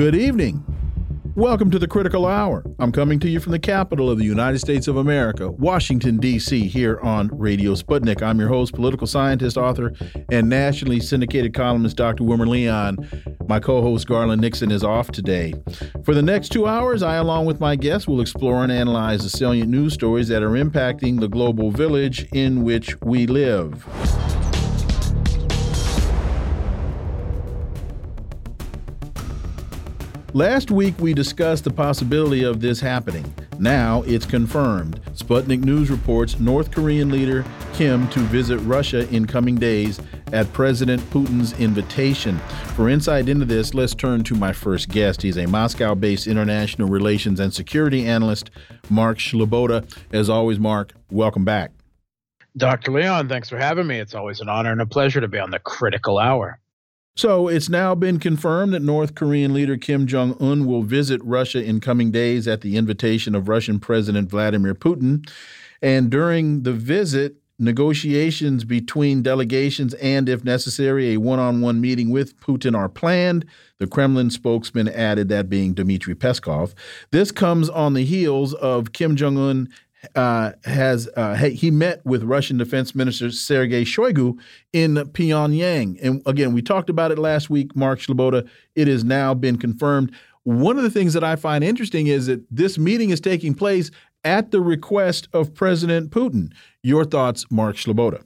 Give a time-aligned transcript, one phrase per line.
[0.00, 0.64] Good evening.
[1.36, 2.64] Welcome to the Critical Hour.
[2.78, 6.68] I'm coming to you from the capital of the United States of America, Washington, D.C.,
[6.68, 8.22] here on Radio Sputnik.
[8.22, 9.92] I'm your host, political scientist, author,
[10.32, 12.24] and nationally syndicated columnist Dr.
[12.24, 12.96] Wilmer Leon.
[13.46, 15.52] My co host, Garland Nixon, is off today.
[16.02, 19.28] For the next two hours, I, along with my guests, will explore and analyze the
[19.28, 23.86] salient news stories that are impacting the global village in which we live.
[30.32, 33.34] Last week, we discussed the possibility of this happening.
[33.58, 35.00] Now it's confirmed.
[35.14, 40.00] Sputnik News reports North Korean leader Kim to visit Russia in coming days
[40.32, 42.38] at President Putin's invitation.
[42.76, 45.20] For insight into this, let's turn to my first guest.
[45.20, 48.50] He's a Moscow based international relations and security analyst,
[48.88, 49.92] Mark Sleboda.
[50.12, 51.72] As always, Mark, welcome back.
[52.56, 52.92] Dr.
[52.92, 53.98] Leon, thanks for having me.
[53.98, 56.59] It's always an honor and a pleasure to be on the critical hour.
[57.16, 61.62] So it's now been confirmed that North Korean leader Kim Jong un will visit Russia
[61.62, 65.28] in coming days at the invitation of Russian President Vladimir Putin.
[65.82, 72.10] And during the visit, negotiations between delegations and, if necessary, a one on one meeting
[72.10, 73.44] with Putin are planned.
[73.78, 76.72] The Kremlin spokesman added that being Dmitry Peskov.
[77.10, 79.68] This comes on the heels of Kim Jong un
[80.14, 84.38] uh, has uh, he met with Russian Defense Minister Sergei Shoigu
[84.72, 87.74] in Pyongyang, and again we talked about it last week.
[87.76, 90.12] Mark Sleboda, it has now been confirmed.
[90.44, 93.90] One of the things that I find interesting is that this meeting is taking place
[94.24, 96.52] at the request of President Putin.
[96.82, 98.22] Your thoughts, Mark Sleboda?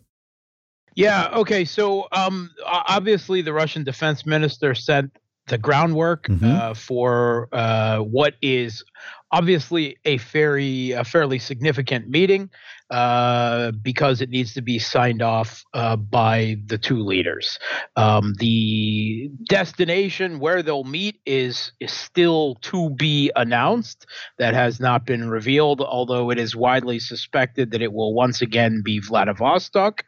[0.95, 1.29] Yeah.
[1.35, 1.65] Okay.
[1.65, 5.17] So um, obviously, the Russian Defense Minister sent
[5.49, 6.71] the groundwork mm -hmm.
[6.71, 8.85] uh, for uh, what is
[9.33, 12.51] obviously a very a fairly significant meeting
[12.91, 17.59] uh, because it needs to be signed off uh, by the two leaders.
[17.97, 24.07] Um, the destination where they'll meet is is still to be announced.
[24.39, 28.83] That has not been revealed, although it is widely suspected that it will once again
[28.85, 30.05] be Vladivostok,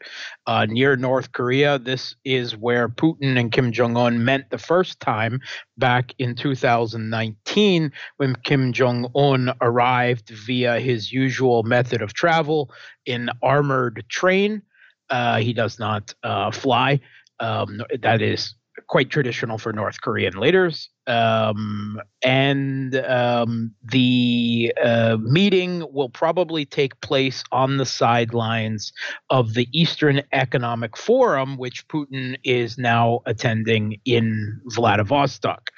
[0.46, 1.78] uh, near North Korea.
[1.78, 5.40] This is where Putin and Kim Jong Un met the first time
[5.76, 12.70] back in 2019 when Kim Jong Un arrived via his usual method of travel
[13.04, 14.62] in armored train.
[15.10, 17.00] Uh, he does not uh, fly.
[17.40, 18.54] Um, that is
[18.88, 20.90] quite traditional for North Korean leaders.
[21.06, 28.92] Um, and um, the uh, meeting will probably take place on the sidelines
[29.30, 35.70] of the Eastern Economic Forum, which Putin is now attending in Vladivostok.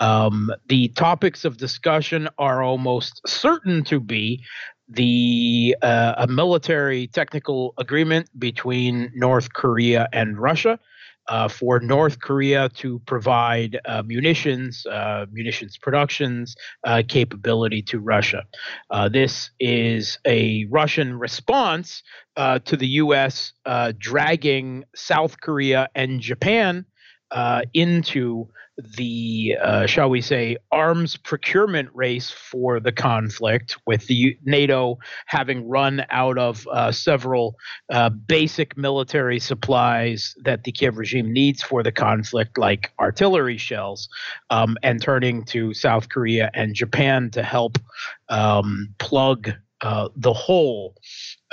[0.00, 4.42] Um, the topics of discussion are almost certain to be
[4.88, 10.78] the uh, a military technical agreement between North Korea and Russia
[11.28, 18.44] uh, for North Korea to provide uh, munitions, uh, munitions productions uh, capability to Russia.
[18.90, 22.02] Uh, this is a Russian response
[22.36, 23.52] to the U.S.
[23.98, 26.86] dragging South Korea and Japan
[27.74, 28.48] into
[28.96, 35.68] the, uh, shall we say, arms procurement race for the conflict, with the NATO having
[35.68, 37.56] run out of uh, several
[37.90, 44.08] uh, basic military supplies that the Kiev regime needs for the conflict, like artillery shells,
[44.50, 47.78] um, and turning to South Korea and Japan to help
[48.28, 50.94] um, plug uh, the hole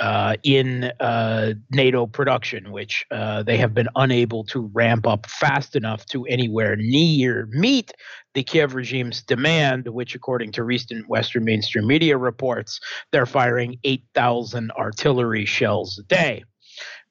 [0.00, 5.76] uh, in uh, NATO production, which uh, they have been unable to ramp up fast
[5.76, 7.92] enough to anywhere near meet
[8.34, 12.80] the Kiev regime's demand, which, according to recent Western mainstream media reports,
[13.12, 16.44] they're firing 8,000 artillery shells a day.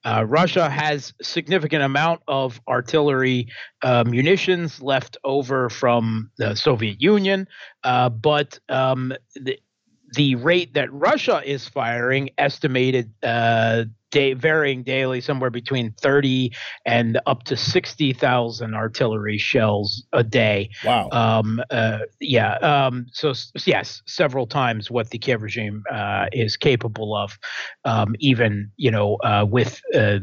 [0.02, 3.46] Uh, Russia has significant amount of artillery
[3.82, 7.46] uh, munitions left over from the Soviet Union,
[7.84, 9.58] uh, but um, the,
[10.14, 16.52] the rate that Russia is firing, estimated uh, day, varying daily, somewhere between 30
[16.84, 20.70] and up to 60,000 artillery shells a day.
[20.84, 21.08] Wow.
[21.12, 22.54] Um, uh, yeah.
[22.56, 23.32] Um, so,
[23.64, 27.38] yes, several times what the Kiev regime uh, is capable of,
[27.84, 30.18] um, even, you know, uh, with uh,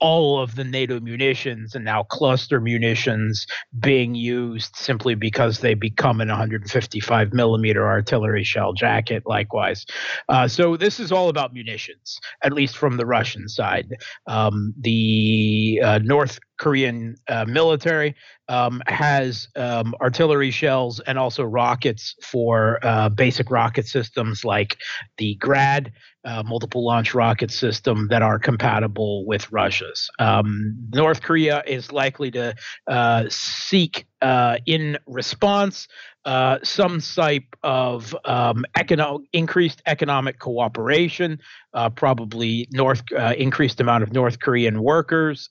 [0.00, 3.46] all of the NATO munitions and now cluster munitions
[3.78, 9.86] being used simply because they become an 155 millimeter artillery shell jacket, likewise.
[10.28, 13.96] Uh, so this is all about munitions, at least from the Russian side.
[14.26, 18.14] Um, the uh, North Korean uh, military
[18.50, 24.76] um, has um, artillery shells and also rockets for uh, basic rocket systems like
[25.18, 25.92] the Grad
[26.24, 30.10] uh, multiple launch rocket system that are compatible with Russia's.
[30.18, 32.54] Um, North Korea is likely to
[32.86, 35.88] uh, seek, uh, in response,
[36.26, 41.38] uh, some type of um, economic, increased economic cooperation,
[41.72, 43.02] uh, probably North
[43.38, 45.48] increased amount of North Korean workers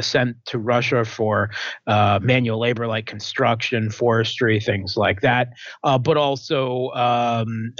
[0.00, 1.50] sent to Russia for
[2.02, 5.52] uh, manual labor like construction, forestry, things like that,
[5.82, 7.72] but also um,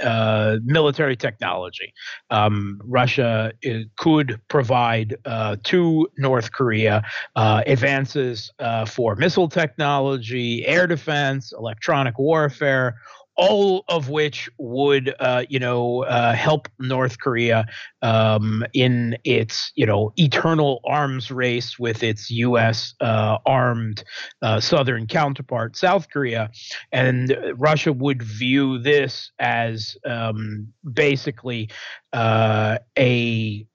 [0.63, 1.93] military technology.
[2.29, 3.51] Um, Russia
[3.97, 5.17] could provide
[5.63, 7.03] to North Korea
[7.35, 8.51] advances
[8.87, 12.95] for missile technology, air defense, electronic warfare,
[13.35, 17.65] all of which would, uh, you know, uh, help North Korea
[18.01, 22.93] um, in its, you know, eternal arms race with its U.S.
[23.01, 24.03] Uh, armed
[24.41, 26.51] uh, southern counterpart, South Korea,
[26.91, 31.69] and Russia would view this as um, basically
[32.13, 33.65] uh, a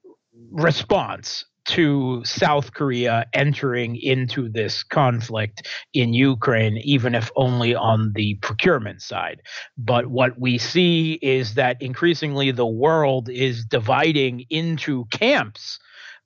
[0.51, 8.35] response to South Korea entering into this conflict in Ukraine, even if only on the
[8.37, 9.43] procurement side.
[9.77, 15.79] But what we see is that increasingly the world is dividing into camps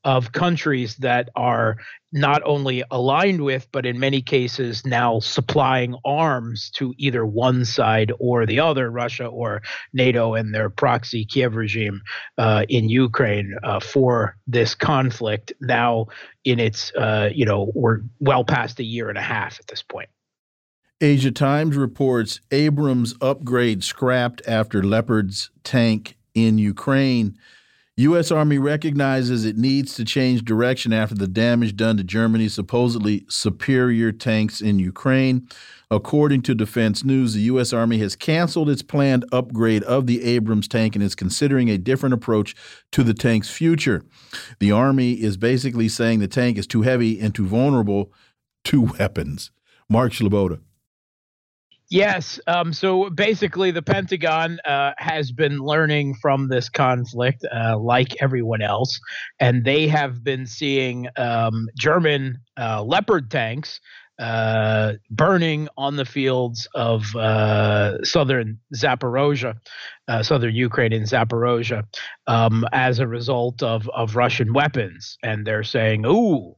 [0.05, 1.77] of countries that are
[2.13, 8.13] not only aligned with, but in many cases now supplying arms to either one side
[8.19, 9.63] or the other, Russia or
[9.93, 12.03] NATO and their proxy Kiev regime
[12.37, 15.53] uh, in Ukraine uh, for this conflict.
[15.61, 16.07] Now,
[16.45, 19.83] in its, uh, you know, we're well past a year and a half at this
[19.83, 20.11] point.
[21.01, 27.37] Asia Times reports Abrams upgrade scrapped after Leopard's tank in Ukraine.
[27.99, 28.31] U.S.
[28.31, 34.13] Army recognizes it needs to change direction after the damage done to Germany's supposedly superior
[34.13, 35.47] tanks in Ukraine.
[35.91, 37.75] According to Defense News, the U.S.
[37.75, 42.15] Army has canceled its planned upgrade of the Abrams tank and is considering a different
[42.15, 42.57] approach
[42.93, 44.03] to the tank's future.
[44.59, 48.11] The Army is basically saying the tank is too heavy and too vulnerable
[48.65, 49.51] to weapons.
[49.91, 50.61] Mark Sleboda.
[51.93, 52.41] Yes.
[52.47, 58.63] Um, so basically, the Pentagon uh, has been learning from this conflict, uh, like everyone
[58.63, 58.99] else,
[59.39, 63.79] and they have been seeing um, German uh, Leopard tanks
[64.19, 69.57] uh, burning on the fields of uh, southern Zaporozhia,
[70.09, 71.85] uh, southern Ukraine in Zaporozhye,
[72.27, 75.19] um, as a result of, of Russian weapons.
[75.23, 76.57] And they're saying, ooh,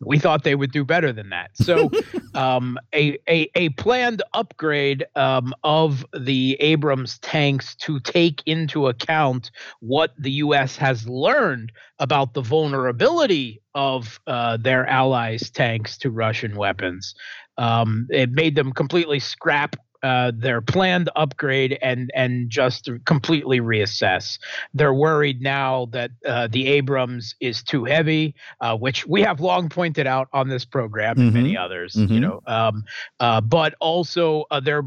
[0.00, 1.50] we thought they would do better than that.
[1.54, 1.90] So,
[2.34, 9.50] um, a, a, a planned upgrade um, of the Abrams tanks to take into account
[9.80, 10.76] what the U.S.
[10.76, 17.14] has learned about the vulnerability of uh, their allies' tanks to Russian weapons.
[17.56, 24.38] Um, it made them completely scrap uh, their planned upgrade and and just completely reassess.
[24.72, 29.68] They're worried now that uh, the Abrams is too heavy, uh, which we have long
[29.68, 31.42] pointed out on this program and mm-hmm.
[31.42, 31.94] many others.
[31.94, 32.12] Mm-hmm.
[32.12, 32.84] You know, um,
[33.18, 34.84] uh, but also uh, they're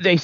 [0.00, 0.18] they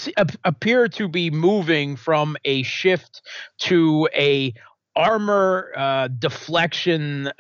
[0.45, 3.23] appear to be moving from a shift
[3.59, 4.55] to a
[4.95, 7.31] armor deflection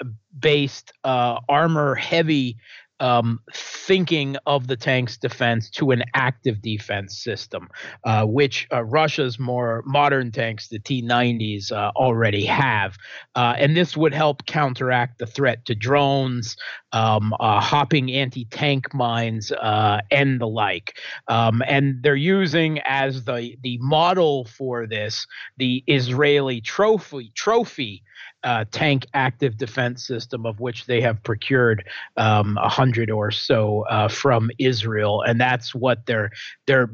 [0.40, 2.56] based armor heavy
[3.02, 7.68] um, thinking of the tank's defense to an active defense system,
[8.04, 12.96] uh, which uh, Russia's more modern tanks, the T 90s, uh, already have.
[13.34, 16.56] Uh, and this would help counteract the threat to drones,
[16.92, 20.96] um, uh, hopping anti tank mines, uh, and the like.
[21.26, 28.04] Um, and they're using as the, the model for this the Israeli trophy, trophy
[28.44, 31.84] uh, tank active defense system, of which they have procured
[32.16, 36.30] um, a um, hundred or so uh, from Israel, and that's what they're
[36.66, 36.90] they're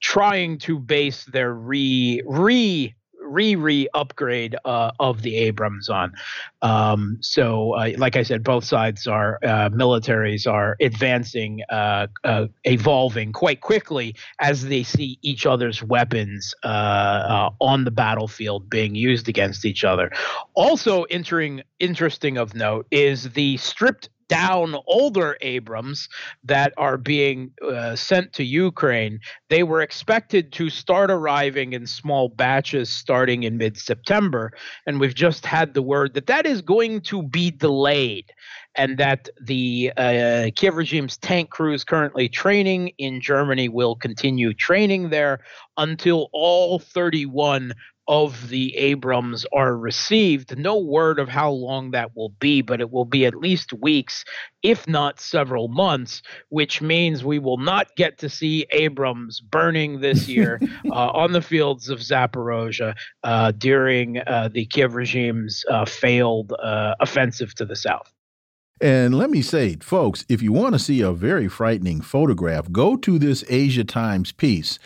[0.00, 2.94] trying to base their re re
[3.30, 6.12] re re upgrade uh, of the Abrams on.
[6.62, 12.46] Um, so, uh, like I said, both sides are uh, militaries are advancing, uh, uh,
[12.64, 19.64] evolving quite quickly as they see each other's weapons on the battlefield being used against
[19.64, 20.10] each other.
[20.54, 26.08] Also, entering interesting of note is the stripped down older Abrams
[26.44, 29.18] that are being uh, sent to Ukraine,
[29.48, 34.52] they were expected to start arriving in small batches starting in mid September.
[34.86, 38.32] And we've just had the word that that is going to be delayed
[38.76, 45.10] and that the uh, Kiev regime's tank crews currently training in Germany will continue training
[45.10, 45.40] there
[45.76, 47.74] until all 31
[48.10, 50.58] of the Abrams are received.
[50.58, 54.24] No word of how long that will be, but it will be at least weeks,
[54.64, 60.26] if not several months, which means we will not get to see Abrams burning this
[60.36, 66.52] year uh, on the fields of Zaporozhye uh, during uh, the Kiev regime's uh, failed
[66.52, 68.12] uh, offensive to the south.
[68.80, 72.96] And let me say, folks, if you want to see a very frightening photograph, go
[72.96, 74.80] to this Asia Times piece.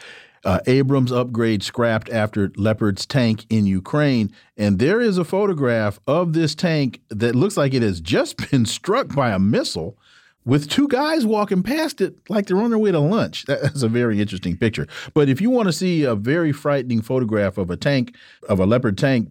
[0.45, 4.31] Uh, Abrams upgrade scrapped after Leopard's tank in Ukraine.
[4.57, 8.67] And there is a photograph of this tank that looks like it has just been
[8.67, 9.97] struck by a missile
[10.45, 13.45] with two guys walking past it like they're on their way to lunch.
[13.47, 14.87] That's a very interesting picture.
[15.15, 18.15] But if you want to see a very frightening photograph of a tank,
[18.49, 19.29] of a Leopard tank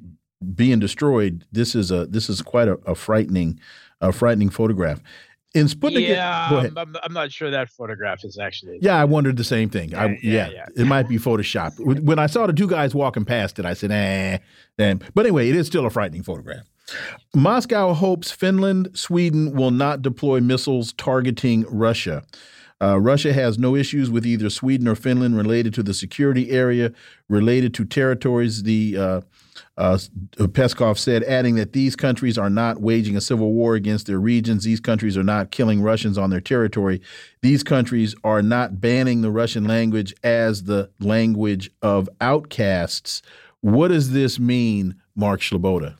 [0.56, 3.60] being destroyed, this is a this is quite a, a frightening
[4.02, 5.02] a frightening photograph.
[5.54, 8.80] In Sputnik, yeah, I'm, I'm, not sure that photograph is actually.
[8.82, 9.90] Yeah, I wondered the same thing.
[9.90, 11.80] Yeah, I, yeah, yeah, it might be Photoshop.
[11.80, 14.40] When I saw the two guys walking past it, I said, "Eh."
[14.80, 16.64] And, but anyway, it is still a frightening photograph.
[17.36, 22.24] Moscow hopes Finland, Sweden will not deploy missiles targeting Russia.
[22.82, 26.92] Uh, Russia has no issues with either Sweden or Finland related to the security area,
[27.30, 28.64] related to territories.
[28.64, 29.22] The uh,
[29.78, 29.98] uh,
[30.38, 34.64] Peskov said, adding that these countries are not waging a civil war against their regions.
[34.64, 37.02] These countries are not killing Russians on their territory.
[37.42, 43.22] These countries are not banning the Russian language as the language of outcasts.
[43.62, 45.98] What does this mean, Mark Sleboda?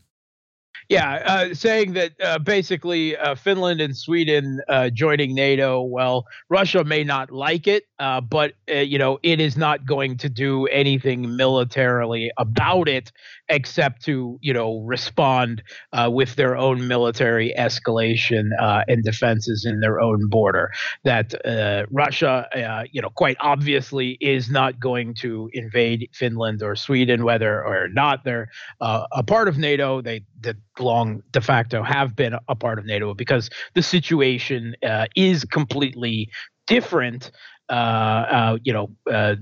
[0.90, 5.82] Yeah, uh, saying that uh, basically uh, Finland and Sweden uh, joining NATO.
[5.82, 10.18] Well, Russia may not like it, uh, but uh, you know it is not going
[10.18, 13.12] to do anything militarily about it,
[13.50, 19.80] except to you know respond uh, with their own military escalation uh, and defenses in
[19.80, 20.72] their own border.
[21.04, 22.48] That uh, Russia,
[22.92, 28.24] you know, quite obviously is not going to invade Finland or Sweden, whether or not
[28.24, 28.50] they're
[28.82, 30.02] a part of NATO.
[30.02, 35.06] They that long de facto have been a part of NATO because the situation uh,
[35.16, 36.30] is completely
[36.68, 37.32] different
[37.70, 39.36] uh, uh, you know, uh,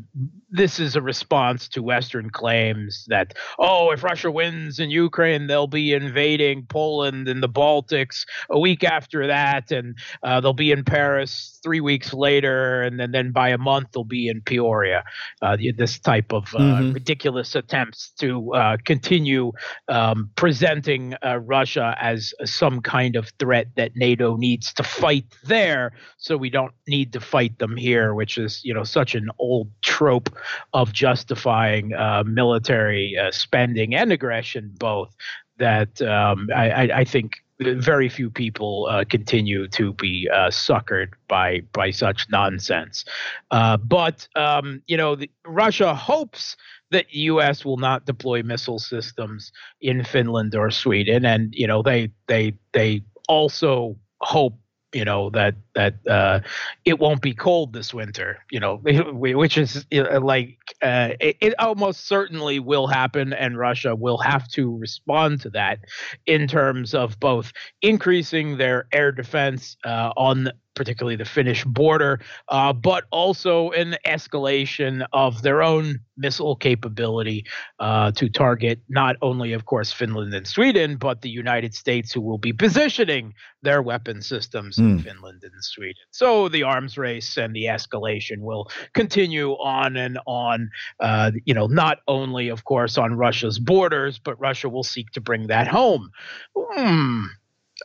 [0.50, 5.68] this is a response to Western claims that, oh, if Russia wins in Ukraine, they'll
[5.68, 10.84] be invading Poland and the Baltics a week after that, and uh, they'll be in
[10.84, 15.04] Paris three weeks later, and then, then by a month they'll be in Peoria.
[15.42, 16.94] Uh, this type of uh, mm-hmm.
[16.94, 19.52] ridiculous attempts to continue
[19.88, 26.38] um, presenting Russia as some kind of threat that NATO needs to fight there, so
[26.38, 30.30] we don't need to fight them here which is you know such an old trope
[30.74, 35.16] of justifying uh, military uh, spending and aggression both.
[35.58, 41.62] That um, I, I, think very few people uh, continue to be uh, suckered by
[41.74, 43.06] by such nonsense.
[43.52, 46.56] Uh, but um, you know, the, Russia hopes
[46.92, 47.64] that the U.S.
[47.64, 53.04] will not deploy missile systems in Finland or Sweden, and you know they they they
[53.28, 54.56] also hope
[54.94, 56.40] you know that that uh,
[56.86, 58.78] it won't be cold this winter you know
[59.14, 64.78] which is like uh, it, it, almost certainly will happen and russia will have to
[64.78, 65.80] respond to that
[66.26, 72.74] in terms of both increasing their air defense uh, on particularly the Finnish border, uh,
[72.74, 77.46] but also an escalation of their own missile capability
[77.80, 82.22] uh, to target not only, of course, Finland and Sweden, but the United States, who
[82.22, 84.84] will be positioning their weapon systems mm.
[84.84, 85.04] in hmm.
[85.04, 86.04] Finland and Sweden.
[86.12, 90.70] So the arms race and the escalation will continue on and on.
[91.00, 95.22] Uh, you know, not only, of course, on Russia's borders, but Russia will seek to
[95.22, 96.12] bring that home.
[96.56, 97.26] Hmm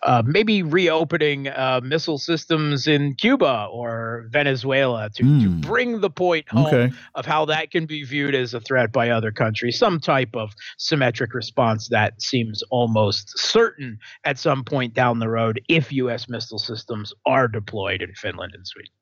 [0.02, 5.42] uh, maybe reopening uh, missile systems in Cuba or Venezuela to, mm.
[5.42, 5.60] to hmm.
[5.60, 6.92] bring the point home okay.
[7.14, 9.78] of how that can be viewed as a threat by other countries.
[9.78, 15.60] Some type of symmetric response that seems almost certain at some point down the road
[15.68, 16.28] if U.S.
[16.28, 18.92] missile systems are deployed in Finland and Sweden.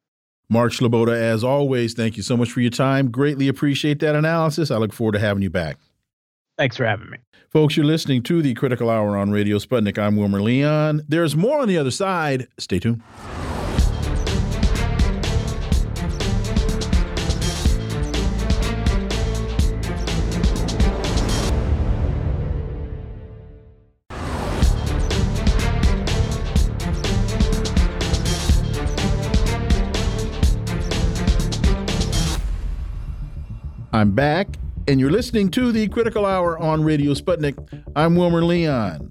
[0.49, 3.11] Mark Sleboda, as always, thank you so much for your time.
[3.11, 4.71] Greatly appreciate that analysis.
[4.71, 5.79] I look forward to having you back.
[6.57, 7.19] Thanks for having me.
[7.51, 9.99] Folks, you're listening to the Critical Hour on Radio Sputnik.
[9.99, 11.03] I'm Wilmer Leon.
[11.09, 12.49] There's more on the other side.
[12.59, 13.03] Stay tuned.
[33.93, 34.49] I'm back
[34.87, 37.57] and you're listening to the Critical Hour on Radio Sputnik.
[37.97, 39.11] I'm Wilmer Leon.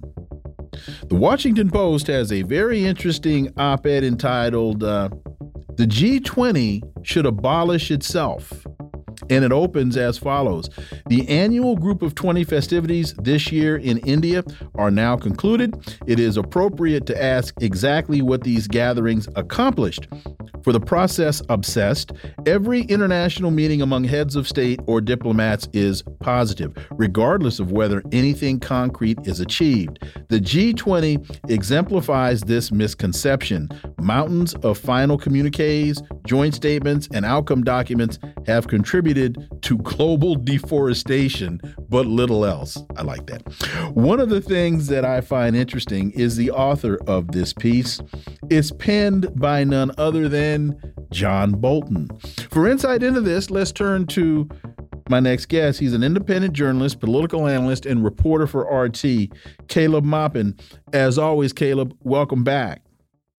[1.08, 5.10] The Washington Post has a very interesting op ed entitled uh,
[5.76, 8.66] The G20 Should Abolish Itself.
[9.30, 10.70] And it opens as follows
[11.08, 14.44] The annual Group of 20 festivities this year in India
[14.76, 15.76] are now concluded.
[16.06, 20.08] It is appropriate to ask exactly what these gatherings accomplished.
[20.64, 22.14] For the process obsessed,
[22.46, 28.62] every international meeting among heads of state or diplomats is positive, regardless of whether anything
[28.62, 30.00] concrete is achieved.
[30.30, 33.70] The G20 exemplifies this misconception.
[34.02, 38.18] Mountains of final communiques, joint statements, and outcome documents
[38.48, 42.78] have contributed to global deforestation, but little else.
[42.96, 43.42] I like that.
[43.94, 48.00] One of the things that I find interesting is the author of this piece.
[48.50, 50.53] It's penned by none other than
[51.12, 52.10] John Bolton.
[52.50, 54.48] For insight into this, let's turn to
[55.10, 55.80] my next guest.
[55.80, 59.32] He's an independent journalist, political analyst, and reporter for RT,
[59.68, 60.58] Caleb Maupin.
[60.92, 62.82] As always, Caleb, welcome back.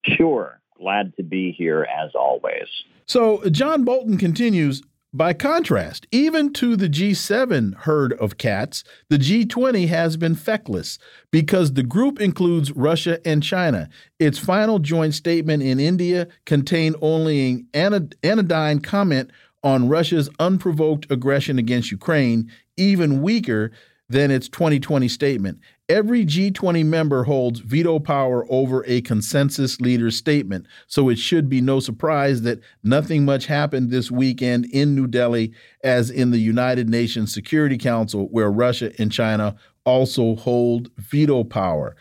[0.05, 0.61] Sure.
[0.77, 2.69] Glad to be here as always.
[3.07, 4.83] So, John Bolton continues
[5.15, 10.99] by contrast, even to the G7 herd of cats, the G20 has been feckless
[11.31, 13.89] because the group includes Russia and China.
[14.19, 19.31] Its final joint statement in India contained only an anodyne comment
[19.63, 23.71] on Russia's unprovoked aggression against Ukraine, even weaker
[24.09, 25.61] than its 2020 statement.
[25.89, 31.61] Every G20 member holds veto power over a consensus leader's statement, so it should be
[31.61, 36.89] no surprise that nothing much happened this weekend in New Delhi, as in the United
[36.89, 41.95] Nations Security Council, where Russia and China also hold veto power.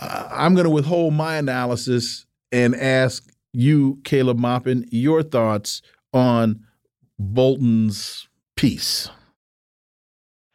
[0.00, 5.82] Uh, I'm going to withhold my analysis and ask you, Caleb Maupin, your thoughts
[6.14, 6.64] on
[7.18, 9.10] Bolton's piece.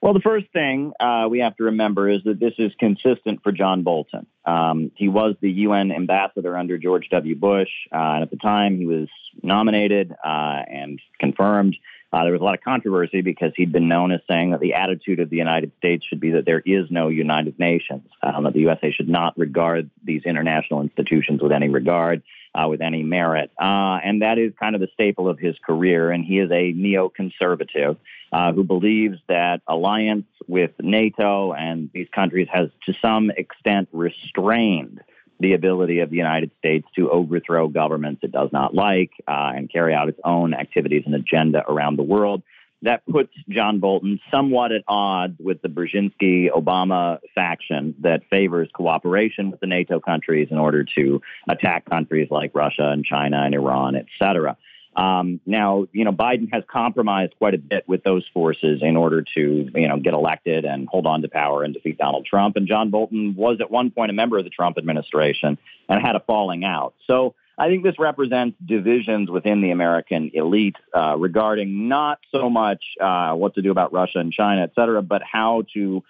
[0.04, 3.54] Well, the first thing uh, we have to remember is that this is consistent for
[3.54, 4.28] John Bolton.
[4.44, 7.38] Um, he was the UN ambassador under George W.
[7.38, 9.08] Bush, uh, and at the time he was
[9.42, 11.78] nominated uh, and confirmed.
[12.12, 14.74] Uh, there was a lot of controversy because he'd been known as saying that the
[14.74, 18.52] attitude of the United States should be that there is no United Nations, um, that
[18.52, 22.24] the USA should not regard these international institutions with any regard
[22.56, 23.52] uh, with any merit.
[23.60, 26.12] Uh, and that is kind of the staple of his career.
[26.12, 27.98] And he is a neoconservative
[28.34, 35.02] uh, who believes that alliance with NATO and these countries has to some extent restrained
[35.40, 39.72] the ability of the United States to overthrow governments it does not like uh, and
[39.72, 42.44] carry out its own activities and agenda around the world
[42.84, 49.52] that puts John Bolton somewhat at odds with the Brzezinski Obama faction that favors cooperation
[49.52, 53.96] with the NATO countries in order to attack countries like Russia and China and Iran,
[53.96, 54.58] et cetera.
[54.96, 59.24] Um, now, you know, Biden has compromised quite a bit with those forces in order
[59.36, 62.56] to, you know, get elected and hold on to power and defeat Donald Trump.
[62.56, 65.58] And John Bolton was at one point a member of the Trump administration
[65.90, 66.94] and had a falling out.
[67.08, 72.84] So I think this represents divisions within the American elite uh, regarding not so much
[73.00, 76.04] uh, what to do about Russia and China, et cetera, but how to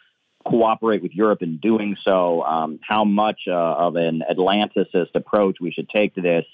[0.46, 5.72] cooperate with Europe in doing so, um, how much uh, of an Atlanticist approach we
[5.72, 6.46] should take to this.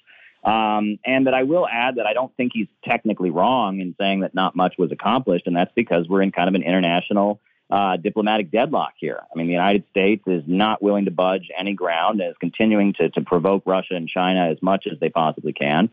[0.44, 4.22] Um, and that I will add that I don't think he's technically wrong in saying
[4.22, 7.98] that not much was accomplished, and that's because we're in kind of an international uh,
[7.98, 9.22] diplomatic deadlock here.
[9.32, 12.94] I mean, the United States is not willing to budge any ground and is continuing
[12.94, 15.90] to, to provoke Russia and China as much as they possibly can.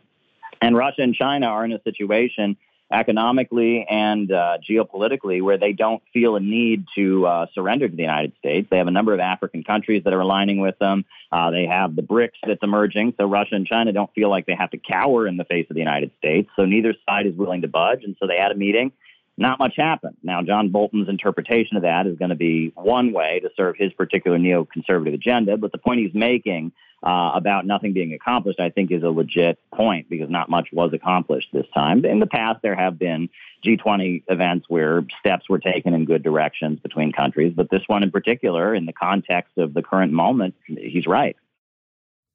[0.63, 2.57] And Russia and China are in a situation
[2.93, 8.03] economically and uh, geopolitically where they don't feel a need to uh, surrender to the
[8.03, 8.69] United States.
[8.71, 11.05] They have a number of African countries that are aligning with them.
[11.33, 13.15] Uh, they have the BRICS that's emerging.
[13.19, 15.75] So Russia and China don't feel like they have to cower in the face of
[15.75, 16.49] the United States.
[16.57, 18.05] So neither side is willing to budge.
[18.05, 18.93] And so they had a meeting
[19.37, 20.17] not much happened.
[20.23, 23.93] Now, John Bolton's interpretation of that is going to be one way to serve his
[23.93, 26.73] particular neoconservative agenda, but the point he's making
[27.03, 30.93] uh, about nothing being accomplished, I think, is a legit point because not much was
[30.93, 32.05] accomplished this time.
[32.05, 33.29] In the past, there have been
[33.65, 38.11] G20 events where steps were taken in good directions between countries, but this one in
[38.11, 41.37] particular, in the context of the current moment, he's right.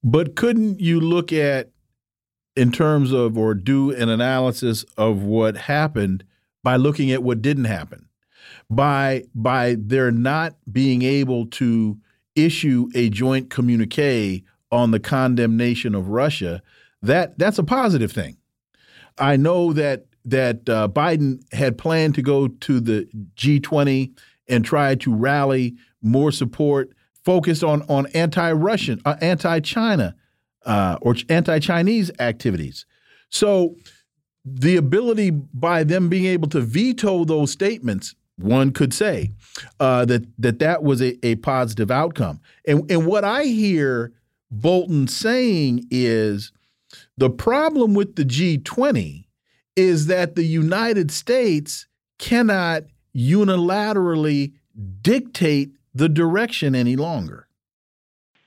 [0.03, 1.69] But couldn't you look at,
[2.55, 6.23] in terms of, or do an analysis of what happened?
[6.63, 8.07] By looking at what didn't happen,
[8.69, 11.97] by by their not being able to
[12.35, 16.61] issue a joint communique on the condemnation of Russia,
[17.01, 18.37] that that's a positive thing.
[19.17, 24.95] I know that that uh, Biden had planned to go to the G20 and try
[24.95, 26.91] to rally more support
[27.23, 30.15] focused on on anti-Russian, uh, anti-China,
[30.65, 32.85] uh, or anti-Chinese activities.
[33.29, 33.75] So
[34.43, 39.29] the ability by them being able to veto those statements one could say
[39.79, 44.11] uh, that that that was a, a positive outcome and and what i hear
[44.49, 46.51] bolton saying is
[47.17, 49.25] the problem with the g20
[49.75, 51.87] is that the United States
[52.19, 52.83] cannot
[53.15, 54.53] unilaterally
[55.01, 57.47] dictate the direction any longer.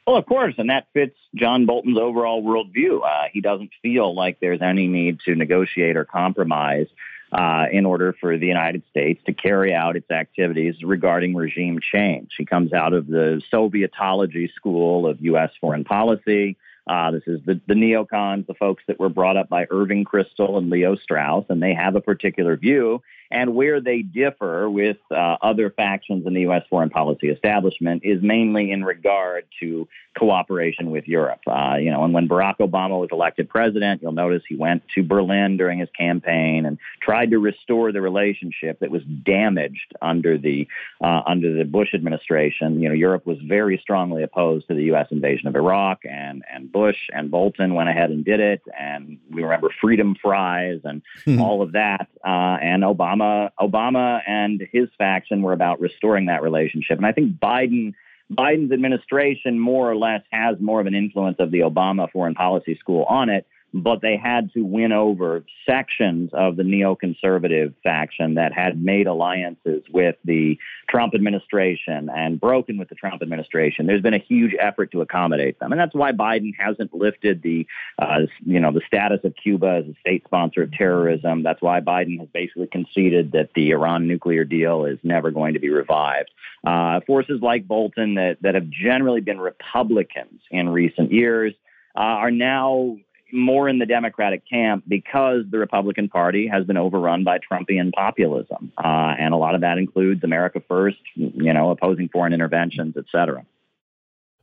[0.06, 3.00] Well, of course, and that fits John Bolton's overall worldview.
[3.04, 6.86] Uh, he doesn't feel like there's any need to negotiate or compromise
[7.32, 12.32] uh, in order for the United States to carry out its activities regarding regime change.
[12.38, 15.50] He comes out of the Sovietology school of U.S.
[15.60, 16.56] foreign policy.
[16.86, 20.58] Uh, this is the, the neocons, the folks that were brought up by Irving Kristol
[20.58, 23.02] and Leo Strauss, and they have a particular view.
[23.30, 26.62] And where they differ with uh, other factions in the U.S.
[26.70, 31.40] foreign policy establishment is mainly in regard to cooperation with Europe.
[31.46, 35.02] Uh, you know, and when Barack Obama was elected president, you'll notice he went to
[35.02, 40.66] Berlin during his campaign and tried to restore the relationship that was damaged under the
[41.02, 42.80] uh, under the Bush administration.
[42.80, 45.08] You know, Europe was very strongly opposed to the U.S.
[45.10, 48.62] invasion of Iraq, and and Bush and Bolton went ahead and did it.
[48.78, 51.40] And we remember freedom fries and hmm.
[51.40, 52.08] all of that.
[52.24, 56.98] Uh, and Obama Obama and his faction were about restoring that relationship.
[56.98, 57.94] And I think Biden
[58.32, 62.76] Biden's administration more or less has more of an influence of the Obama foreign policy
[62.80, 68.52] school on it but they had to win over sections of the neoconservative faction that
[68.52, 70.56] had made alliances with the
[70.88, 73.86] Trump administration and broken with the Trump administration.
[73.86, 77.66] There's been a huge effort to accommodate them, and that's why Biden hasn't lifted the,
[77.98, 81.42] uh, you know, the status of Cuba as a state sponsor of terrorism.
[81.42, 85.60] That's why Biden has basically conceded that the Iran nuclear deal is never going to
[85.60, 86.30] be revived.
[86.64, 91.54] Uh, forces like Bolton that that have generally been Republicans in recent years.
[91.96, 92.96] Uh, are now
[93.34, 98.72] more in the Democratic camp because the Republican Party has been overrun by Trumpian populism.
[98.78, 103.04] Uh, and a lot of that includes America First, you know, opposing foreign interventions, et
[103.10, 103.44] cetera.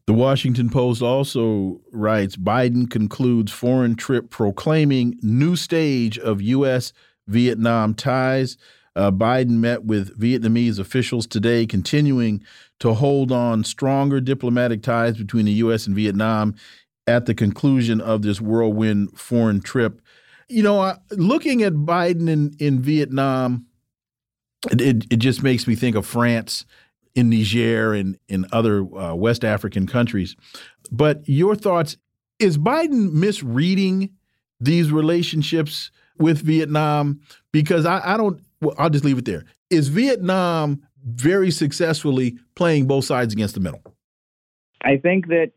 [0.07, 6.91] The Washington Post also writes Biden concludes foreign trip proclaiming new stage of U.S.
[7.27, 8.57] Vietnam ties.
[8.95, 12.43] Uh, Biden met with Vietnamese officials today, continuing
[12.79, 15.87] to hold on stronger diplomatic ties between the U.S.
[15.87, 16.55] and Vietnam
[17.07, 20.01] at the conclusion of this whirlwind foreign trip.
[20.47, 23.65] You know, looking at Biden in, in Vietnam,
[24.69, 26.65] it, it just makes me think of France
[27.15, 30.35] in Niger and in other uh, West African countries.
[30.91, 31.97] But your thoughts
[32.39, 34.11] is Biden misreading
[34.59, 37.19] these relationships with Vietnam?
[37.51, 39.45] Because I, I don't, well, I'll just leave it there.
[39.69, 43.81] Is Vietnam very successfully playing both sides against the middle?
[44.83, 45.51] I think that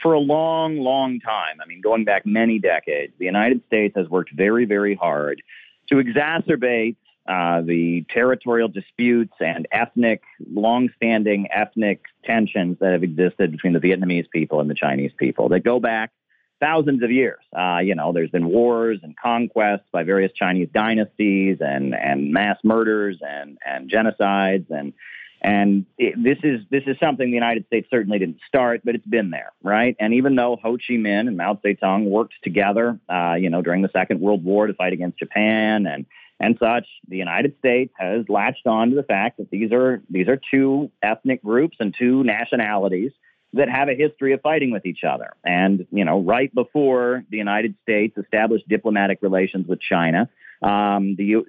[0.00, 4.08] for a long, long time, I mean, going back many decades, the United States has
[4.08, 5.42] worked very, very hard
[5.88, 6.96] to exacerbate
[7.28, 14.28] uh, the territorial disputes and ethnic, long-standing ethnic tensions that have existed between the Vietnamese
[14.30, 16.10] people and the Chinese people that go back
[16.60, 17.42] thousands of years.
[17.56, 22.58] Uh, you know, there's been wars and conquests by various Chinese dynasties and, and mass
[22.64, 24.92] murders and, and genocides and
[25.42, 29.06] and it, this is this is something the United States certainly didn't start, but it's
[29.06, 29.96] been there, right?
[29.98, 33.82] And even though Ho Chi Minh and Mao Zedong worked together, uh, you know, during
[33.82, 36.06] the Second World War to fight against Japan and
[36.38, 40.28] and such, the United States has latched on to the fact that these are these
[40.28, 43.10] are two ethnic groups and two nationalities
[43.54, 45.34] that have a history of fighting with each other.
[45.44, 50.28] And you know, right before the United States established diplomatic relations with China,
[50.62, 51.44] um, the,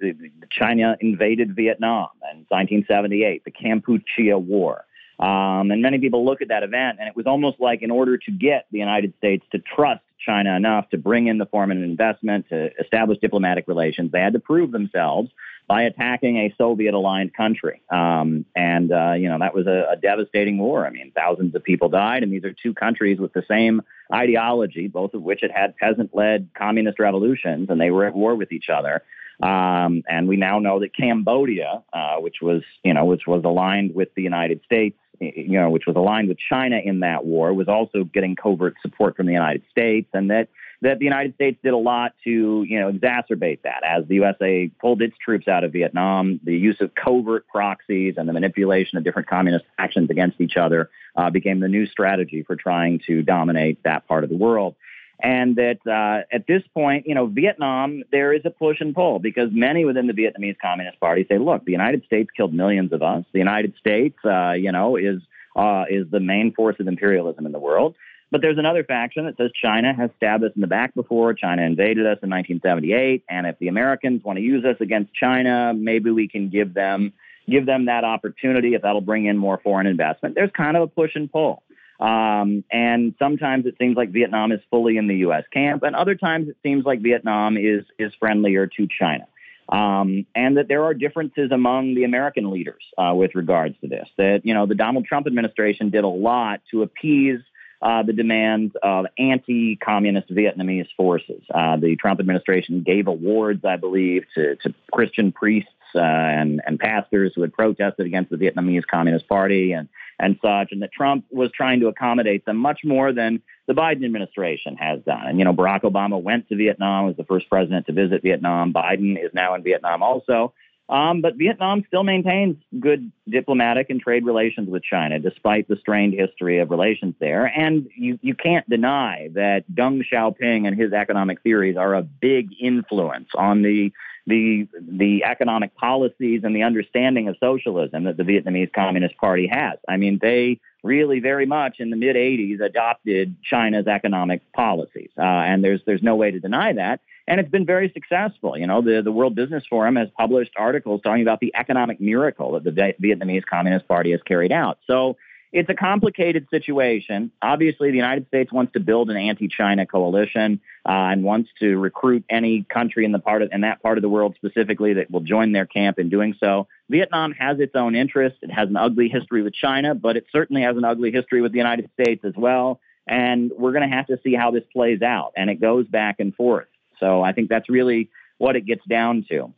[0.50, 4.84] China invaded Vietnam in 1978, the Kampuchea War.
[5.18, 8.18] Um, and many people look at that event, and it was almost like in order
[8.18, 12.48] to get the United States to trust China enough to bring in the foreign investment,
[12.48, 15.30] to establish diplomatic relations, they had to prove themselves
[15.66, 17.80] by attacking a Soviet aligned country.
[17.90, 20.86] Um, and, uh, you know, that was a, a, devastating war.
[20.86, 23.82] I mean, thousands of people died, and these are two countries with the same
[24.14, 28.34] ideology, both of which had had peasant led communist revolutions, and they were at war
[28.34, 29.02] with each other.
[29.42, 33.94] Um, and we now know that Cambodia, uh, which was, you know, which was aligned
[33.94, 37.68] with the United States, you know, which was aligned with China in that war, was
[37.68, 40.48] also getting covert support from the United States, and that
[40.84, 43.82] that the United States did a lot to, you know, exacerbate that.
[43.84, 48.28] As the USA pulled its troops out of Vietnam, the use of covert proxies and
[48.28, 52.54] the manipulation of different communist factions against each other uh, became the new strategy for
[52.54, 54.76] trying to dominate that part of the world.
[55.18, 59.20] And that uh, at this point, you know, Vietnam, there is a push and pull
[59.20, 63.02] because many within the Vietnamese Communist Party say, look, the United States killed millions of
[63.02, 63.24] us.
[63.32, 65.22] The United States, uh, you know, is
[65.56, 67.94] uh, is the main force of imperialism in the world.
[68.30, 71.34] But there's another faction that says China has stabbed us in the back before.
[71.34, 75.72] China invaded us in 1978, and if the Americans want to use us against China,
[75.74, 77.12] maybe we can give them
[77.48, 80.34] give them that opportunity if that'll bring in more foreign investment.
[80.34, 81.62] There's kind of a push and pull.
[82.00, 85.44] Um, and sometimes it seems like Vietnam is fully in the U.S.
[85.52, 89.26] camp, and other times it seems like Vietnam is is friendlier to China.
[89.68, 94.08] Um, and that there are differences among the American leaders uh, with regards to this.
[94.18, 97.40] That you know the Donald Trump administration did a lot to appease
[97.84, 101.42] uh, the demands of anti-communist Vietnamese forces.
[101.54, 106.80] Uh, the Trump administration gave awards, I believe, to, to Christian priests uh, and, and
[106.80, 111.26] pastors who had protested against the Vietnamese Communist Party and, and such, and that Trump
[111.30, 115.26] was trying to accommodate them much more than the Biden administration has done.
[115.26, 118.72] And, you know, Barack Obama went to Vietnam, was the first president to visit Vietnam.
[118.72, 120.54] Biden is now in Vietnam also.
[120.88, 126.12] Um, but Vietnam still maintains good diplomatic and trade relations with China, despite the strained
[126.12, 127.46] history of relations there.
[127.46, 132.50] And you, you can't deny that Deng Xiaoping and his economic theories are a big
[132.60, 133.92] influence on the
[134.26, 139.78] the the economic policies and the understanding of socialism that the Vietnamese Communist Party has.
[139.88, 145.22] I mean, they really very much in the mid 80s adopted China's economic policies, uh,
[145.22, 147.00] and there's there's no way to deny that.
[147.26, 148.56] And it's been very successful.
[148.56, 152.52] You know, the, the World Business Forum has published articles talking about the economic miracle
[152.52, 154.78] that the Vietnamese Communist Party has carried out.
[154.86, 155.16] So
[155.54, 157.30] it's a complicated situation.
[157.40, 162.24] Obviously, the United States wants to build an anti-China coalition uh, and wants to recruit
[162.28, 165.20] any country in the part of in that part of the world specifically that will
[165.20, 166.66] join their camp in doing so.
[166.90, 168.40] Vietnam has its own interests.
[168.42, 171.52] It has an ugly history with China, but it certainly has an ugly history with
[171.52, 172.80] the United States as well.
[173.06, 175.34] And we're going to have to see how this plays out.
[175.36, 176.66] And it goes back and forth.
[176.98, 179.54] So I think that's really what it gets down to.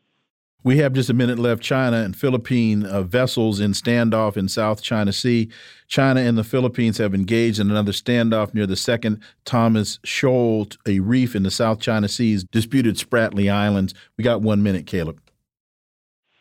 [0.65, 1.63] We have just a minute left.
[1.63, 5.49] China and Philippine uh, vessels in standoff in South China Sea.
[5.87, 10.99] China and the Philippines have engaged in another standoff near the second Thomas Shoal, a
[10.99, 13.95] reef in the South China Sea's disputed Spratly Islands.
[14.17, 15.21] We got one minute, Caleb.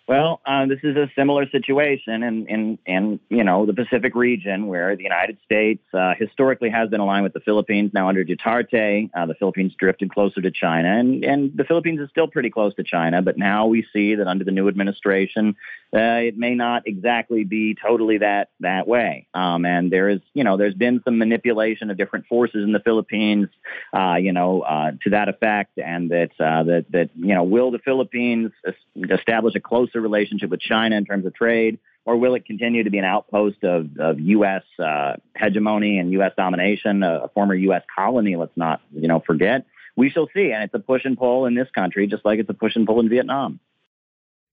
[0.07, 4.67] Well, uh, this is a similar situation in, in, in, you know, the Pacific region
[4.67, 7.89] where the United States uh, historically has been aligned with the Philippines.
[7.91, 12.09] Now under Duterte, uh, the Philippines drifted closer to China, and, and the Philippines is
[12.11, 13.23] still pretty close to China.
[13.23, 15.55] But now we see that under the new administration,
[15.91, 19.25] uh, it may not exactly be totally that that way.
[19.33, 22.79] Um, and there is, you know, there's been some manipulation of different forces in the
[22.79, 23.47] Philippines,
[23.91, 27.79] uh, you know, uh, to that effect, and that that that you know, will the
[27.79, 28.51] Philippines
[28.95, 29.59] establish a
[30.01, 33.63] relationship with China in terms of trade, or will it continue to be an outpost
[33.63, 34.63] of, of U.S.
[34.77, 36.31] Uh, hegemony and U.S.
[36.37, 37.83] domination, a, a former U.S.
[37.93, 38.35] colony?
[38.35, 39.65] Let's not, you know, forget.
[39.95, 42.49] We shall see, and it's a push and pull in this country, just like it's
[42.49, 43.59] a push and pull in Vietnam.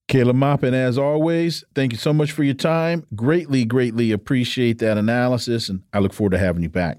[0.09, 3.07] Caleb Maupin, as always, thank you so much for your time.
[3.15, 6.99] Greatly, greatly appreciate that analysis, and I look forward to having you back.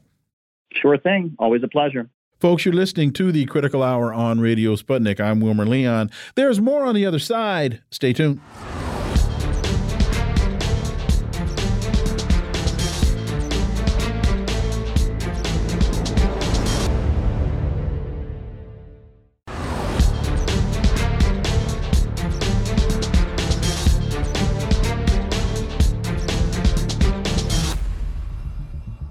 [0.74, 1.36] Sure thing.
[1.38, 2.10] Always a pleasure.
[2.44, 5.22] Folks, you're listening to the Critical Hour on Radio Sputnik.
[5.22, 6.12] I'm Wilmer Leon.
[6.36, 7.82] There's more on the other side.
[7.90, 8.42] Stay tuned.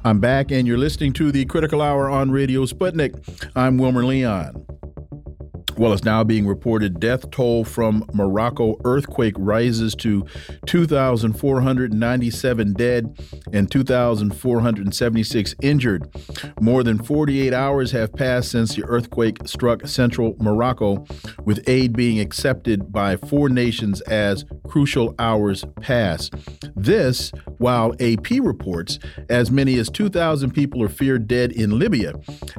[0.05, 3.15] I'm back, and you're listening to the Critical Hour on Radio Sputnik.
[3.55, 4.67] I'm Wilmer Leon.
[5.83, 10.25] Well, it's now being reported death toll from Morocco earthquake rises to
[10.67, 13.19] 2,497 dead
[13.53, 16.09] and 2,476 injured.
[16.61, 21.05] More than 48 hours have passed since the earthquake struck central Morocco,
[21.45, 26.31] with aid being accepted by four nations as crucial hours pass.
[26.77, 32.13] This, while AP reports as many as 2,000 people are feared dead in Libya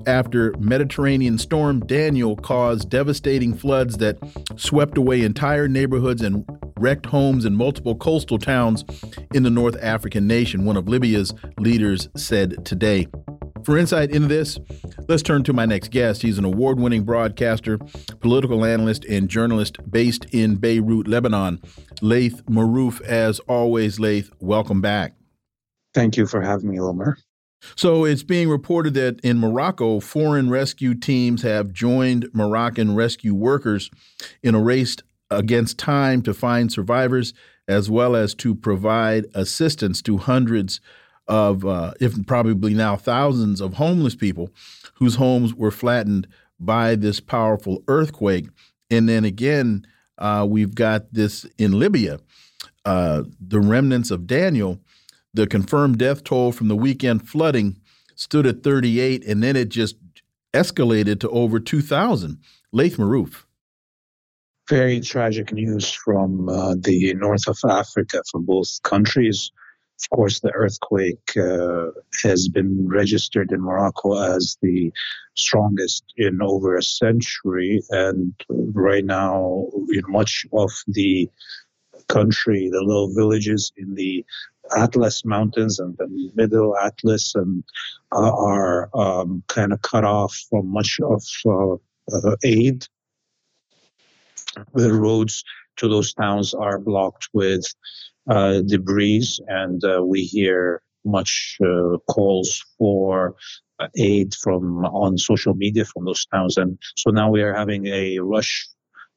[0.05, 4.17] after Mediterranean storm Daniel caused devastating floods that
[4.55, 6.43] swept away entire neighborhoods and
[6.79, 8.83] wrecked homes in multiple coastal towns
[9.35, 13.05] in the North African nation, one of Libya's leaders said today.
[13.63, 14.57] For insight into this,
[15.07, 16.23] let's turn to my next guest.
[16.23, 17.77] He's an award winning broadcaster,
[18.19, 21.61] political analyst, and journalist based in Beirut, Lebanon.
[22.01, 25.13] Laith Marouf, as always, Laith, welcome back.
[25.93, 27.19] Thank you for having me, Wilmer.
[27.75, 33.89] So it's being reported that in Morocco, foreign rescue teams have joined Moroccan rescue workers
[34.41, 34.97] in a race
[35.29, 37.33] against time to find survivors,
[37.67, 40.81] as well as to provide assistance to hundreds
[41.27, 44.49] of, uh, if probably now thousands of homeless people
[44.95, 46.27] whose homes were flattened
[46.59, 48.47] by this powerful earthquake.
[48.89, 49.85] And then again,
[50.17, 52.19] uh, we've got this in Libya,
[52.85, 54.79] uh, the remnants of Daniel
[55.33, 57.77] the confirmed death toll from the weekend flooding
[58.15, 59.95] stood at 38, and then it just
[60.53, 62.37] escalated to over 2,000.
[62.71, 63.43] Laith Marouf.
[64.69, 69.51] Very tragic news from uh, the north of Africa from both countries.
[70.01, 71.87] of course, the earthquake uh,
[72.21, 74.91] has been registered in Morocco as the
[75.35, 77.81] strongest in over a century.
[77.89, 79.67] And right now,
[80.07, 81.29] much of the
[82.07, 84.25] country, the little villages in the
[84.75, 87.63] Atlas Mountains and the Middle Atlas, and
[88.11, 91.73] uh, are um, kind of cut off from much of uh,
[92.15, 92.85] uh, aid.
[94.73, 95.43] The roads
[95.77, 97.65] to those towns are blocked with
[98.29, 101.57] uh, debris, and uh, we hear much
[102.07, 103.35] calls for
[103.97, 106.57] aid from on social media from those towns.
[106.57, 108.67] And so now we are having a rush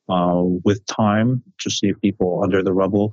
[0.09, 3.13] uh, with time to see people under the rubble.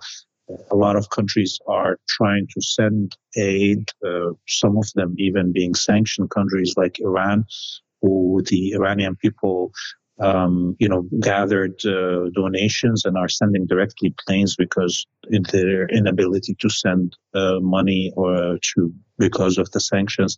[0.72, 5.74] A lot of countries are trying to send aid, uh, some of them even being
[5.74, 7.46] sanctioned countries like Iran,
[8.02, 9.72] who the Iranian people
[10.20, 16.56] um, you know, gathered uh, donations and are sending directly planes because in their inability
[16.60, 20.38] to send uh, money or to because of the sanctions.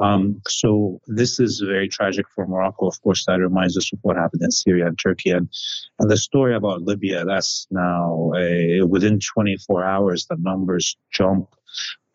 [0.00, 2.88] Um, so this is very tragic for Morocco.
[2.88, 5.48] Of course, that reminds us of what happened in Syria and Turkey, and
[6.00, 7.24] and the story about Libya.
[7.24, 11.48] That's now a, within 24 hours, the numbers jump.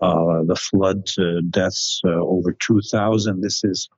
[0.01, 3.41] Uh, the flood uh, deaths uh, over 2,000.
[3.41, 3.89] This is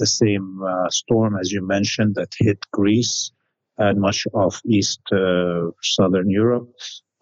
[0.00, 3.30] the same uh, storm as you mentioned that hit Greece
[3.78, 6.68] and much of East uh, Southern Europe.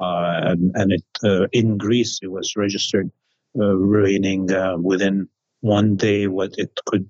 [0.01, 3.11] Uh, and, and it, in Greece, it was registered
[3.55, 4.49] raining
[4.83, 5.29] within
[5.63, 7.09] one day what it could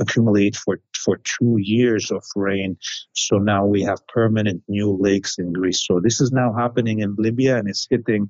[0.00, 2.76] accumulate for, for two years of rain.
[3.12, 5.84] So now we have permanent new lakes in Greece.
[5.86, 8.28] So this is now happening in Libya and it's hitting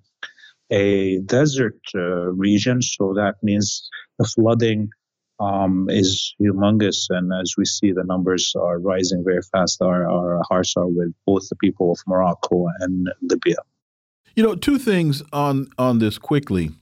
[0.70, 2.82] a desert region.
[2.82, 4.90] So that means the flooding
[5.38, 7.06] um, is humongous.
[7.10, 9.80] And as we see, the numbers are rising very fast.
[9.80, 13.56] Our, our hearts are with both the people of Morocco and Libya.
[14.34, 16.72] You know, two things on on this quickly.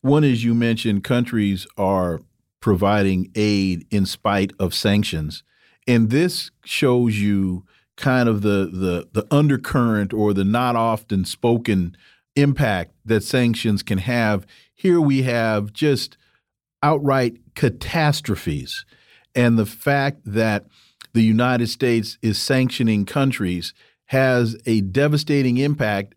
[0.00, 2.20] One is you mentioned countries are
[2.60, 5.42] providing aid in spite of sanctions,
[5.86, 7.64] and this shows you
[7.96, 11.96] kind of the the the undercurrent or the not often spoken
[12.36, 14.46] impact that sanctions can have.
[14.74, 16.16] Here we have just
[16.82, 18.84] outright catastrophes.
[19.34, 20.66] And the fact that
[21.14, 23.72] the United States is sanctioning countries
[24.06, 26.14] has a devastating impact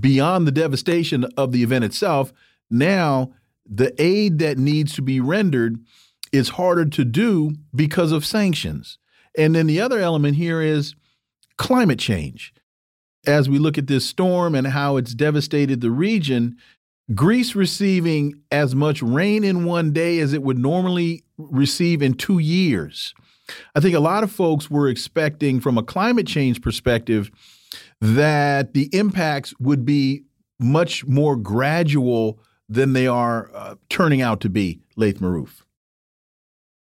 [0.00, 2.32] beyond the devastation of the event itself.
[2.70, 3.32] Now,
[3.66, 5.78] the aid that needs to be rendered
[6.32, 8.98] is harder to do because of sanctions.
[9.36, 10.94] And then the other element here is
[11.56, 12.52] climate change.
[13.26, 16.56] As we look at this storm and how it's devastated the region,
[17.14, 22.38] Greece receiving as much rain in one day as it would normally receive in two
[22.38, 23.14] years.
[23.74, 27.30] I think a lot of folks were expecting, from a climate change perspective,
[28.00, 30.22] that the impacts would be
[30.58, 32.38] much more gradual
[32.70, 35.62] than they are uh, turning out to be, Laith Marouf.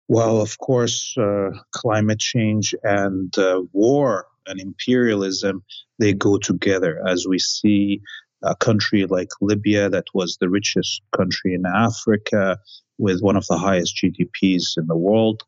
[0.08, 5.62] Well, of course, uh, climate change and uh, war and imperialism,
[5.98, 8.00] they go together as we see
[8.42, 12.58] a country like Libya, that was the richest country in Africa
[12.98, 15.42] with one of the highest GDPs in the world,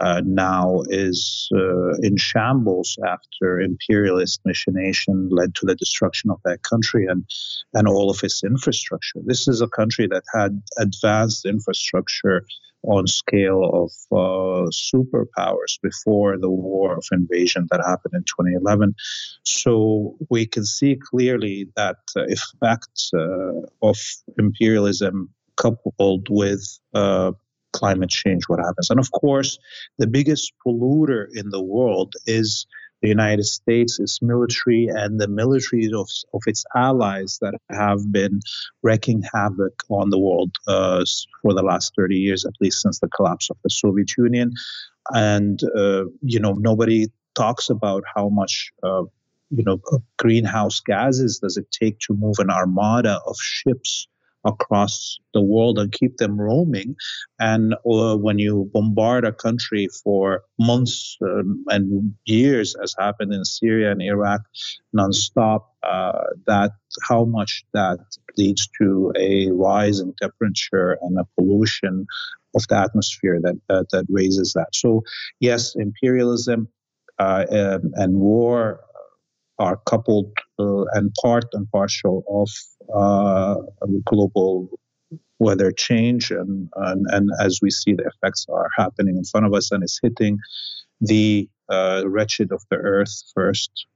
[0.00, 6.62] uh, now is uh, in shambles after imperialist machination led to the destruction of that
[6.62, 7.24] country and
[7.74, 9.20] and all of its infrastructure.
[9.24, 12.44] This is a country that had advanced infrastructure
[12.86, 18.94] on scale of uh, superpowers before the war of invasion that happened in 2011.
[19.44, 23.98] So we can see clearly that uh, effect uh, of
[24.38, 27.32] imperialism coupled with uh,
[27.74, 28.88] climate change, what happens.
[28.88, 29.58] And of course,
[29.98, 32.66] the biggest polluter in the world is
[33.02, 38.40] the United States, its military, and the militaries of, of its allies that have been
[38.82, 41.04] wreaking havoc on the world uh,
[41.42, 44.52] for the last 30 years, at least since the collapse of the Soviet Union.
[45.10, 48.72] And, uh, you know, nobody talks about how much.
[48.82, 49.04] Uh,
[49.50, 49.78] you know,
[50.16, 54.08] greenhouse gases does it take to move an armada of ships
[54.44, 56.96] across the world and keep them roaming.
[57.38, 63.44] And uh, when you bombard a country for months um, and years, as happened in
[63.44, 64.42] Syria and Iraq,
[64.94, 66.72] nonstop, uh, that
[67.08, 67.98] how much that
[68.36, 72.06] leads to a rise in temperature and a pollution
[72.54, 74.68] of the atmosphere that uh, that raises that.
[74.74, 75.02] So
[75.40, 76.68] yes, imperialism
[77.18, 78.80] uh, and, and war
[79.58, 82.48] are coupled and part and partial of
[82.94, 83.56] uh,
[84.04, 84.68] global
[85.38, 89.52] weather change and, and, and as we see the effects are happening in front of
[89.52, 90.38] us and it's hitting
[91.00, 93.86] the uh, wretched of the earth first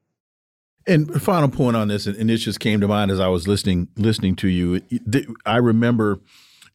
[0.87, 3.89] And final point on this, and this just came to mind as I was listening
[3.97, 4.81] listening to you.
[5.45, 6.21] I remember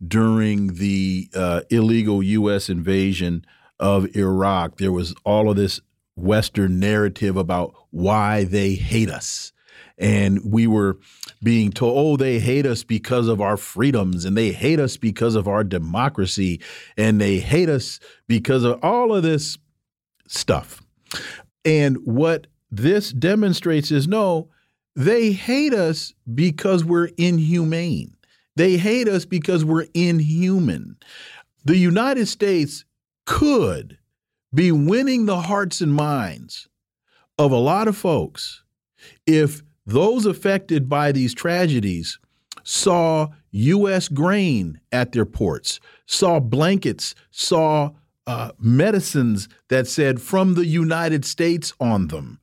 [0.06, 2.70] during the uh, illegal U.S.
[2.70, 3.46] invasion
[3.80, 5.82] of Iraq, there was all of this
[6.16, 9.52] Western narrative about why they hate us.
[9.98, 10.98] And we were
[11.44, 15.36] being told, oh, they hate us because of our freedoms, and they hate us because
[15.36, 16.62] of our democracy,
[16.98, 19.58] and they hate us because of all of this
[20.28, 20.82] stuff.
[21.64, 24.50] And what this demonstrates is no,
[24.96, 28.16] they hate us because we're inhumane.
[28.56, 30.98] They hate us because we're inhuman.
[31.66, 32.86] The United States
[33.26, 33.98] could
[34.54, 36.68] be winning the hearts and minds
[37.40, 38.64] of a lot of folks
[39.26, 42.20] if those affected by these tragedies
[42.64, 44.08] saw U.S.
[44.08, 47.92] grain at their ports, saw blankets, saw
[48.26, 52.40] uh, medicines that said from the United States on them.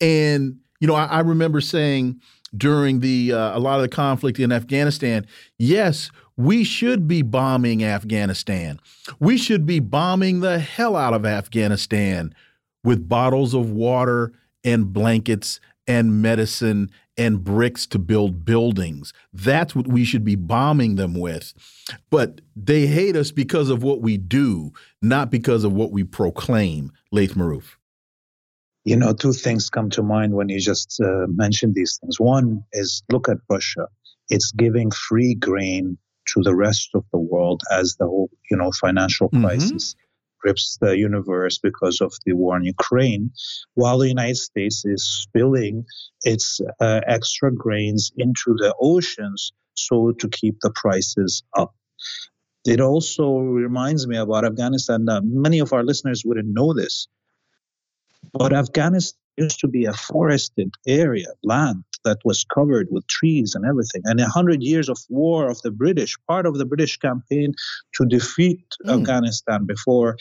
[0.00, 2.20] And, you know, I, I remember saying
[2.56, 5.26] during the uh, a lot of the conflict in Afghanistan,
[5.58, 8.78] yes, we should be bombing Afghanistan.
[9.18, 12.34] We should be bombing the hell out of Afghanistan
[12.84, 14.32] with bottles of water
[14.64, 19.12] and blankets and medicine and bricks to build buildings.
[19.32, 21.52] That's what we should be bombing them with.
[22.10, 26.92] But they hate us because of what we do, not because of what we proclaim,
[27.10, 27.76] Laith Marouf.
[28.84, 32.18] You know, two things come to mind when you just uh, mentioned these things.
[32.18, 33.86] One is look at Russia.
[34.28, 38.72] It's giving free grain to the rest of the world as the whole, you know,
[38.72, 39.44] financial mm-hmm.
[39.44, 39.94] crisis
[40.42, 43.30] grips the universe because of the war in Ukraine,
[43.74, 45.84] while the United States is spilling
[46.22, 51.74] its uh, extra grains into the oceans so to keep the prices up.
[52.64, 55.06] It also reminds me about Afghanistan.
[55.24, 57.08] Many of our listeners wouldn't know this,
[58.32, 63.64] but Afghanistan used to be a forested area, land that was covered with trees and
[63.64, 64.02] everything.
[64.04, 67.54] And a hundred years of war of the British, part of the British campaign
[67.94, 69.00] to defeat mm.
[69.00, 70.16] Afghanistan before,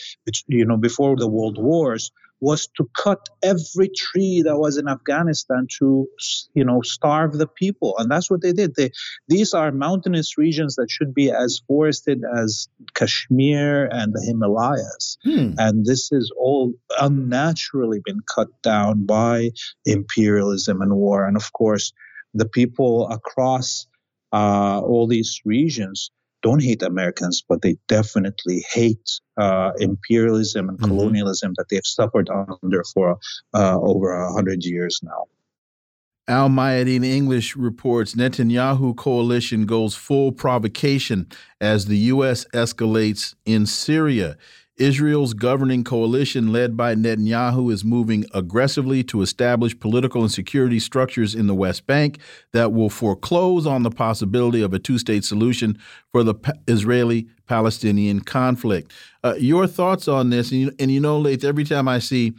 [0.47, 2.11] you know, before the world wars,
[2.41, 6.07] was to cut every tree that was in Afghanistan to,
[6.55, 7.93] you know, starve the people.
[7.99, 8.75] And that's what they did.
[8.75, 8.89] They,
[9.27, 15.17] these are mountainous regions that should be as forested as Kashmir and the Himalayas.
[15.23, 15.53] Hmm.
[15.59, 19.51] And this has all unnaturally been cut down by
[19.85, 21.25] imperialism and war.
[21.27, 21.93] And of course,
[22.33, 23.85] the people across
[24.33, 26.09] uh, all these regions
[26.41, 30.87] don't hate Americans, but they definitely hate uh, imperialism and mm-hmm.
[30.87, 32.29] colonialism that they've suffered
[32.63, 33.17] under for
[33.53, 35.25] uh, over a hundred years now.
[36.27, 41.27] Al Mayadeen English reports Netanyahu coalition goes full provocation
[41.59, 42.45] as the U.S.
[42.53, 44.37] escalates in Syria.
[44.81, 51.35] Israel's governing coalition, led by Netanyahu, is moving aggressively to establish political and security structures
[51.35, 52.17] in the West Bank
[52.51, 55.77] that will foreclose on the possibility of a two state solution
[56.11, 56.33] for the
[56.67, 58.91] Israeli Palestinian conflict.
[59.23, 60.51] Uh, your thoughts on this?
[60.51, 62.33] And you, and you know, every time I see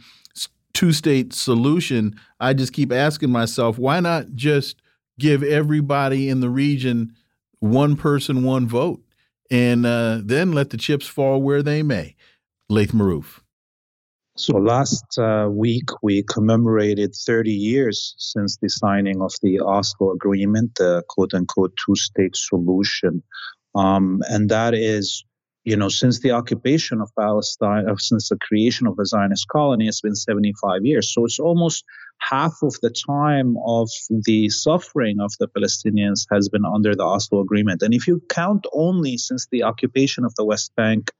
[0.73, 4.81] two state solution, I just keep asking myself, why not just
[5.17, 7.15] give everybody in the region
[7.59, 9.01] one person, one vote?
[9.49, 12.15] And uh, then let the chips fall where they may.
[12.69, 13.41] Laith Marouf.
[14.35, 20.73] So last uh, week we commemorated 30 years since the signing of the Oslo Agreement,
[20.75, 23.21] the quote unquote two state solution.
[23.75, 25.23] Um, and that is,
[25.65, 29.87] you know, since the occupation of Palestine, uh, since the creation of the Zionist colony,
[29.87, 31.13] it's been 75 years.
[31.13, 31.83] So it's almost
[32.17, 37.41] half of the time of the suffering of the Palestinians has been under the Oslo
[37.41, 37.83] Agreement.
[37.83, 41.11] And if you count only since the occupation of the West Bank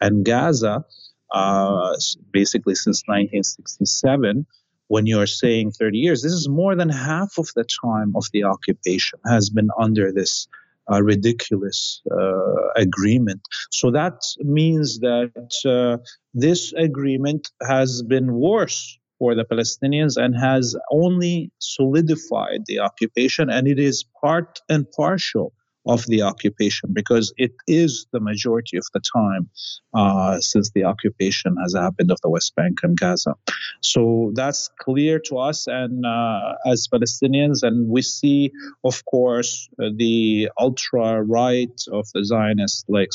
[0.00, 0.84] and Gaza,
[1.32, 1.96] uh,
[2.32, 4.46] basically since 1967,
[4.88, 8.44] when you're saying 30 years, this is more than half of the time of the
[8.44, 10.48] occupation has been under this
[10.90, 13.40] uh, ridiculous uh, agreement.
[13.70, 16.02] So that means that uh,
[16.34, 23.68] this agreement has been worse for the Palestinians and has only solidified the occupation, and
[23.68, 25.52] it is part and partial
[25.90, 29.50] of the occupation because it is the majority of the time
[29.92, 33.34] uh, since the occupation has happened of the West Bank and Gaza.
[33.80, 38.52] So that's clear to us and uh, as Palestinians, and we see,
[38.84, 43.10] of course, uh, the ultra right of the Zionists like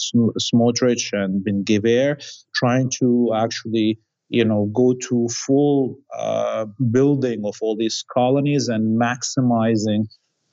[0.48, 2.22] Smotrich and Ben Gvir
[2.54, 4.00] trying to actually
[4.30, 10.06] you know go to full uh, building of all these colonies and maximizing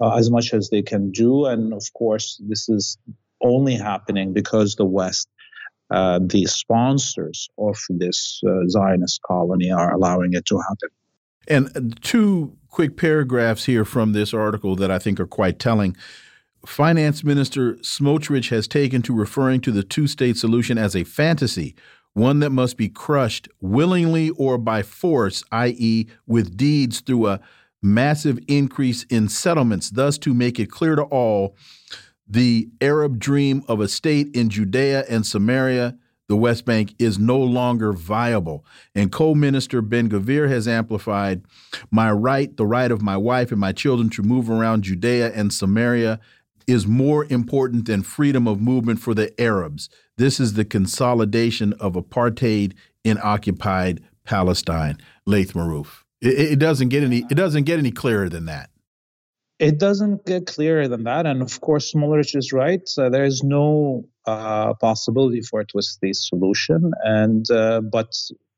[0.03, 1.47] uh, as much as they can do.
[1.47, 2.99] And of course, this is
[3.41, 5.29] only happening because the West,
[5.91, 10.89] uh, the sponsors of this uh, Zionist colony, are allowing it to happen.
[11.49, 15.97] And two quick paragraphs here from this article that I think are quite telling.
[16.67, 21.75] Finance Minister Smotrich has taken to referring to the two state solution as a fantasy,
[22.13, 27.41] one that must be crushed willingly or by force, i.e., with deeds through a
[27.83, 31.57] massive increase in settlements, thus to make it clear to all
[32.28, 35.97] the Arab dream of a state in Judea and Samaria,
[36.28, 38.64] the West Bank, is no longer viable.
[38.95, 41.43] And co minister Ben Gvir has amplified
[41.91, 45.53] my right, the right of my wife and my children to move around Judea and
[45.53, 46.20] Samaria
[46.66, 49.91] is more important than freedom of movement for the Arabs.
[50.16, 52.74] This is the consolidation of apartheid
[53.05, 54.99] in occupied Palestine.
[55.26, 56.05] Laith Marouf.
[56.23, 57.18] It, it, doesn't get any.
[57.31, 58.70] It doesn't get any clearer than that.
[59.59, 62.89] It doesn't get clearer than that, and of course, Smotrich is right.
[62.97, 68.12] Uh, there is no uh, possibility for a two-state solution, and uh, but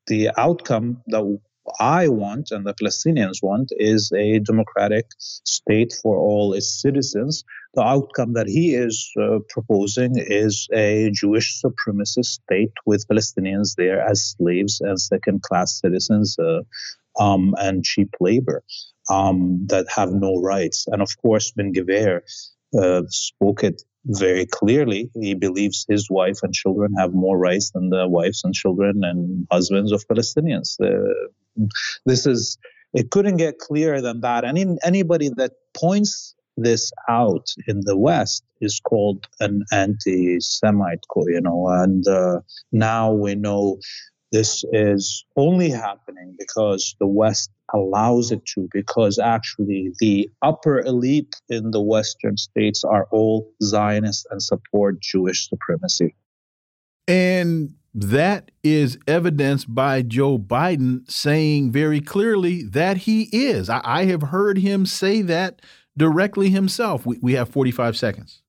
[0.07, 1.39] the outcome that
[1.81, 7.45] I want and the Palestinians want is a democratic state for all its citizens.
[7.75, 14.01] The outcome that he is uh, proposing is a Jewish supremacist state with Palestinians there
[14.01, 16.61] as slaves and second class citizens uh,
[17.19, 18.63] um, and cheap labor
[19.11, 20.87] um, that have no rights.
[20.89, 22.21] And of course, Ben Gvir
[22.81, 25.11] uh, spoke it very clearly.
[25.15, 29.47] He believes his wife and children have more rights than the wives and children and
[29.51, 30.79] husbands of Palestinians.
[30.81, 31.69] Uh,
[32.05, 32.59] this is
[32.93, 34.45] it couldn't get clearer than that.
[34.45, 41.67] Any anybody that points this out in the West is called an anti-Semite, you know,
[41.69, 42.41] and uh,
[42.71, 43.79] now we know
[44.35, 51.37] this is only happening because the West allows it to, because actually the upper elite
[51.49, 56.17] in the Western states are all Zionists and support Jewish supremacy.
[57.07, 63.71] And that is evidenced by Joe Biden saying very clearly that he is.
[63.71, 65.63] I, I have heard him say that
[65.97, 67.07] directly himself.
[67.07, 68.43] We, we have 45 seconds.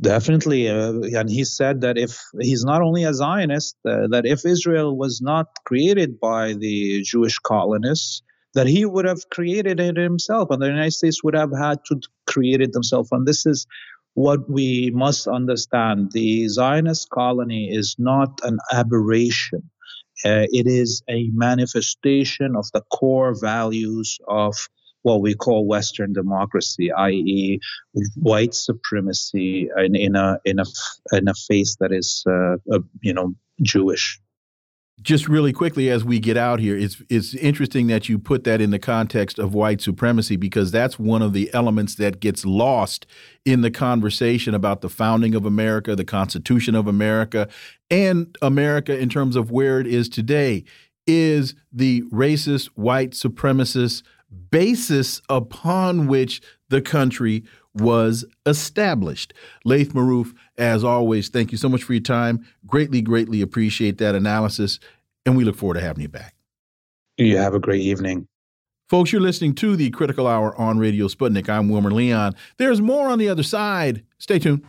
[0.00, 0.68] Definitely.
[0.68, 4.96] Uh, and he said that if he's not only a Zionist, uh, that if Israel
[4.96, 8.22] was not created by the Jewish colonists,
[8.54, 12.00] that he would have created it himself and the United States would have had to
[12.26, 13.10] create it themselves.
[13.12, 13.66] And this is
[14.14, 19.70] what we must understand the Zionist colony is not an aberration.
[20.24, 24.54] Uh, it is a manifestation of the core values of
[25.02, 27.60] what we call Western democracy, i.e.,
[28.16, 30.64] white supremacy in, in a in a
[31.12, 34.20] in a face that is, uh, uh, you know, Jewish
[35.02, 38.60] just really quickly as we get out here, it's it's interesting that you put that
[38.60, 43.06] in the context of white supremacy because that's one of the elements that gets lost
[43.44, 47.48] in the conversation about the founding of America, the Constitution of America,
[47.90, 50.64] and America in terms of where it is today
[51.06, 54.02] is the racist white supremacist
[54.50, 59.32] basis upon which the country was established.
[59.64, 62.44] Laith Marouf, as always, thank you so much for your time.
[62.66, 64.78] Greatly, greatly appreciate that analysis,
[65.24, 66.34] and we look forward to having you back.
[67.16, 68.26] You have a great evening.
[68.88, 71.48] Folks, you're listening to the Critical Hour on Radio Sputnik.
[71.48, 72.34] I'm Wilmer Leon.
[72.56, 74.04] There's more on the other side.
[74.18, 74.64] Stay tuned.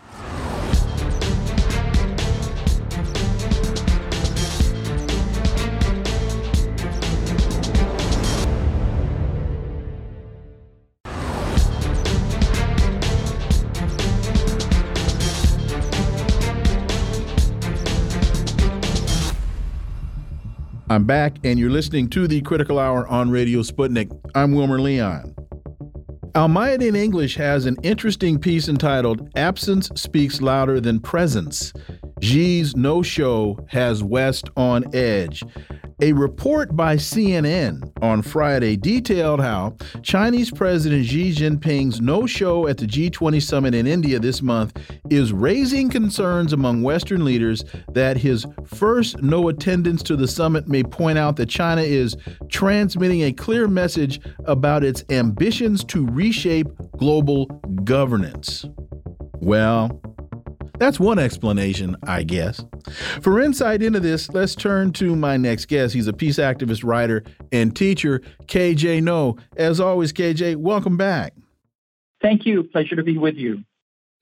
[20.92, 24.12] I'm back, and you're listening to the Critical Hour on Radio Sputnik.
[24.36, 25.34] I'm Wilmer Leon.
[26.36, 31.72] Al Mayadeen English has an interesting piece entitled Absence Speaks Louder Than Presence.
[32.22, 35.44] Xi's no show has West on edge.
[36.04, 42.80] A report by CNN on Friday detailed how Chinese President Xi Jinping's no show at
[42.80, 44.76] the G20 summit in India this month
[45.12, 50.82] is raising concerns among Western leaders that his first no attendance to the summit may
[50.82, 52.18] point out that China is
[52.50, 57.46] transmitting a clear message about its ambitions to reshape global
[57.84, 58.66] governance.
[59.36, 60.02] Well,
[60.82, 62.66] that's one explanation, I guess.
[63.22, 65.94] For insight into this, let's turn to my next guest.
[65.94, 69.38] He's a peace activist, writer, and teacher, KJ Noh.
[69.56, 71.34] As always, KJ, welcome back.
[72.20, 72.64] Thank you.
[72.64, 73.64] Pleasure to be with you.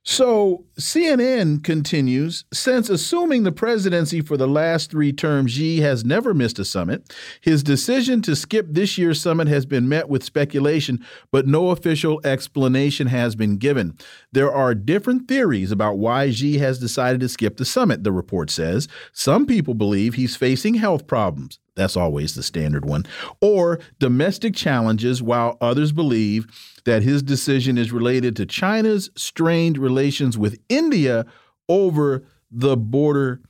[0.04, 6.34] So CNN continues since assuming the presidency for the last three terms, Xi has never
[6.34, 7.14] missed a summit.
[7.42, 12.22] His decision to skip this year's summit has been met with speculation, but no official
[12.24, 13.98] explanation has been given.
[14.32, 18.50] There are different theories about why Xi has decided to skip the summit, the report
[18.50, 18.88] says.
[19.12, 21.60] Some people believe he's facing health problems.
[21.76, 23.06] that's always the standard one.
[23.42, 26.48] Or domestic challenges, while others believe
[26.86, 31.26] that his decision is related to China's strained relations with India
[31.68, 33.42] over the border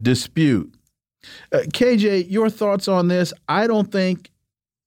[0.00, 0.74] dispute.
[1.52, 3.32] Uh, KJ, your thoughts on this?
[3.48, 4.30] I don't think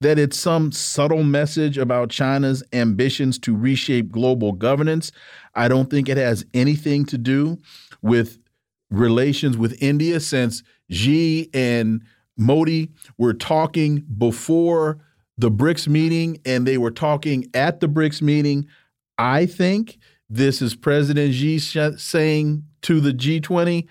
[0.01, 5.11] that it's some subtle message about China's ambitions to reshape global governance.
[5.55, 7.57] I don't think it has anything to do
[8.01, 8.37] with
[8.91, 12.03] relations with India since Xi and
[12.37, 14.99] Modi were talking before
[15.37, 18.67] the BRICS meeting and they were talking at the BRICS meeting.
[19.17, 19.97] I think
[20.29, 23.87] this is President Xi saying to the G20,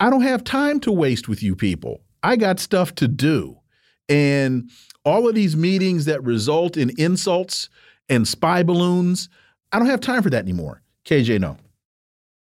[0.00, 2.02] I don't have time to waste with you people.
[2.22, 3.58] I got stuff to do.
[4.08, 4.70] And
[5.04, 7.68] all of these meetings that result in insults
[8.08, 9.28] and spy balloons,
[9.72, 10.82] I don't have time for that anymore.
[11.04, 11.56] KJ, Noh.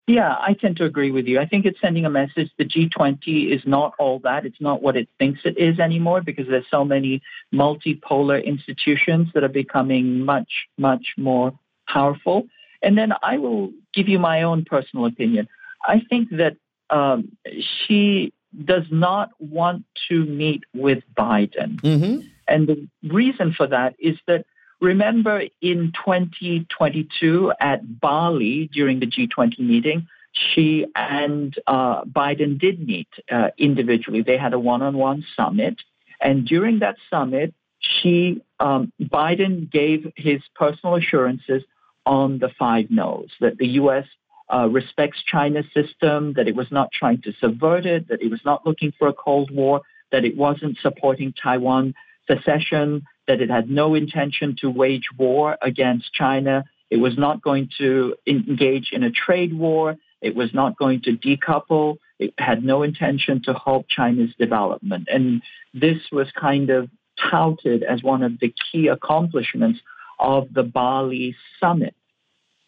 [0.06, 1.40] Yeah, I tend to agree with you.
[1.40, 2.50] I think it's sending a message.
[2.58, 4.46] The G20 is not all that.
[4.46, 9.42] It's not what it thinks it is anymore because there's so many multipolar institutions that
[9.42, 11.52] are becoming much, much more
[11.88, 12.46] powerful.
[12.82, 15.48] And then I will give you my own personal opinion.
[15.84, 16.56] I think that
[16.90, 18.32] um, Xi
[18.64, 21.80] does not want to meet with Biden.
[21.80, 22.26] Mm-hmm.
[22.46, 24.46] And the reason for that is that
[24.80, 33.08] remember in 2022 at Bali during the G20 meeting, Xi and uh, Biden did meet
[33.30, 34.22] uh, individually.
[34.22, 35.80] They had a one-on-one summit,
[36.20, 41.62] and during that summit, Xi um, Biden gave his personal assurances
[42.04, 44.04] on the five no's that the U.S.
[44.52, 48.40] Uh, respects China's system, that it was not trying to subvert it, that it was
[48.44, 49.80] not looking for a Cold War,
[50.12, 51.94] that it wasn't supporting Taiwan
[52.30, 56.64] secession, that it had no intention to wage war against China.
[56.90, 59.96] It was not going to engage in a trade war.
[60.20, 61.98] It was not going to decouple.
[62.18, 65.08] It had no intention to halt China's development.
[65.10, 65.42] And
[65.74, 66.88] this was kind of
[67.30, 69.80] touted as one of the key accomplishments
[70.18, 71.94] of the Bali summit.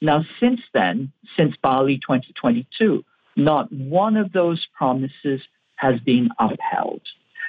[0.01, 3.05] Now, since then, since Bali 2022,
[3.37, 5.41] not one of those promises
[5.77, 7.03] has been upheld.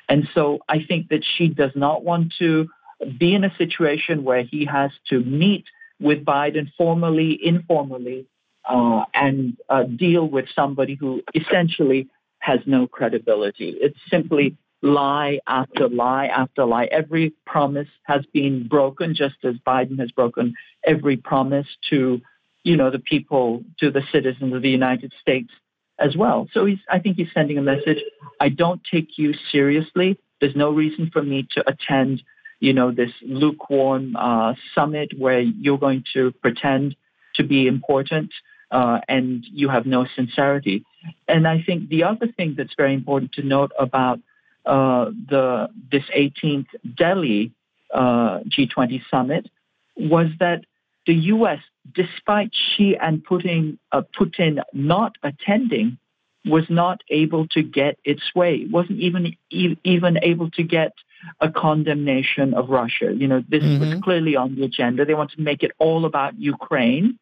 [0.08, 2.70] And so I think that Xi does not want to
[3.18, 5.66] be in a situation where he has to meet
[6.00, 8.26] with Biden formally, informally,
[8.68, 12.08] uh, and uh, deal with somebody who essentially
[12.40, 13.76] has no credibility.
[13.80, 16.86] It's simply lie after lie after lie.
[16.86, 20.54] Every promise has been broken, just as Biden has broken
[20.86, 22.22] every promise to,
[22.64, 25.52] you know, the people, to the citizens of the United States
[26.00, 26.48] as well.
[26.54, 28.00] So he's, I think he's sending a message.
[28.40, 30.18] I don't take you seriously.
[30.40, 32.24] There's no reason for me to attend,
[32.60, 36.96] you know, this lukewarm uh, summit where you're going to pretend
[37.36, 38.32] to be important
[38.72, 40.86] uh, and you have no sincerity.
[41.28, 44.20] And I think the other thing that's very important to note about
[44.66, 47.52] uh, the this 18th Delhi
[47.94, 49.50] uh, G20 summit
[49.96, 50.66] was that
[51.08, 51.60] the U.S.,
[51.96, 55.98] despite Xi and Putin, uh, Putin not attending,
[56.46, 58.68] was not able to get its way.
[58.70, 60.94] wasn't even even able to get
[61.40, 63.14] a condemnation of Russia.
[63.14, 63.80] You know, this mm-hmm.
[63.80, 65.06] was clearly on the agenda.
[65.06, 67.20] They want to make it all about Ukraine,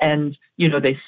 [0.00, 0.98] and you know they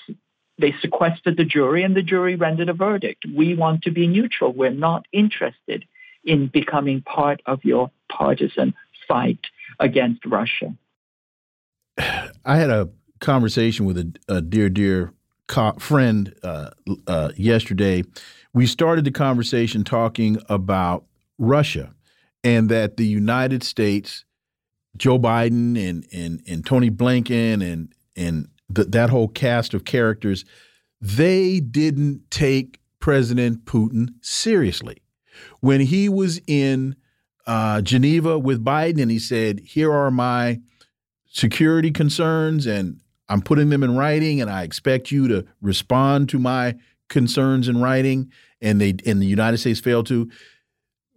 [0.59, 3.25] they sequestered the jury, and the jury rendered a verdict.
[3.35, 4.53] We want to be neutral.
[4.53, 5.85] We're not interested
[6.25, 8.75] in becoming part of your partisan
[9.09, 9.41] fight
[9.81, 10.75] against Russia.
[11.99, 12.91] I had a
[13.21, 15.13] conversation with a, a dear, dear
[15.79, 16.71] friend uh,
[17.07, 18.05] uh, yesterday.
[18.55, 21.05] We started the conversation talking about
[21.39, 21.95] Russia
[22.45, 24.25] and that the United States,
[24.97, 30.45] Joe Biden and and and Tony Blinken and and the, that whole cast of characters,
[31.01, 35.03] they didn't take President Putin seriously.
[35.61, 36.97] When he was in
[37.47, 40.61] uh, Geneva with Biden and he said, "Here are my
[41.33, 46.39] security concerns and I'm putting them in writing and I expect you to respond to
[46.39, 46.77] my
[47.09, 48.31] concerns in writing
[48.61, 50.31] and they and the United States failed to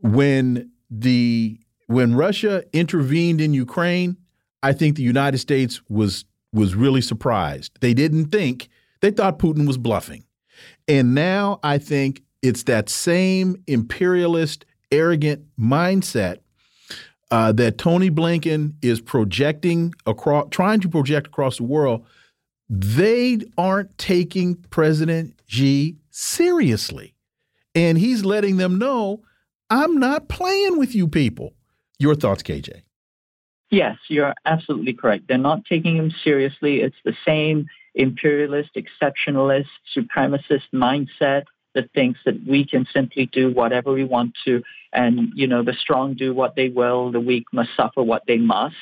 [0.02, 0.72] when
[1.02, 4.18] the when Russia intervened in Ukraine
[4.66, 7.78] I think the United States was was really surprised.
[7.82, 8.68] They didn't think
[9.02, 10.24] they thought Putin was bluffing.
[10.88, 16.40] And now I think it's that same imperialist arrogant mindset
[17.30, 22.04] uh, that Tony Blinken is projecting across, trying to project across the world,
[22.68, 27.14] they aren't taking President Xi seriously.
[27.76, 29.22] And he's letting them know,
[29.70, 31.54] I'm not playing with you people.
[31.98, 32.82] Your thoughts, KJ?
[33.72, 35.26] Yes, you're absolutely correct.
[35.28, 36.82] They're not taking him seriously.
[36.82, 41.44] It's the same imperialist, exceptionalist, supremacist mindset
[41.74, 44.64] that thinks that we can simply do whatever we want to,
[44.94, 48.38] and you know the strong do what they will, the weak must suffer what they
[48.38, 48.76] must.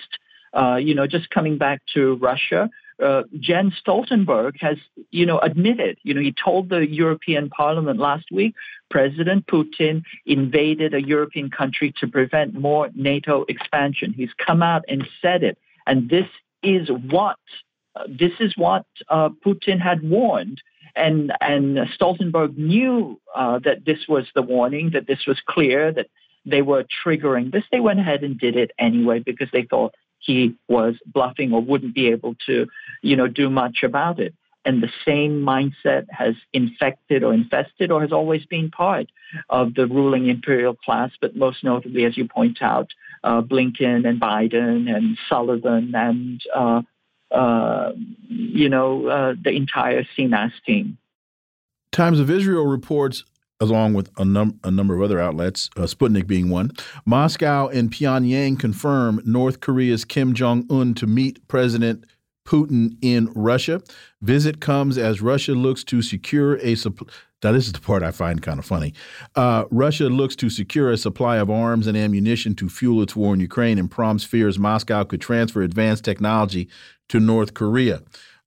[0.53, 2.69] Uh, you know, just coming back to Russia,
[3.01, 4.77] uh, Jens Stoltenberg has,
[5.11, 8.55] you know, admitted, you know, he told the European Parliament last week,
[8.89, 14.13] President Putin invaded a European country to prevent more NATO expansion.
[14.13, 16.27] He's come out and said it, and this
[16.61, 17.37] is what
[17.95, 20.61] uh, this is what uh, Putin had warned
[20.95, 26.07] and and Stoltenberg knew uh, that this was the warning, that this was clear, that
[26.45, 27.63] they were triggering this.
[27.71, 31.93] They went ahead and did it anyway because they thought he was bluffing or wouldn't
[31.93, 32.67] be able to,
[33.01, 34.33] you know, do much about it.
[34.65, 39.11] And the same mindset has infected or infested or has always been part
[39.49, 42.89] of the ruling imperial class, but most notably, as you point out,
[43.25, 46.81] uh, Blinken and Biden and Sullivan and uh,
[47.33, 47.91] uh,
[48.29, 50.97] you know, uh, the entire CNAS team.
[51.91, 53.23] Times of Israel reports,
[53.69, 56.71] along with a, num a number of other outlets, uh, Sputnik being one,
[57.05, 62.05] Moscow and Pyongyang confirm North Korea's Kim Jong un to meet President
[62.45, 63.81] Putin in Russia.
[64.21, 67.07] Visit comes as Russia looks to secure a supply.
[67.43, 68.93] Now, this is the part I find kind of funny.
[69.35, 73.33] Uh, Russia looks to secure a supply of arms and ammunition to fuel its war
[73.33, 76.69] in Ukraine and prompts fears Moscow could transfer advanced technology
[77.09, 78.01] to North Korea.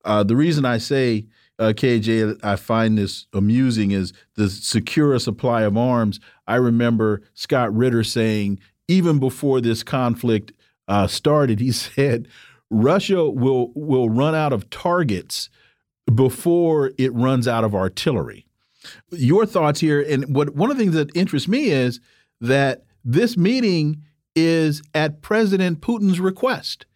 [0.05, 1.27] Uh, the reason I say,
[1.59, 6.21] uh, KJ, I find this amusing is the secure a supply of arms.
[6.47, 10.53] I remember Scott Ritter saying, even before this conflict
[10.89, 12.29] uh, started, he said,
[12.71, 15.49] Russia will will run out of targets
[16.13, 18.47] before it runs out of artillery.
[19.11, 22.01] Your thoughts here, and what one of the things that interests me is
[22.41, 24.03] that this meeting
[24.35, 26.87] is at President Putin's request.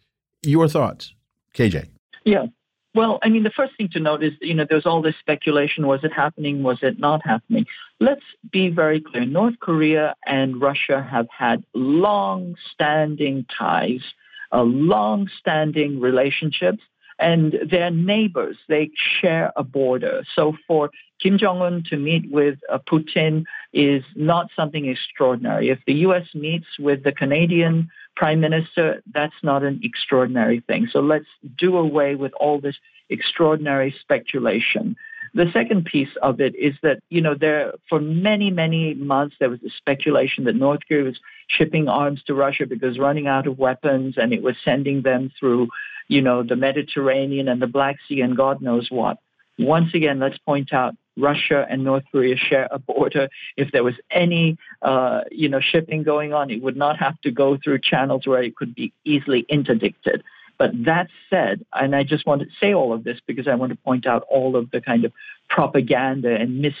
[0.43, 1.13] Your thoughts,
[1.55, 1.87] KJ?
[2.25, 2.47] Yeah.
[2.93, 5.87] Well, I mean, the first thing to note is, you know, there's all this speculation.
[5.87, 6.61] Was it happening?
[6.61, 7.65] Was it not happening?
[8.01, 9.25] Let's be very clear.
[9.25, 14.03] North Korea and Russia have had long standing ties
[14.51, 16.83] uh, long-standing relationships,
[17.19, 18.57] and they're neighbors.
[18.67, 20.23] They share a border.
[20.35, 20.89] So for
[21.21, 25.69] Kim Jong Un to meet with uh, Putin is not something extraordinary.
[25.69, 26.27] If the U.S.
[26.33, 30.87] meets with the Canadian Prime Minister, that's not an extraordinary thing.
[30.91, 31.25] So let's
[31.57, 32.75] do away with all this
[33.09, 34.95] extraordinary speculation.
[35.33, 39.49] The second piece of it is that, you know, there for many, many months there
[39.49, 43.57] was a speculation that North Korea was shipping arms to Russia because running out of
[43.57, 45.69] weapons and it was sending them through,
[46.09, 49.19] you know, the Mediterranean and the Black Sea and God knows what.
[49.57, 53.29] Once again, let's point out Russia and North Korea share a border.
[53.57, 57.31] If there was any, uh, you know, shipping going on, it would not have to
[57.31, 60.23] go through channels where it could be easily interdicted.
[60.57, 63.71] But that said, and I just want to say all of this because I want
[63.71, 65.11] to point out all of the kind of
[65.49, 66.75] propaganda and mis,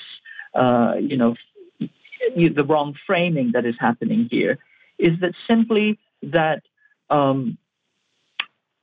[0.53, 1.35] uh, you know,
[1.79, 4.59] the wrong framing that is happening here,
[4.99, 6.61] is that simply that
[7.09, 7.57] um,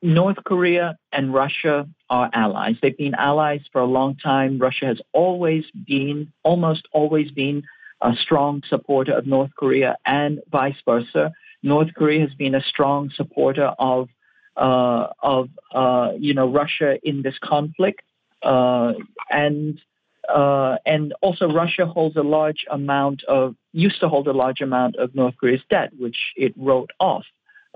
[0.01, 2.76] North Korea and Russia are allies.
[2.80, 4.59] They've been allies for a long time.
[4.59, 7.64] Russia has always been, almost always been,
[8.01, 11.32] a strong supporter of North Korea and vice versa.
[11.62, 14.09] North Korea has been a strong supporter of
[14.57, 18.03] uh, of uh, you know Russia in this conflict,
[18.42, 18.92] uh,
[19.30, 19.80] and
[20.28, 25.14] and also Russia holds a large amount of used to hold a large amount of
[25.14, 27.24] North Korea's debt, which it wrote off.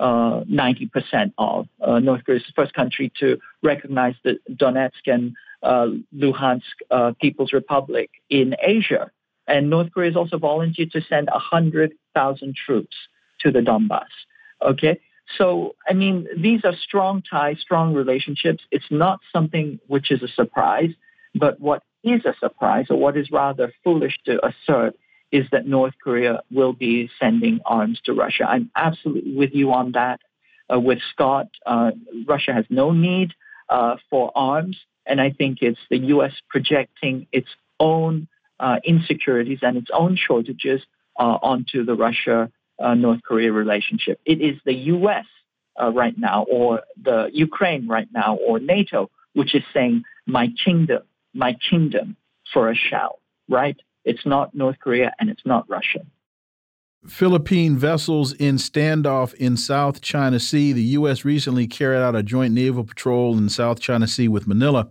[0.03, 1.69] Uh, 90% of.
[1.81, 7.53] Uh, North Korea is the first country to recognize the Donetsk and uh, Luhansk People's
[7.53, 9.13] Republic in Asia.
[9.47, 12.97] And North Korea has also volunteered to send 100,000 troops
[13.43, 14.13] to the Donbass.
[14.61, 14.99] Okay,
[15.39, 18.65] so, I mean, these are strong ties, strong relationships.
[18.73, 20.91] It's not something which is a surprise,
[21.33, 24.97] but what is a surprise, or what is rather foolish to assert,
[25.33, 28.45] is that North Korea will be sending arms to Russia.
[28.47, 30.21] I'm absolutely with you on that.
[30.73, 31.91] Uh, with Scott, uh,
[32.27, 33.33] Russia has no need
[33.69, 34.77] uh, for arms,
[35.07, 36.33] and I think it's the U.S.
[36.49, 37.49] projecting its
[37.81, 38.29] own
[38.61, 40.83] uh, insecurities and its own shortages
[41.19, 44.21] uh, onto the Russia uh, North Korea relationship.
[44.25, 45.25] It is the U.S.
[45.81, 51.03] Right now, or the Ukraine right now, or NATO, which is saying my kingdom,
[51.35, 52.17] my kingdom
[52.53, 53.19] for a shout.
[53.49, 53.77] Right?
[54.05, 56.01] It's not North Korea and it's not Russia.
[57.07, 60.73] Philippine vessels in standoff in South China Sea.
[60.73, 61.25] The U.S.
[61.25, 64.89] recently carried out a joint naval patrol in South China Sea with Manila.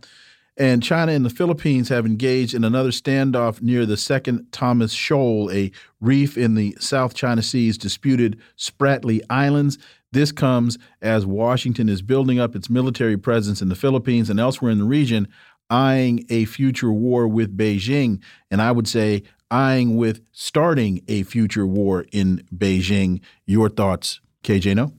[0.58, 5.50] And China and the Philippines have engaged in another standoff near the second Thomas Shoal,
[5.52, 9.78] a reef in the South China Sea's disputed Spratly Islands.
[10.12, 14.72] This comes as Washington is building up its military presence in the Philippines and elsewhere
[14.72, 15.30] in the region
[15.72, 21.66] eyeing a future war with Beijing, and I would say eyeing with starting a future
[21.66, 23.22] war in Beijing.
[23.46, 24.94] Your thoughts, KJ Noh?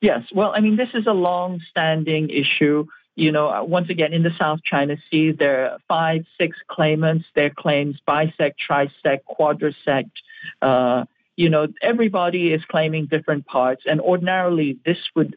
[0.00, 0.24] Yes.
[0.34, 2.86] Well, I mean, this is a long-standing issue.
[3.16, 7.24] You know, uh, once again, in the South China Sea, there are five, six claimants.
[7.34, 10.10] Their claims bisect, trisect, quadrisect.
[10.60, 11.04] Uh,
[11.36, 15.36] you know, everybody is claiming different parts, and ordinarily this would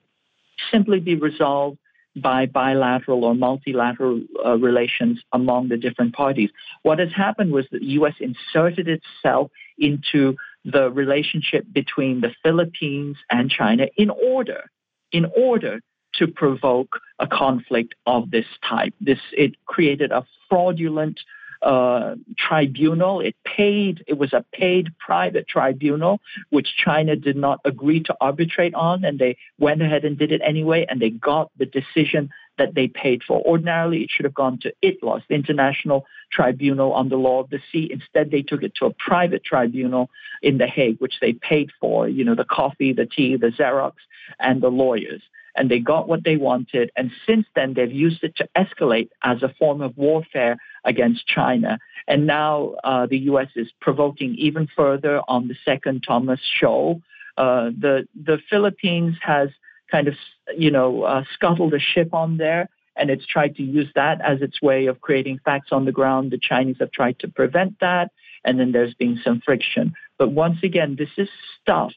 [0.72, 1.78] simply be resolved
[2.22, 6.50] by bilateral or multilateral uh, relations among the different parties.
[6.84, 8.16] What has happened was that the U.S.
[8.20, 14.70] inserted itself into the relationship between the Philippines and China in order,
[15.12, 15.80] in order
[16.16, 18.94] to provoke a conflict of this type.
[19.00, 21.20] This it created a fraudulent
[21.62, 23.20] uh, tribunal.
[23.20, 28.74] It paid, it was a paid private tribunal, which China did not agree to arbitrate
[28.74, 32.74] on, and they went ahead and did it anyway, and they got the decision that
[32.74, 33.42] they paid for.
[33.42, 37.60] Ordinarily, it should have gone to ITLOS, the International Tribunal on the Law of the
[37.72, 37.90] Sea.
[37.92, 40.10] Instead, they took it to a private tribunal
[40.42, 43.94] in The Hague, which they paid for, you know, the coffee, the tea, the Xerox,
[44.40, 45.22] and the lawyers
[45.58, 46.92] and they got what they wanted.
[46.96, 51.78] And since then, they've used it to escalate as a form of warfare against China.
[52.08, 53.50] And now uh, the U.S.
[53.56, 57.02] is provoking even further on the second Thomas Shoal.
[57.38, 59.50] Uh, the the Philippines has
[59.92, 60.16] kind of
[60.58, 64.42] you know uh, scuttled a ship on there, and it's tried to use that as
[64.42, 66.32] its way of creating facts on the ground.
[66.32, 68.12] The Chinese have tried to prevent that,
[68.44, 69.94] and then there's been some friction.
[70.18, 71.30] But once again, this is
[71.62, 71.92] stuff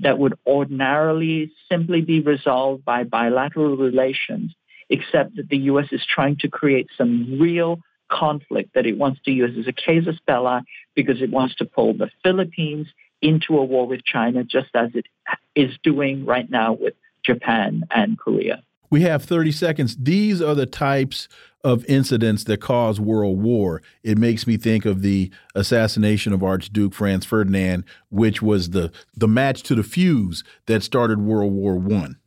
[0.00, 4.52] that would ordinarily simply be resolved by bilateral relations,
[4.90, 5.86] except that the U.S.
[5.92, 7.80] is trying to create some real
[8.12, 10.60] conflict that it wants to use as a casus belli
[10.94, 12.88] because it wants to pull the Philippines
[13.22, 15.06] into a war with China, just as it
[15.54, 16.94] is doing right now with
[17.24, 18.62] Japan and Korea.
[18.90, 19.96] We have 30 seconds.
[19.96, 21.28] These are the types
[21.64, 23.80] of incidents that cause world war.
[24.02, 29.28] It makes me think of the assassination of Archduke Franz Ferdinand, which was the the
[29.28, 32.18] match to the fuse that started World War One.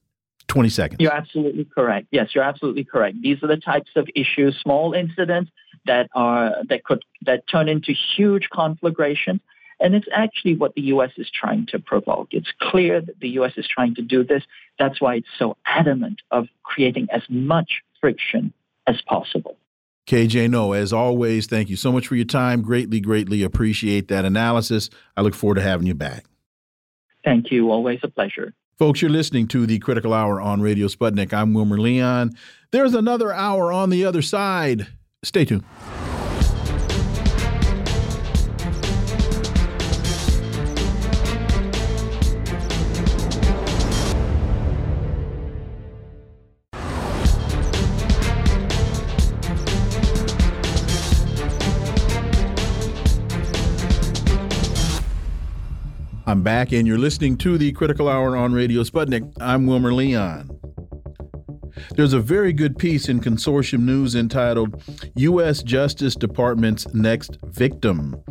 [0.47, 1.01] 20 seconds.
[1.01, 2.07] You're absolutely correct.
[2.11, 3.17] Yes, you're absolutely correct.
[3.21, 5.51] These are the types of issues, small incidents
[5.85, 9.41] that are that could that turn into huge conflagrations.
[9.79, 11.11] And it's actually what the U.S.
[11.17, 12.29] is trying to provoke.
[12.31, 13.53] It's clear that the U.S.
[13.57, 14.41] is trying to do this.
[14.79, 18.53] That's why it's so adamant of creating as much friction
[18.87, 19.57] as possible.
[20.07, 22.61] KJ Noh, as always, thank you so much for your time.
[22.61, 24.89] Greatly, greatly appreciate that analysis.
[25.17, 26.25] I look forward to having you back.
[27.23, 27.71] Thank you.
[27.71, 28.53] Always a pleasure.
[28.77, 31.33] Folks, you're listening to the Critical Hour on Radio Sputnik.
[31.33, 32.35] I'm Wilmer Leon.
[32.71, 34.87] There's another hour on the other side.
[35.25, 35.63] Stay tuned.
[56.27, 59.31] I'm back, and you're listening to the Critical Hour on Radio Sputnik.
[59.41, 60.64] I'm Wilmer Leon.
[61.95, 64.81] There's a very good piece in Consortium News entitled
[65.15, 65.63] U.S.
[65.63, 68.21] Justice Department's Next Victim.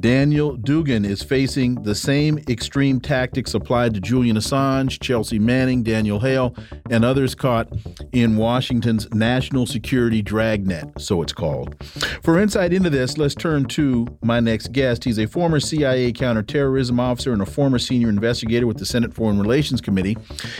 [0.00, 6.20] Daniel Duggan is facing the same extreme tactics applied to Julian Assange, Chelsea Manning, Daniel
[6.20, 6.54] Hale,
[6.90, 7.68] and others caught
[8.12, 11.76] in Washington's national security dragnet, so it's called.
[12.22, 15.04] For insight into this, let's turn to my next guest.
[15.04, 19.40] He's a former CIA counterterrorism officer and a former senior investigator with the Senate Foreign
[19.40, 20.16] Relations Committee.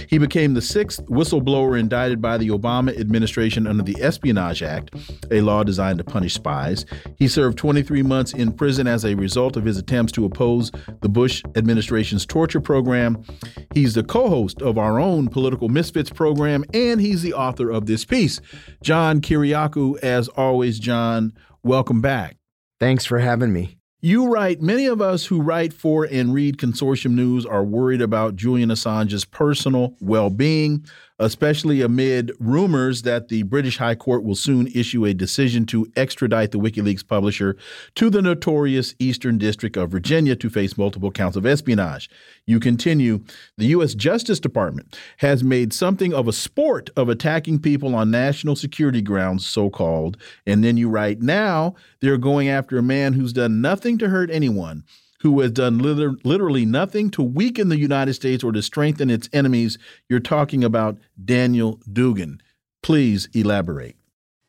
[0.08, 4.94] He became the sixth whistleblower indicted by the Obama administration under the Espionage Act,
[5.30, 6.84] a law designed to punish spies.
[7.16, 10.70] He served 23 months in prison as a result of his attempts to oppose
[11.00, 13.24] the Bush administration's torture program.
[13.72, 17.86] He's the co host of our own Political Misfits program, and he's the author of
[17.86, 18.42] this piece.
[18.82, 22.36] John Kiriakou, as always, John, welcome back.
[22.78, 23.78] Thanks for having me.
[24.00, 28.36] You write, many of us who write for and read Consortium News are worried about
[28.36, 30.84] Julian Assange's personal well being
[31.18, 36.52] especially amid rumors that the British High Court will soon issue a decision to extradite
[36.52, 37.56] the WikiLeaks publisher
[37.96, 42.08] to the notorious Eastern District of Virginia to face multiple counts of espionage.
[42.46, 43.20] You continue
[43.56, 43.94] The U.S.
[43.94, 49.46] Justice Department has made something of a sport of attacking people on national security grounds,
[49.46, 50.16] so called.
[50.46, 54.30] And then you write, now they're going after a man who's done nothing to hurt
[54.30, 54.84] anyone
[55.20, 59.28] who has done liter literally nothing to weaken the United States or to strengthen its
[59.32, 59.78] enemies.
[60.08, 62.40] You're talking about Daniel Duggan.
[62.82, 63.96] Please elaborate.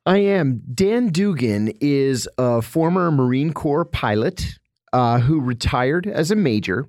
[0.06, 0.62] I am.
[0.74, 4.60] Dan Duggan is a former Marine Corps pilot
[4.94, 6.88] uh, who retired as a major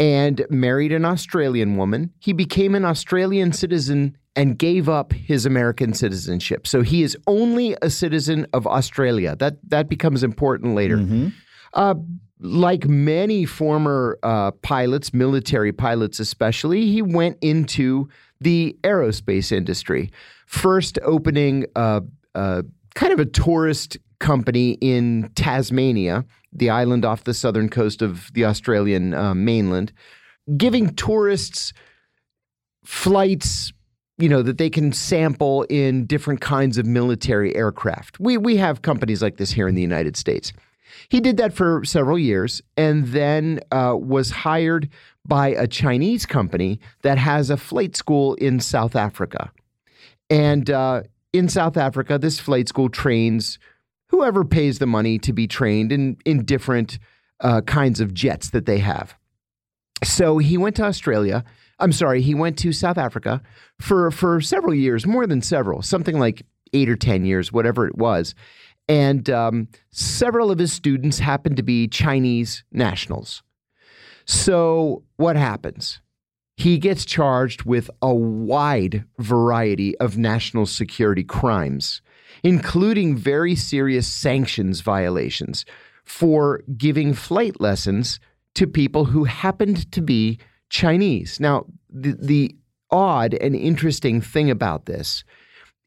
[0.00, 2.12] and married an Australian woman.
[2.20, 6.66] He became an Australian citizen and gave up his American citizenship.
[6.66, 9.34] So he is only a citizen of Australia.
[9.36, 10.96] That that becomes important later.
[10.96, 11.32] Mm -hmm.
[11.74, 11.94] uh,
[12.40, 18.08] like many former uh, pilots, military pilots especially, he went into
[18.40, 20.10] the aerospace industry.
[20.46, 22.02] First, opening a,
[22.34, 22.64] a
[22.94, 28.44] kind of a tourist company in Tasmania, the island off the southern coast of the
[28.44, 29.92] Australian uh, mainland,
[30.56, 31.72] giving tourists
[32.84, 33.72] flights
[34.20, 38.18] you know that they can sample in different kinds of military aircraft.
[38.18, 40.52] We we have companies like this here in the United States.
[41.10, 44.90] He did that for several years and then uh, was hired
[45.26, 49.50] by a Chinese company that has a flight school in South Africa.
[50.28, 51.02] And uh,
[51.32, 53.58] in South Africa, this flight school trains
[54.08, 56.98] whoever pays the money to be trained in, in different
[57.40, 59.14] uh, kinds of jets that they have.
[60.04, 61.44] So he went to Australia.
[61.78, 63.42] I'm sorry, he went to South Africa
[63.80, 67.96] for, for several years, more than several, something like eight or 10 years, whatever it
[67.96, 68.34] was.
[68.88, 73.42] And um, several of his students happened to be Chinese nationals.
[74.24, 76.00] So what happens?
[76.56, 82.02] He gets charged with a wide variety of national security crimes
[82.42, 85.64] including very serious sanctions violations
[86.04, 88.20] for giving flight lessons
[88.54, 90.38] to people who happened to be
[90.70, 91.38] Chinese.
[91.38, 92.56] Now, the, the
[92.90, 95.24] odd and interesting thing about this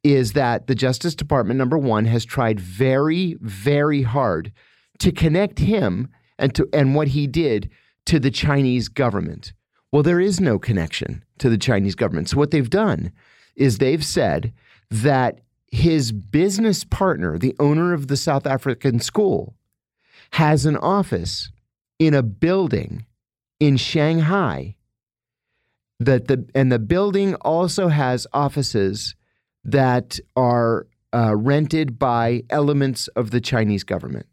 [0.04, 4.52] is that the Justice Department, number one, has tried very, very hard
[5.00, 7.70] to connect him and to and what he did
[8.06, 9.54] to the Chinese government.
[9.92, 12.30] Well, there is no connection to the Chinese government.
[12.30, 13.12] So what they've done
[13.56, 14.54] is they've said
[14.90, 19.56] that his business partner, the owner of the South African school,
[20.34, 21.52] has an office
[22.00, 23.06] in a building
[23.60, 24.76] in Shanghai
[26.00, 29.16] that the and the building also has offices
[29.64, 34.26] that are uh, rented by elements of the Chinese government.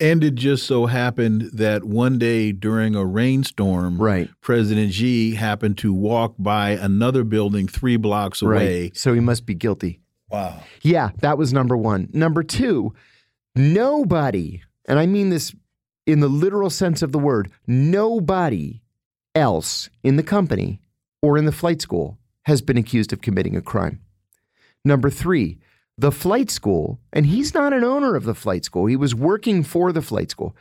[0.00, 4.30] And it just so happened that one day during a rainstorm, right.
[4.40, 8.82] President Xi happened to walk by another building three blocks away.
[8.82, 8.96] Right.
[8.96, 10.00] So he must be guilty.
[10.30, 10.62] Wow.
[10.82, 12.08] Yeah, that was number one.
[12.12, 12.94] Number two,
[13.56, 15.54] nobody, and I mean this
[16.06, 18.80] in the literal sense of the word, nobody
[19.34, 20.80] else in the company
[21.22, 24.00] or in the flight school has been accused of committing a crime.
[24.84, 25.58] Number three,
[25.96, 29.62] the flight school, and he's not an owner of the flight school, he was working
[29.62, 30.56] for the flight school.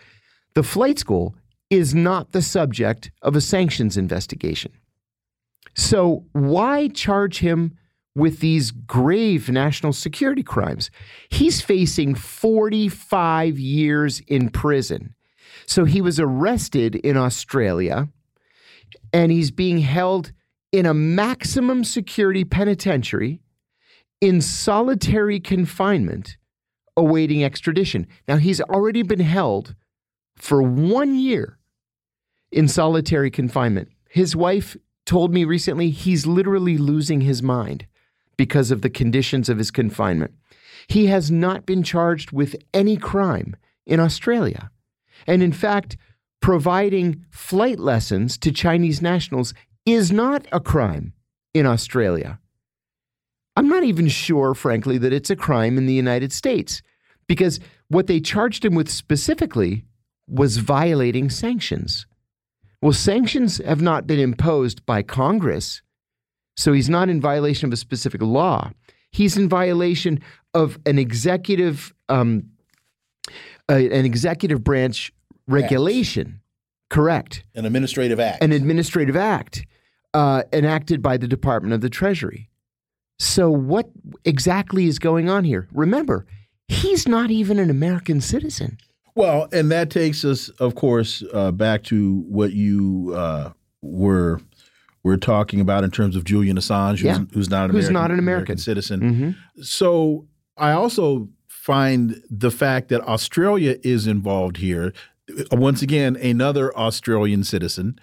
[0.55, 1.36] The flight school
[1.70, 4.72] is not the subject of a sanctions investigation.
[5.76, 7.78] So, why charge him
[8.18, 10.89] with these grave national security crimes.
[11.30, 15.13] He's facing 45 years in prison.
[15.68, 18.09] So he was arrested in Australia
[19.13, 20.32] and he's being held
[20.72, 23.39] in a maximum security penitentiary
[24.22, 26.38] in solitary confinement
[26.97, 28.07] awaiting extradition.
[28.28, 29.76] Now, he's already been held
[30.36, 31.59] for one year
[32.51, 33.89] in solitary confinement.
[34.09, 37.86] His wife told me recently he's literally losing his mind
[38.36, 40.34] because of the conditions of his confinement.
[40.88, 43.55] He has not been charged with any crime
[43.86, 44.72] in Australia.
[45.26, 45.97] And in fact,
[46.41, 49.53] providing flight lessons to Chinese nationals
[49.86, 51.13] is not a crime
[51.53, 52.39] in Australia.
[53.58, 56.84] I'm not even sure, frankly, that it's a crime in the United States
[57.28, 59.84] because what they charged him with specifically
[60.28, 62.05] was violating sanctions.
[62.84, 65.82] Well, sanctions have not been imposed by Congress.
[66.55, 68.70] So he's not in violation of a specific law.
[69.12, 70.20] He's in violation
[70.53, 72.51] of an executive, um,
[73.68, 75.12] uh, an executive branch
[75.47, 76.28] regulation.
[76.28, 76.89] Act.
[76.89, 77.43] Correct.
[77.55, 78.43] An administrative act.
[78.43, 79.66] An administrative act
[80.14, 82.51] uh, enacted by the Department of the Treasury.
[83.20, 83.89] So what
[84.26, 85.68] exactly is going on here?
[85.72, 86.26] Remember,
[86.68, 88.78] he's not even an American citizen.
[89.15, 93.51] Well, and that takes us, of course, uh, back to what you uh,
[93.82, 94.39] were
[95.03, 97.20] we're talking about in terms of Julian Assange, who's, yeah.
[97.34, 98.99] who's not an who's American, not an American, American citizen.
[98.99, 99.63] Mm -hmm.
[99.63, 100.26] So
[100.57, 104.93] I also find the fact that Australia is involved here.
[105.51, 107.99] Once again, another Australian citizen.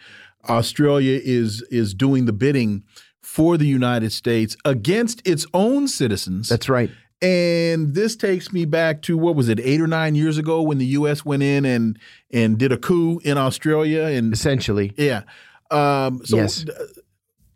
[0.48, 2.84] Australia is is doing the bidding
[3.24, 6.48] for the United States against its own citizens.
[6.48, 6.90] That's right.
[7.22, 10.76] And this takes me back to what was it, eight or nine years ago when
[10.76, 11.24] the U.S.
[11.24, 11.98] went in and
[12.30, 15.22] and did a coup in Australia and essentially, yeah.
[15.70, 16.66] Um, so yes.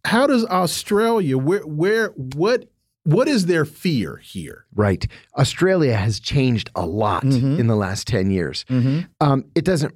[0.05, 2.71] how does Australia where where what
[3.05, 4.65] what is their fear here?
[4.75, 5.07] Right.
[5.37, 7.59] Australia has changed a lot mm -hmm.
[7.59, 8.65] in the last 10 years.
[8.69, 9.07] Mm -hmm.
[9.21, 9.95] um, it doesn't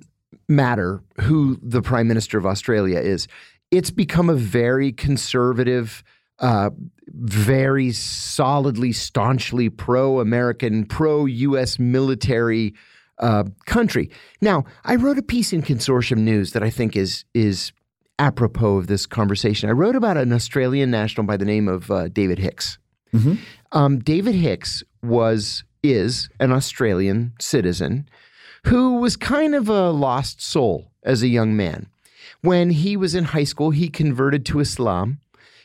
[0.49, 3.29] matter who the prime minister of Australia is.
[3.73, 6.05] It's become a very conservative,
[6.39, 6.70] uh,
[7.09, 12.75] very solidly, staunchly pro American, pro US military
[13.18, 14.11] uh, country.
[14.41, 17.73] Now, I wrote a piece in Consortium News that I think is, is
[18.18, 19.68] apropos of this conversation.
[19.68, 22.79] I wrote about an Australian national by the name of uh, David Hicks.
[23.12, 23.39] Mm -hmm.
[23.73, 28.07] um, David Hicks was is an Australian citizen
[28.68, 31.87] who was kind of a lost soul as a young man.
[32.41, 35.18] When he was in high school, he converted to Islam.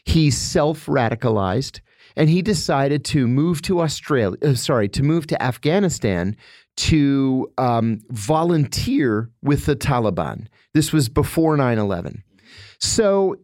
[0.04, 1.82] He self radicalized
[2.16, 6.36] and he decided to move to Australia, uh, sorry, to move to Afghanistan
[6.78, 10.48] to um, volunteer with the Taliban.
[10.74, 12.24] This was before 9 11.
[12.80, 13.38] So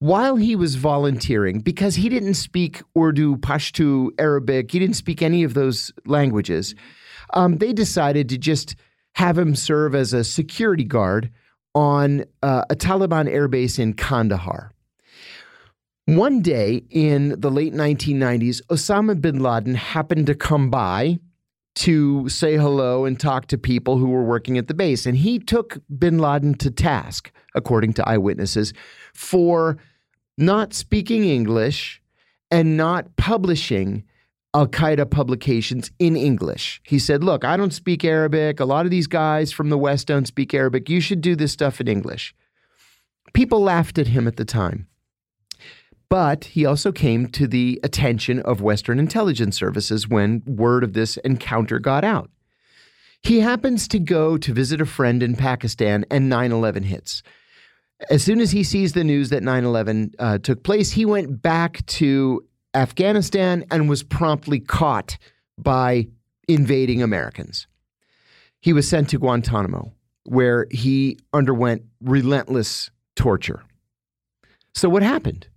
[0.00, 5.42] while he was volunteering, because he didn't speak Urdu, Pashto, Arabic, he didn't speak any
[5.44, 6.74] of those languages,
[7.34, 8.76] um, they decided to just
[9.14, 11.30] have him serve as a security guard
[11.74, 14.72] on uh, a Taliban airbase in Kandahar.
[16.06, 21.18] One day in the late 1990s, Osama bin Laden happened to come by
[21.74, 25.06] to say hello and talk to people who were working at the base.
[25.06, 28.72] And he took bin Laden to task, according to eyewitnesses,
[29.12, 29.76] for
[30.36, 32.00] not speaking English
[32.50, 34.02] and not publishing
[34.58, 36.80] Al Qaeda publications in English.
[36.82, 38.58] He said, Look, I don't speak Arabic.
[38.58, 40.90] A lot of these guys from the West don't speak Arabic.
[40.90, 42.34] You should do this stuff in English.
[43.34, 44.88] People laughed at him at the time.
[46.08, 51.18] But he also came to the attention of Western intelligence services when word of this
[51.18, 52.28] encounter got out.
[53.22, 57.22] He happens to go to visit a friend in Pakistan, and 9 11 hits.
[58.10, 61.40] As soon as he sees the news that 9 11 uh, took place, he went
[61.42, 62.42] back to
[62.74, 65.18] Afghanistan and was promptly caught
[65.56, 66.08] by
[66.46, 67.66] invading Americans.
[68.60, 69.92] He was sent to Guantanamo,
[70.24, 73.62] where he underwent relentless torture.
[74.74, 75.48] So, what happened?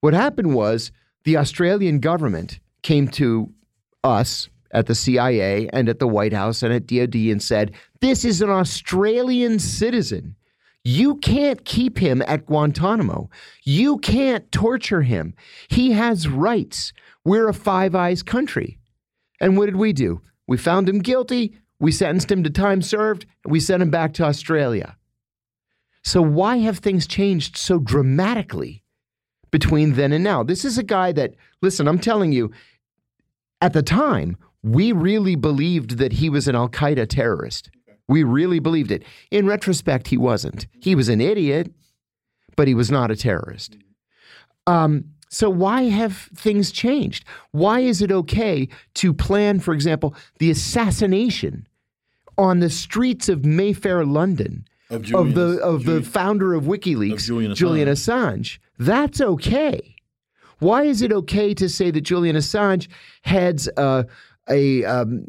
[0.00, 0.92] What happened was
[1.24, 3.52] the Australian government came to
[4.02, 8.24] us at the CIA and at the White House and at DoD and said, This
[8.24, 10.36] is an Australian citizen.
[10.84, 13.28] You can't keep him at Guantanamo.
[13.64, 15.34] You can't torture him.
[15.68, 16.92] He has rights.
[17.24, 18.78] We're a Five Eyes country.
[19.40, 20.22] And what did we do?
[20.46, 21.58] We found him guilty.
[21.78, 23.26] We sentenced him to time served.
[23.44, 24.96] And we sent him back to Australia.
[26.02, 28.82] So, why have things changed so dramatically
[29.50, 30.42] between then and now.
[30.42, 32.50] This is a guy that, listen, I'm telling you,
[33.60, 37.70] at the time, we really believed that he was an Al Qaeda terrorist.
[38.10, 39.04] We really believed it.
[39.30, 40.66] In retrospect, he wasn't.
[40.80, 41.72] He was an idiot,
[42.56, 43.76] but he was not a terrorist.
[44.66, 47.24] Um, so, why have things changed?
[47.52, 51.68] Why is it okay to plan, for example, the assassination
[52.36, 56.64] on the streets of Mayfair, London, of, Julian, of the of Julian, the founder of
[56.64, 57.56] WikiLeaks, of Julian, Assange.
[57.56, 58.58] Julian Assange?
[58.76, 59.94] That's okay.
[60.58, 62.88] Why is it okay to say that Julian Assange
[63.22, 64.06] heads a,
[64.50, 65.26] a, um,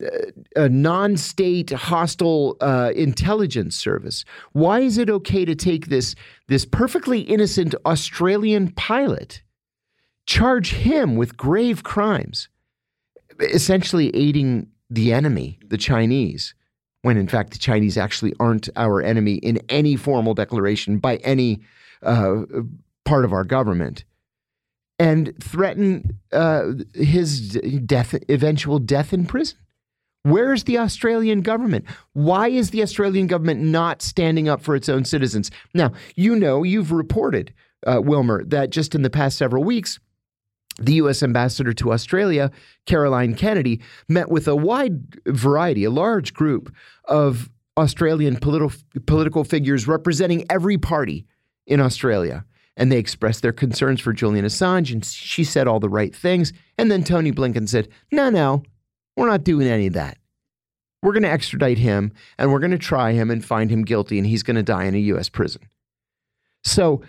[0.56, 4.26] a non state hostile uh, intelligence service?
[4.54, 6.16] Why is it okay to take this,
[6.48, 9.42] this perfectly innocent Australian pilot,
[10.26, 12.50] charge him with grave crimes,
[13.40, 16.54] essentially aiding the enemy, the Chinese?
[17.04, 21.62] when in fact the Chinese actually aren't our enemy in any formal declaration by any
[22.04, 22.42] uh,
[23.06, 24.06] part of our government
[25.02, 29.58] and threaten uh, his death, eventual death in prison.
[30.22, 31.86] Where is the Australian government?
[32.14, 35.50] Why is the Australian government not standing up for its own citizens?
[35.74, 37.52] Now, you know, you've reported,
[37.88, 40.00] uh, Wilmer, that just in the past several weeks,
[40.78, 41.24] the U.S.
[41.24, 42.52] ambassador to Australia,
[42.86, 46.72] Caroline Kennedy, met with a wide variety, a large group
[47.06, 51.26] of Australian politi political figures representing every party
[51.66, 52.46] in Australia
[52.78, 56.54] and they expressed their concerns for Julian Assange, and she said all the right things.
[56.78, 58.64] And then Tony Blinken said, No, no,
[59.16, 60.18] we're not doing any of that.
[61.04, 64.18] We're going to extradite him, and we're going to try him and find him guilty,
[64.18, 65.30] and he's going to die in a U.S.
[65.30, 65.64] prison.
[66.64, 67.02] So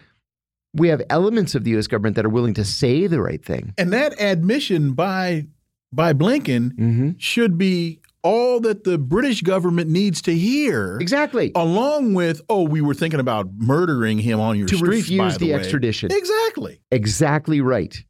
[0.74, 1.86] we have elements of the U.S.
[1.86, 3.74] government that are willing to say the right thing.
[3.76, 5.46] And that admission by
[5.94, 7.14] by Blinken mm -hmm.
[7.18, 10.98] should be all that the British government needs to hear.
[11.00, 11.52] Exactly.
[11.54, 15.08] Along with, oh, we were thinking about murdering him on your to streets.
[15.08, 16.10] To refuse the, the extradition.
[16.12, 16.80] Exactly.
[16.90, 18.04] Exactly right.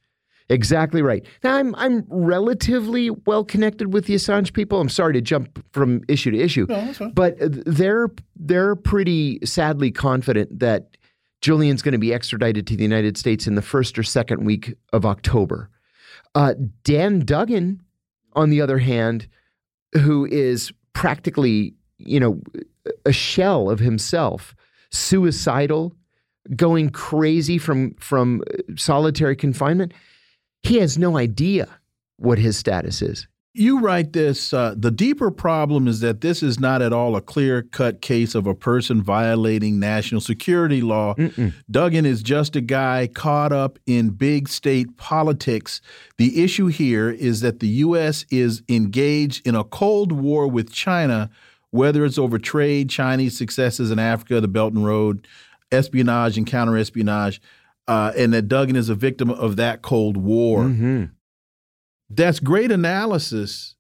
[0.49, 1.25] Exactly right.
[1.43, 4.81] Now I'm I'm relatively well connected with the Assange people.
[4.81, 10.59] I'm sorry to jump from issue to issue, no, but they're they're pretty sadly confident
[10.59, 10.99] that
[11.41, 14.75] Julian's going to be extradited to the United States in the first or second week
[14.93, 15.71] of October.
[16.35, 17.81] Uh, Dan Duggan,
[18.35, 19.29] on the other hand,
[19.95, 22.41] who is practically, you know,
[23.05, 24.55] a shell of himself,
[24.91, 25.95] suicidal,
[26.57, 28.43] going crazy from from
[28.77, 29.93] solitary confinement,
[30.63, 31.69] he has no idea
[32.17, 33.27] what his status is.
[33.55, 37.21] You write this uh, the deeper problem is that this is not at all a
[37.21, 41.15] clear cut case of a person violating national security law.
[41.19, 41.53] Mm -mm.
[41.71, 45.83] Duggan is just a guy caught up in big state politics.
[46.17, 48.25] The issue here is that the U.S.
[48.31, 51.29] is engaged in a Cold War with China,
[51.71, 55.29] whether it's over trade, Chinese successes in Africa, the Belt and Road,
[55.71, 57.39] espionage and counter espionage,
[57.87, 60.65] uh, and that Duggan is a victim of that Cold War.
[60.65, 61.09] Mm -hmm.
[62.15, 63.75] That's great analysis,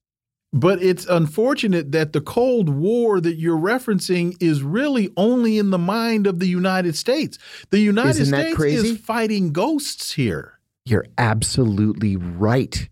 [0.55, 5.79] but it's unfortunate that the Cold War that you're referencing is really only in the
[5.79, 7.37] mind of the United States.
[7.71, 10.59] The United Isn't States is fighting ghosts here.
[10.87, 12.89] You're absolutely right.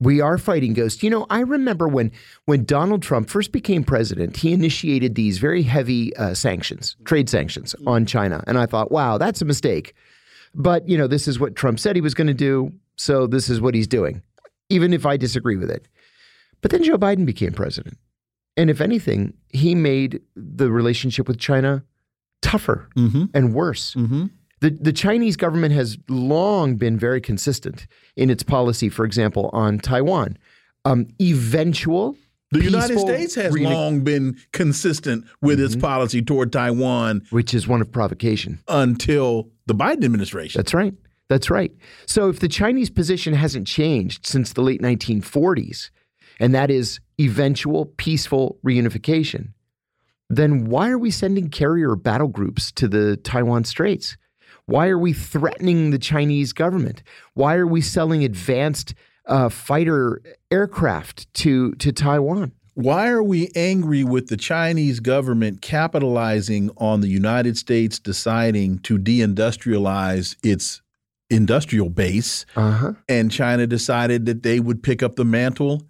[0.00, 1.02] We are fighting ghosts.
[1.02, 2.12] You know, I remember when
[2.44, 7.74] when Donald Trump first became president, he initiated these very heavy uh, sanctions, trade sanctions
[7.86, 9.94] on China, and I thought, wow, that's a mistake.
[10.54, 13.48] But you know, this is what Trump said he was going to do, so this
[13.48, 14.22] is what he's doing
[14.68, 15.88] even if I disagree with it.
[16.60, 17.98] But then Joe Biden became president.
[18.56, 21.84] And if anything, he made the relationship with China
[22.42, 23.28] tougher mm -hmm.
[23.34, 23.98] and worse.
[23.98, 24.30] Mm -hmm.
[24.60, 27.86] The, the Chinese government has long been very consistent
[28.16, 30.36] in its policy, for example, on Taiwan.
[30.84, 32.16] Um, eventual.
[32.50, 35.64] The United States has long been consistent with mm -hmm.
[35.64, 35.94] its mm-hmm.
[35.94, 38.58] policy toward Taiwan, which is one of provocation.
[38.66, 40.62] Until the Biden administration.
[40.62, 40.94] That's right.
[41.28, 41.72] That's right.
[42.06, 45.90] So if the Chinese position hasn't changed since the late 1940s,
[46.40, 49.52] and that is eventual peaceful reunification,
[50.30, 54.16] then why are we sending carrier battle groups to the Taiwan Straits?
[54.66, 57.02] Why are we threatening the Chinese government?
[57.34, 58.94] Why are we selling advanced
[59.26, 62.52] uh, fighter aircraft to, to Taiwan?
[62.74, 68.98] Why are we angry with the Chinese government capitalizing on the United States deciding to
[68.98, 70.80] deindustrialize its
[71.30, 72.96] industrial base, uh -huh.
[73.08, 75.82] and China decided that they would pick up the mantle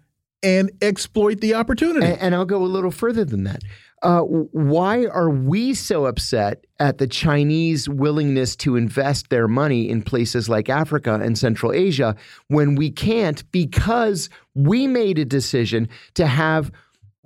[0.43, 2.05] and exploit the opportunity.
[2.05, 3.63] And, and I'll go a little further than that.
[4.01, 10.01] Uh, why are we so upset at the Chinese willingness to invest their money in
[10.01, 12.15] places like Africa and Central Asia
[12.47, 16.71] when we can't because we made a decision to have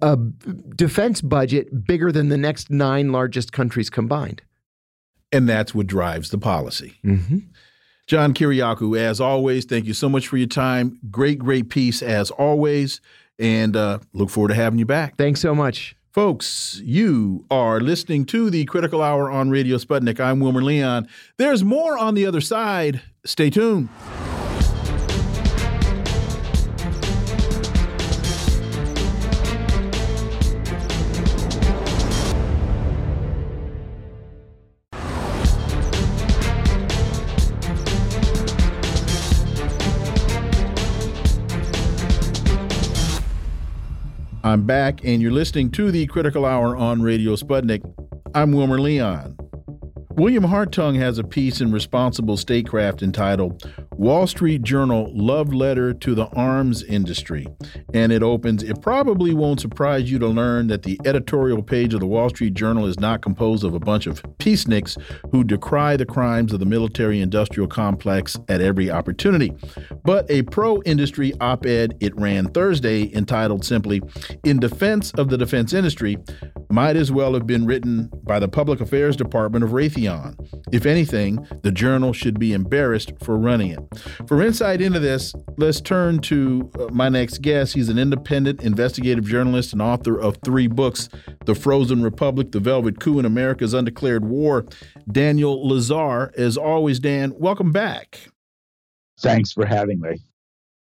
[0.02, 0.18] a
[0.76, 4.41] defense budget bigger than the next nine largest countries combined?
[5.31, 6.94] And that's what drives the policy.
[7.03, 7.41] Mm -hmm.
[8.06, 11.00] John Kiriakou, as always, thank you so much for your time.
[11.10, 13.00] Great, great piece as always.
[13.40, 15.18] And uh, look forward to having you back.
[15.18, 15.96] Thanks so much.
[16.12, 20.20] Folks, you are listening to the Critical Hour on Radio Sputnik.
[20.20, 21.08] I'm Wilmer Leon.
[21.38, 23.02] There's more on the other side.
[23.26, 23.90] Stay tuned.
[44.54, 47.82] I'm back, and you're listening to the Critical Hour on Radio Sputnik.
[48.36, 49.36] I'm Wilmer Leon.
[50.15, 56.14] William Hartung has a piece in Responsible Statecraft entitled Wall Street Journal Love Letter to
[56.14, 57.48] the Arms Industry.
[57.95, 61.99] And it opens It probably won't surprise you to learn that the editorial page of
[61.99, 66.06] the Wall Street Journal is not composed of a bunch of peaceniks who decry the
[66.06, 69.52] crimes of the military industrial complex at every opportunity,
[70.03, 73.99] but a pro industry op ed it ran Thursday entitled simply
[74.44, 76.18] In Defense of the Defense Industry
[76.69, 80.64] might as well have been written by the Public Affairs Department of Raytheon Raytheon.
[80.72, 83.80] If anything, the journal should be embarrassed for running it.
[84.28, 87.74] For insight into this, let's turn to uh, my next guest.
[87.74, 91.10] He's an independent investigative journalist and author of three books
[91.46, 94.66] The Frozen Republic, The Velvet Coup, and America's Undeclared War.
[95.12, 96.34] Daniel Lazare.
[96.36, 98.30] As always, Dan, welcome back.
[99.20, 100.18] Thanks for having me.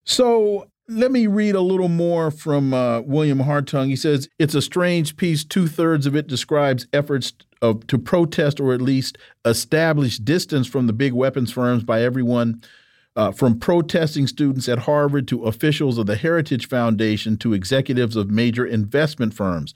[0.06, 3.88] So, let me read a little more from uh, William Hartung.
[3.88, 5.45] He says, It's a strange piece.
[5.45, 10.88] Two thirds of it describes efforts of, to protest or at least establish distance from
[10.88, 12.61] the big weapons firms by everyone
[13.15, 18.29] uh, from protesting students at Harvard to officials of the Heritage Foundation to executives of
[18.29, 19.73] major investment firms.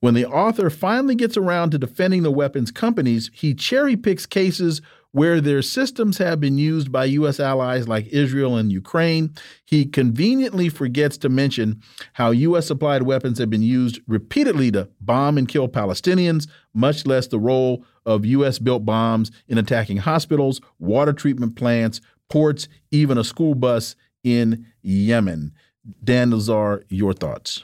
[0.00, 4.80] When the author finally gets around to defending the weapons companies, he cherry picks cases
[5.12, 7.40] where their systems have been used by U.S.
[7.40, 9.34] allies like Israel and Ukraine.
[9.64, 11.82] He conveniently forgets to mention
[12.14, 12.66] how U.S.
[12.66, 17.84] supplied weapons have been used repeatedly to bomb and kill Palestinians, much less the role
[18.04, 18.58] of U.S.
[18.58, 25.52] built bombs in attacking hospitals, water treatment plants, ports, even a school bus in Yemen.
[26.02, 27.62] Dan Lazare, your thoughts.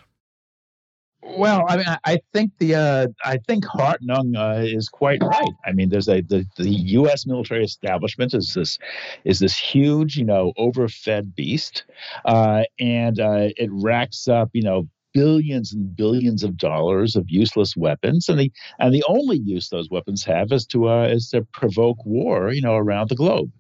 [1.25, 5.53] Well, I mean, I think the uh, I think Hartung uh, is quite right.
[5.65, 7.27] I mean, there's a the, the U.S.
[7.27, 8.79] military establishment is this
[9.25, 11.85] is this huge, you know, overfed beast,
[12.25, 17.77] uh, and uh, it racks up, you know, billions and billions of dollars of useless
[17.77, 21.43] weapons, and the and the only use those weapons have is to uh, is to
[21.53, 23.51] provoke war, you know, around the globe.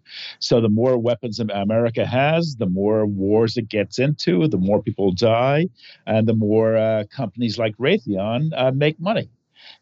[0.41, 5.13] So the more weapons America has, the more wars it gets into, the more people
[5.13, 5.67] die,
[6.07, 9.29] and the more uh, companies like Raytheon uh, make money.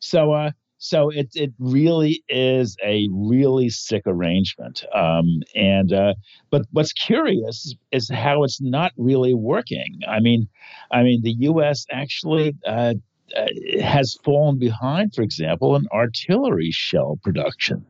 [0.00, 4.82] So uh, so it it really is a really sick arrangement.
[4.94, 6.14] Um, and uh,
[6.50, 10.00] but what's curious is how it's not really working.
[10.08, 10.48] I mean,
[10.90, 11.86] I mean the U.S.
[11.92, 12.56] actually.
[12.66, 12.94] Uh,
[13.36, 13.46] uh,
[13.80, 17.86] has fallen behind, for example, in artillery shell production,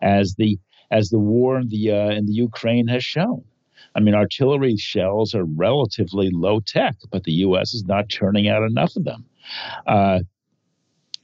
[0.00, 0.60] as the
[0.92, 3.42] as the war in the uh, in the Ukraine has shown.
[3.96, 7.74] I mean, artillery shells are relatively low tech, but the U.S.
[7.74, 9.24] is not turning out enough of them.
[9.88, 10.20] Uh,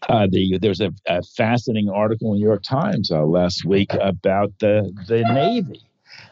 [0.09, 3.93] uh, the, there's a, a, fascinating article in the New York Times uh, last week
[3.95, 5.81] about the the Navy,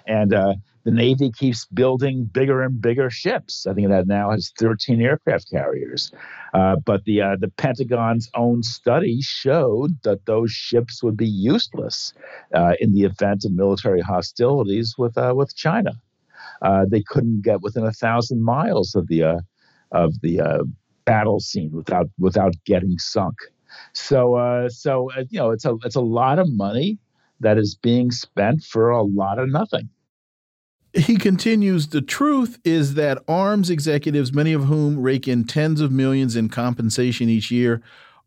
[0.06, 3.66] and uh, the Navy keeps building bigger and bigger ships.
[3.66, 6.10] I think that now has 13 aircraft carriers,
[6.52, 12.12] uh, but the uh, the Pentagon's own study showed that those ships would be useless
[12.54, 15.92] uh, in the event of military hostilities with with China.
[16.88, 19.44] they couldn't get within a thousand miles of the
[19.92, 20.66] of the
[21.04, 23.36] battle scene without without getting sunk.
[23.92, 26.98] So, uh, so uh, you know, it's a it's a lot of money
[27.40, 29.88] that is being spent for a lot of nothing.
[30.92, 35.92] He continues, the truth is that arms executives, many of whom rake in tens of
[35.92, 37.80] millions in compensation each year,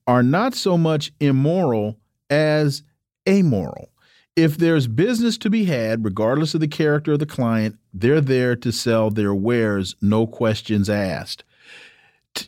[0.08, 1.98] are not so much immoral
[2.30, 2.84] as
[3.28, 3.90] amoral.
[4.36, 8.56] If there's business to be had, regardless of the character of the client, they're there
[8.56, 11.44] to sell their wares, no questions asked.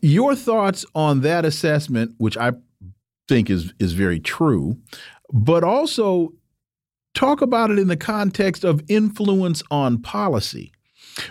[0.02, 2.54] Your thoughts on that assessment, which I
[3.28, 4.78] think is is very true,
[5.34, 6.34] but also
[7.14, 10.72] talk about it in the context of influence on policy,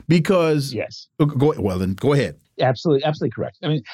[0.08, 2.36] because yes, oh, go well then go ahead.
[2.60, 3.58] Absolutely, absolutely correct.
[3.64, 3.84] I mean,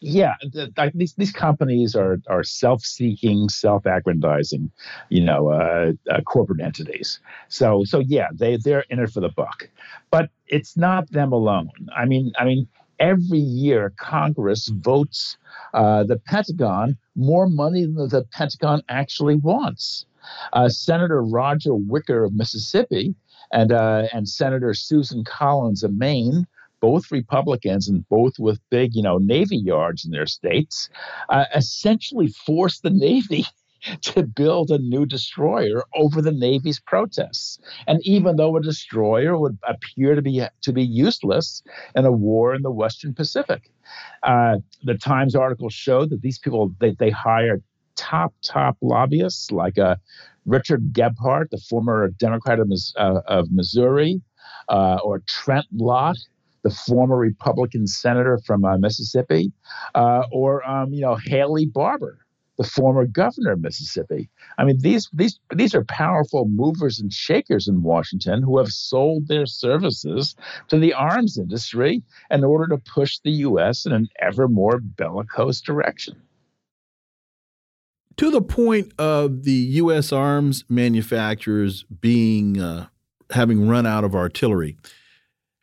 [0.00, 4.68] yeah, the, these these companies are are self-seeking, self-aggrandizing,
[5.10, 7.20] you know, uh, uh, corporate entities.
[7.46, 9.68] So so yeah, they they're in it for the buck,
[10.10, 11.70] but it's not them alone.
[11.96, 12.66] I mean, I mean,
[13.00, 15.36] every year Congress votes
[15.74, 20.06] uh, the Pentagon more money than the Pentagon actually wants.
[20.52, 23.14] Uh, Senator Roger Wicker of Mississippi
[23.52, 26.46] and uh, and Senator Susan Collins of Maine,
[26.80, 30.90] both Republicans and both with big you know Navy yards in their states,
[31.30, 33.46] uh, essentially forced the Navy
[34.02, 37.58] to build a new destroyer over the Navy's protests.
[37.86, 41.62] And even though a destroyer would appear to be to be useless
[41.94, 43.70] in a war in the Western Pacific,
[44.22, 47.62] uh, the Times article showed that these people they, they hired
[47.96, 49.96] top top lobbyists like uh,
[50.46, 54.22] Richard Gephardt, the former Democrat of, uh, of Missouri,
[54.68, 56.16] uh, or Trent Lott,
[56.62, 59.52] the former Republican senator from uh, Mississippi,
[59.94, 62.18] uh, or um, you know Haley Barbour,
[62.60, 64.28] the former governor of Mississippi.
[64.58, 69.28] I mean, these these these are powerful movers and shakers in Washington who have sold
[69.28, 70.36] their services
[70.68, 73.86] to the arms industry in order to push the U.S.
[73.86, 76.20] in an ever more bellicose direction.
[78.18, 80.12] To the point of the U.S.
[80.12, 82.88] arms manufacturers being uh,
[83.30, 84.76] having run out of artillery,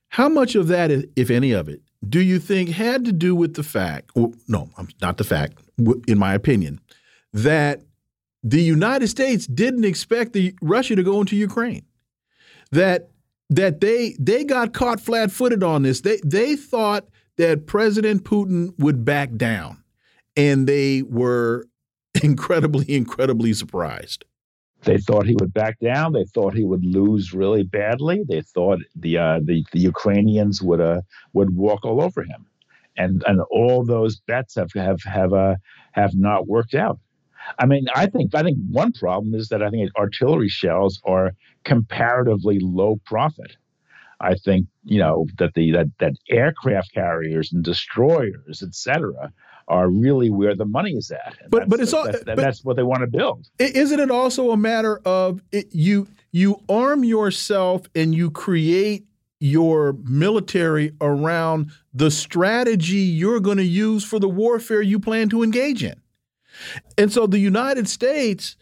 [0.09, 3.53] how much of that, if any of it, do you think had to do with
[3.53, 5.59] the fact, well, no, not the fact,
[6.07, 6.79] in my opinion,
[7.33, 7.81] that
[8.43, 11.85] the United States didn't expect the Russia to go into Ukraine.
[12.71, 13.09] That
[13.49, 16.01] that they they got caught flat-footed on this.
[16.01, 17.05] They they thought
[17.37, 19.83] that President Putin would back down,
[20.35, 21.67] and they were
[22.23, 24.25] incredibly incredibly surprised.
[24.83, 26.13] They thought he would back down.
[26.13, 28.23] They thought he would lose really badly.
[28.27, 31.01] They thought the uh, the, the Ukrainians would uh,
[31.33, 32.45] would walk all over him,
[32.97, 35.55] and and all those bets have have have uh,
[35.91, 36.99] have not worked out.
[37.59, 41.31] I mean, I think I think one problem is that I think artillery shells are
[41.63, 43.55] comparatively low profit.
[44.19, 49.31] I think you know that the that, that aircraft carriers and destroyers, et cetera,
[49.67, 51.37] are really where the money is at.
[51.41, 53.47] And but but it's all that's, but that's what they want to build.
[53.59, 59.06] Isn't it also a matter of it, you you arm yourself and you create
[59.39, 65.43] your military around the strategy you're going to use for the warfare you plan to
[65.43, 65.99] engage in.
[66.97, 68.55] And so the United States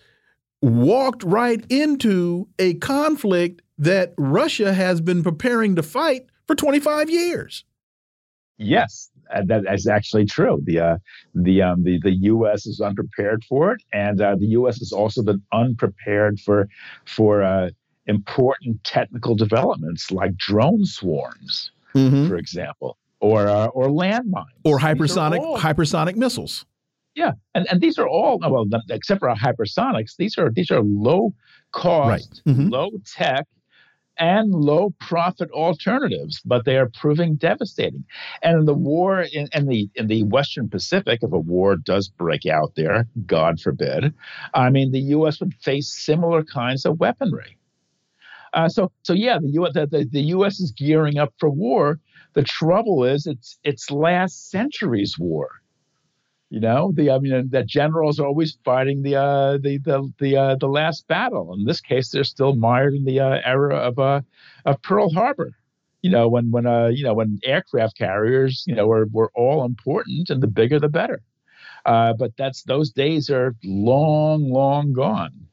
[0.61, 7.63] walked right into a conflict that Russia has been preparing to fight for 25 years.
[8.57, 10.61] Yes, that is actually true.
[10.63, 10.97] The uh,
[11.33, 12.65] the um, the the U.S.
[12.65, 14.79] is unprepared for it, and uh, the U.S.
[14.79, 16.69] has also been unprepared for
[17.05, 17.71] for uh,
[18.07, 22.27] important technical developments like drone swarms, mm-hmm.
[22.27, 26.65] for example, or uh, or landmines, or hypersonic all, hypersonic missiles.
[27.15, 31.33] Yeah, and and these are all well, except for hypersonics, these are these are low
[31.71, 32.55] cost, right.
[32.55, 32.69] mm-hmm.
[32.69, 33.47] low tech
[34.17, 38.05] and low profit alternatives, but they are proving devastating.
[38.41, 42.07] And in the war in, in, the in the Western Pacific, if a war does
[42.07, 44.13] break out there, God forbid,
[44.53, 45.39] I mean the U.S.
[45.39, 47.57] would face similar kinds of weaponry.
[48.55, 50.59] Uh, so so yeah, the, U, the, the, the U.S.
[50.59, 51.99] is gearing up for war.
[52.33, 55.49] The trouble is it's it's last century's war.
[56.49, 60.37] You know, the I mean, that generals are always fighting the uh, the the the
[60.37, 61.53] uh, the last battle.
[61.53, 64.21] In this case, they're still mired in the uh, era of uh,
[64.65, 65.51] of Pearl Harbor.
[66.01, 69.65] You know, when when uh, you know when aircraft carriers, you know, were were all
[69.65, 71.21] important, and the bigger the better.
[71.85, 75.47] Uh, but that's those days are long, long gone.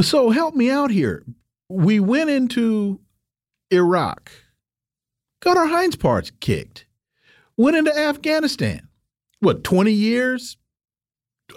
[0.00, 1.24] So help me out here.
[1.68, 3.00] We went into
[3.70, 4.30] Iraq,
[5.40, 6.86] got our hinds parts kicked,
[7.56, 8.88] went into Afghanistan
[9.44, 10.56] what, 20 years?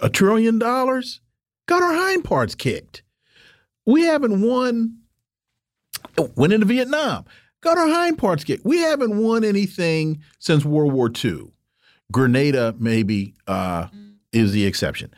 [0.02, 1.20] A trillion dollars?
[1.66, 3.02] Got our hind parts kicked.
[3.86, 4.98] We haven't won,
[6.36, 7.24] went into Vietnam,
[7.62, 8.64] got our hind parts kicked.
[8.64, 11.52] We haven't won anything since World War II.
[12.12, 13.88] Grenada, maybe, uh,
[14.32, 15.12] is the exception.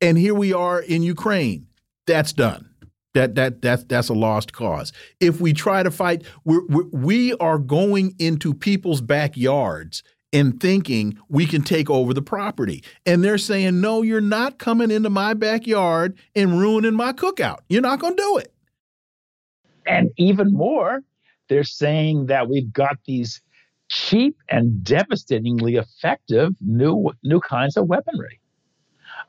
[0.00, 1.66] And here we are in Ukraine.
[2.06, 2.71] That's done.
[3.14, 4.92] That that that that's a lost cause.
[5.20, 10.02] If we try to fight, we're, we're we are going into people's backyards
[10.32, 12.82] and thinking we can take over the property.
[13.04, 17.58] And they're saying, no, you're not coming into my backyard and ruining my cookout.
[17.68, 18.52] You're not going to do it.
[19.86, 21.02] And even more,
[21.48, 23.42] they're saying that we've got these
[23.90, 28.40] cheap and devastatingly effective new new kinds of weaponry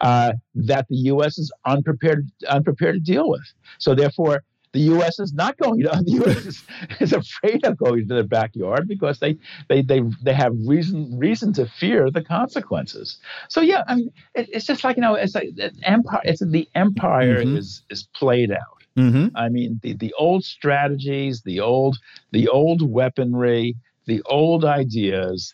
[0.02, 1.38] uh, that the U.S.
[1.38, 3.54] is unprepared unprepared to deal with.
[3.78, 4.44] So therefore,
[4.74, 5.20] the U.S.
[5.20, 5.90] is not going to.
[6.04, 6.46] The U.S.
[6.46, 6.64] is,
[7.00, 9.38] is afraid of going to their backyard because they
[9.70, 13.20] they they they have reason reason to fear the consequences.
[13.48, 15.50] So yeah, I mean, it, it's just like you know, it's like
[15.84, 16.22] empire.
[16.24, 17.58] It's the empire mm-hmm.
[17.58, 18.84] is is played out.
[18.98, 19.36] Mm-hmm.
[19.36, 21.98] I mean, the the old strategies, the old
[22.32, 23.76] the old weaponry,
[24.06, 25.54] the old ideas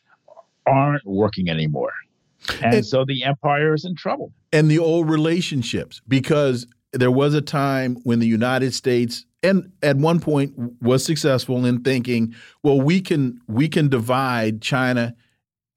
[0.66, 1.94] aren't working anymore.
[2.62, 4.32] And, and so the empire is in trouble.
[4.52, 9.96] And the old relationships, because there was a time when the United States and at
[9.96, 15.16] one point was successful in thinking, well, we can we can divide China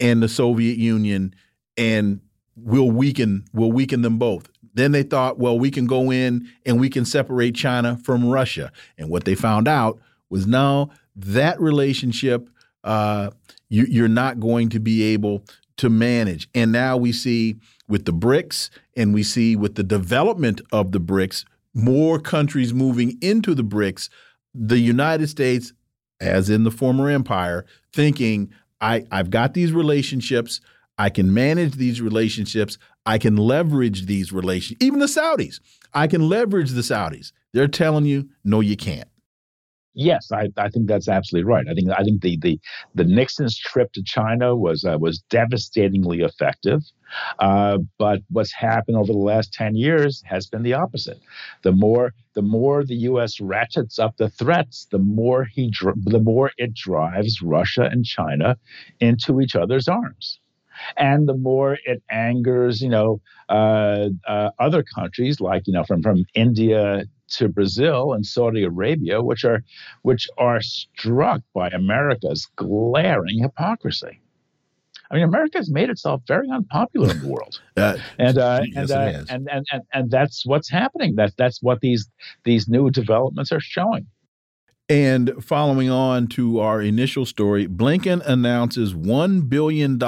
[0.00, 1.34] and the Soviet Union
[1.76, 2.20] and
[2.56, 4.48] we'll weaken we'll weaken them both.
[4.74, 8.72] Then they thought, well, we can go in and we can separate China from Russia.
[8.96, 10.00] And what they found out
[10.30, 12.48] was now that relationship
[12.82, 13.30] uh,
[13.68, 15.44] you, you're not going to be able
[15.76, 16.48] to manage.
[16.54, 17.56] And now we see
[17.88, 21.44] with the BRICS and we see with the development of the BRICS,
[21.74, 24.08] more countries moving into the BRICS,
[24.54, 25.72] the United States,
[26.20, 28.50] as in the former empire, thinking,
[28.80, 30.60] I, I've got these relationships,
[30.98, 35.60] I can manage these relationships, I can leverage these relations, even the Saudis.
[35.94, 37.32] I can leverage the Saudis.
[37.52, 39.08] They're telling you, no, you can't.
[39.94, 41.66] Yes, I, I think that's absolutely right.
[41.68, 42.58] I think I think the the,
[42.94, 46.80] the Nixon's trip to China was uh, was devastatingly effective,
[47.40, 51.20] uh, but what's happened over the last ten years has been the opposite.
[51.62, 53.38] The more the more the U.S.
[53.38, 55.70] ratchets up the threats, the more he
[56.06, 58.56] the more it drives Russia and China
[59.00, 60.40] into each other's arms
[60.96, 66.02] and the more it angers, you know, uh, uh, other countries like you know from
[66.02, 67.04] from India
[67.36, 69.62] to Brazil and Saudi Arabia, which are
[70.02, 74.20] which are struck by America's glaring hypocrisy.
[75.10, 78.90] I mean, America has made itself very unpopular in the world, uh, and, uh, yes,
[78.90, 81.16] and, uh, and, and and and that's what's happening.
[81.16, 82.08] That that's what these
[82.44, 84.06] these new developments are showing.
[84.88, 89.98] And following on to our initial story, Blinken announces $1 billion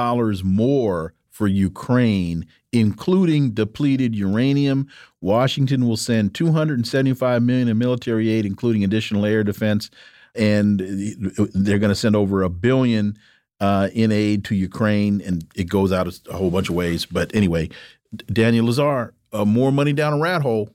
[0.44, 4.86] more for Ukraine, including depleted uranium.
[5.20, 9.90] Washington will send 275 million in military aid, including additional air defense,
[10.36, 13.19] and they're going to send over a billion
[13.59, 17.05] uh, in aid to Ukraine, and it goes out a whole bunch of ways.
[17.05, 17.69] But anyway,
[18.32, 20.70] Daniel Lazare, uh, more money down a rat hole.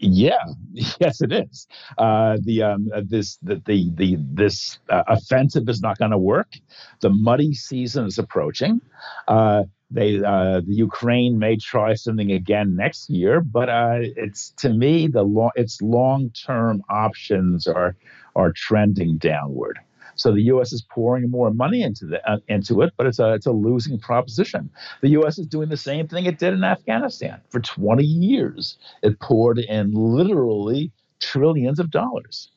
[0.00, 1.66] Yeah, yes, it is.
[1.98, 6.18] Uh, the um, uh, this the the, the this uh, offensive is not going to
[6.18, 6.54] work.
[7.00, 8.80] The muddy season is approaching.
[9.28, 14.70] Uh, they uh, the Ukraine may try something again next year, but uh, it's to
[14.70, 17.94] me the long its long term options are
[18.34, 19.80] are trending downward.
[20.20, 20.72] So the U.S.
[20.72, 23.98] is pouring more money into the, uh, into it, but it's a it's a losing
[23.98, 24.68] proposition.
[25.00, 25.38] The U.S.
[25.38, 28.76] is doing the same thing it did in Afghanistan for 20 years.
[29.02, 32.50] It poured in literally trillions of dollars,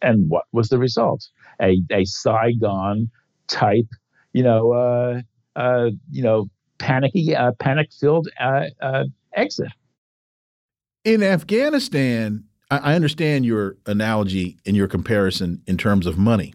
[0.00, 1.28] and what was the result?
[1.60, 3.10] A a Saigon
[3.46, 3.88] type,
[4.32, 5.20] you know, uh,
[5.54, 6.48] uh, you know,
[6.78, 9.68] panicky, uh, panic filled uh, uh, exit.
[11.04, 16.54] In Afghanistan, I understand your analogy and your comparison in terms of money,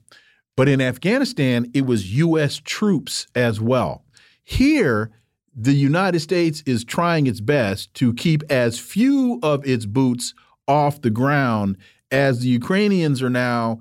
[0.58, 2.60] but in Afghanistan, it was U.S.
[2.66, 4.04] troops as well.
[4.44, 5.12] Here,
[5.56, 10.34] the United States is trying its best to keep as few of its boots
[10.68, 11.78] off the ground
[12.12, 13.80] as the Ukrainians are now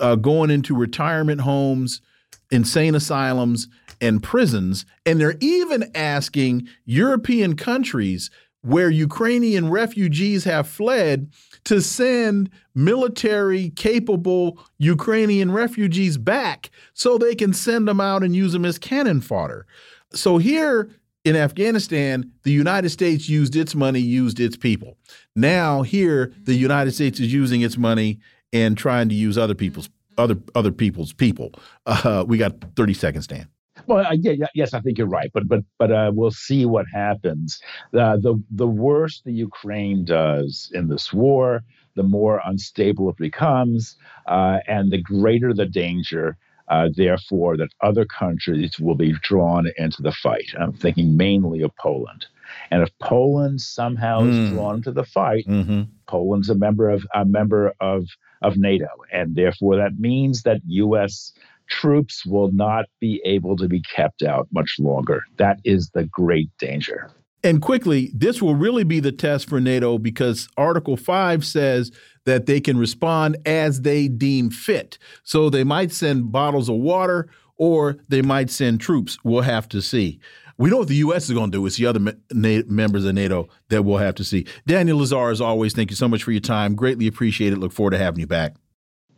[0.00, 2.02] uh, going into retirement homes,
[2.50, 3.68] insane asylums,
[4.00, 4.84] and prisons.
[5.06, 8.30] And they're even asking European countries
[8.62, 11.30] where Ukrainian refugees have fled
[11.64, 18.52] to send military capable Ukrainian refugees back so they can send them out and use
[18.52, 19.66] them as cannon fodder.
[20.12, 20.90] So here
[21.24, 24.96] in Afghanistan, the United States used its money, used its people.
[25.36, 28.20] Now here, the United States is using its money
[28.52, 29.88] and trying to use other people's
[30.18, 31.52] other other people's people.
[31.86, 33.48] Uh, we got 30 seconds, Dan.
[33.86, 36.86] Well, uh, yeah, yes, I think you're right, but but but uh, we'll see what
[36.92, 37.60] happens.
[37.92, 41.62] Uh, the the worse the Ukraine does in this war,
[41.94, 43.96] the more unstable it becomes,
[44.26, 46.36] uh, and the greater the danger.
[46.68, 50.54] Uh, therefore, that other countries will be drawn into the fight.
[50.56, 52.26] I'm thinking mainly of Poland.
[52.70, 54.30] And if Poland somehow mm.
[54.30, 54.54] is hmm.
[54.54, 55.82] drawn into the fight, mm-hmm.
[56.06, 58.06] Poland's a member of a member of
[58.40, 61.32] of NATO, and therefore that means that U.S
[61.70, 65.22] troops will not be able to be kept out much longer.
[65.38, 67.10] That is the great danger.
[67.42, 71.90] And quickly, this will really be the test for NATO because Article 5 says
[72.26, 74.98] that they can respond as they deem fit.
[75.22, 79.16] So they might send bottles of water or they might send troops.
[79.24, 80.20] We'll have to see.
[80.58, 81.24] We know what the U.S.
[81.24, 81.64] is going to do.
[81.64, 84.46] It's the other members of NATO that we'll have to see.
[84.66, 86.74] Daniel Lazare, as always, thank you so much for your time.
[86.74, 87.56] Greatly appreciate it.
[87.56, 88.56] Look forward to having you back.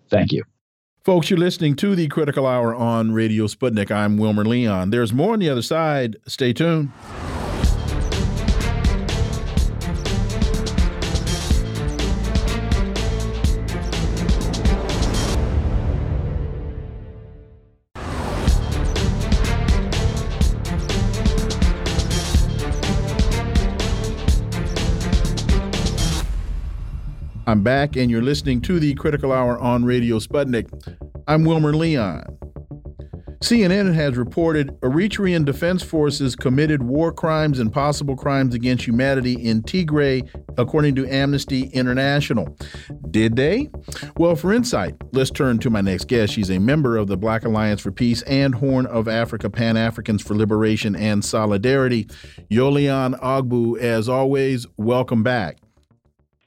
[0.08, 0.44] Thank you.
[1.04, 3.90] Folks, you're listening to the Critical Hour on Radio Sputnik.
[3.90, 4.90] I'm Wilmer Leon.
[4.90, 6.16] There's more on the other side.
[6.28, 6.92] Stay tuned.
[27.52, 30.70] I'm back, and you're listening to the Critical Hour on Radio Sputnik.
[31.28, 32.24] I'm Wilmer Leon.
[33.40, 39.60] CNN has reported Eritrean Defense Forces committed war crimes and possible crimes against humanity in
[39.60, 40.26] Tigray,
[40.56, 42.56] according to Amnesty International.
[43.10, 43.68] Did they?
[44.16, 46.32] Well, for insight, let's turn to my next guest.
[46.32, 50.22] She's a member of the Black Alliance for Peace and Horn of Africa Pan Africans
[50.22, 52.04] for Liberation and Solidarity.
[52.50, 55.61] Yolian Ogbu, as always, welcome back.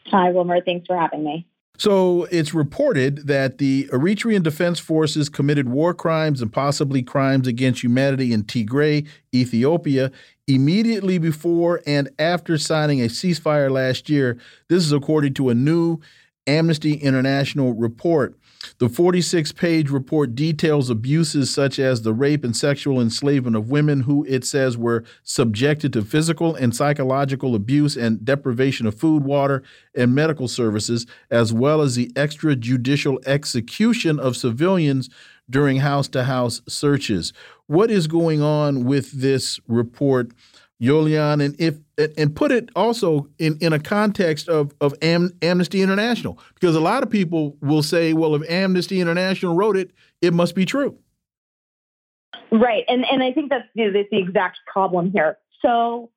[0.07, 0.61] Hi, Wilmer.
[0.61, 1.47] Thanks for having me.
[1.77, 7.83] So it's reported that the Eritrean Defense Forces committed war crimes and possibly crimes against
[7.83, 10.11] humanity in Tigray, Ethiopia,
[10.47, 14.37] immediately before and after signing a ceasefire last year.
[14.69, 15.99] This is according to a new
[16.47, 18.37] Amnesty International report.
[18.77, 24.01] The 46 page report details abuses such as the rape and sexual enslavement of women
[24.01, 29.63] who it says were subjected to physical and psychological abuse and deprivation of food, water,
[29.95, 35.09] and medical services, as well as the extrajudicial execution of civilians
[35.49, 37.33] during house to house searches.
[37.67, 40.31] What is going on with this report?
[40.81, 41.77] Yolian, and if
[42.17, 46.81] and put it also in, in a context of of Am, Amnesty International, because a
[46.81, 49.91] lot of people will say, well, if Amnesty International wrote it,
[50.21, 50.97] it must be true.
[52.51, 55.37] Right, and and I think that's the, that's the exact problem here.
[55.61, 56.09] So,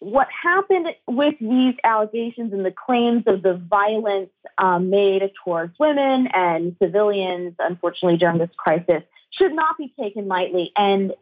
[0.00, 6.28] what happened with these allegations and the claims of the violence um, made towards women
[6.34, 10.72] and civilians, unfortunately, during this crisis, should not be taken lightly.
[10.76, 11.14] And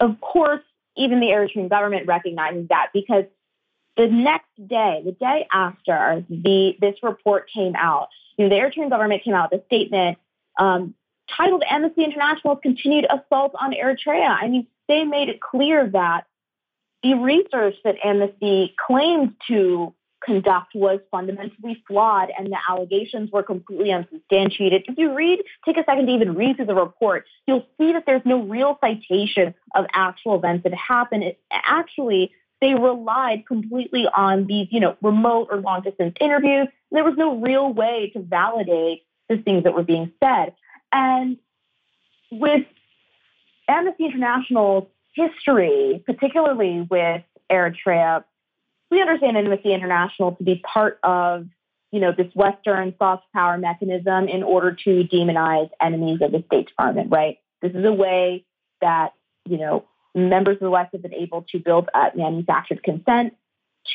[0.00, 0.60] of course,
[0.96, 3.24] even the Eritrean government recognizes that because
[3.96, 8.90] the next day, the day after the this report came out, you know, the Eritrean
[8.90, 10.18] government came out with a statement
[10.58, 10.94] um,
[11.28, 16.26] titled "Amnesty International's Continued Assault on Eritrea." I mean, they made it clear that
[17.02, 19.94] the research that Amnesty claimed to
[20.24, 24.84] conduct was fundamentally flawed and the allegations were completely unsubstantiated.
[24.88, 28.04] If you read, take a second to even read through the report, you'll see that
[28.06, 31.24] there's no real citation of actual events that happened.
[31.24, 36.68] It, actually, they relied completely on these, you know, remote or long distance interviews.
[36.90, 40.54] There was no real way to validate the things that were being said.
[40.92, 41.38] And
[42.30, 42.64] with
[43.68, 48.24] Amnesty International's history, particularly with Eritrea,
[48.90, 51.46] we understand Amnesty International to be part of
[51.94, 56.66] you know, this Western soft power mechanism in order to demonize enemies of the State
[56.66, 57.38] Department, right?
[57.62, 58.44] This is a way
[58.80, 59.12] that,
[59.48, 63.36] you know, members of the West have been able to build up manufactured consent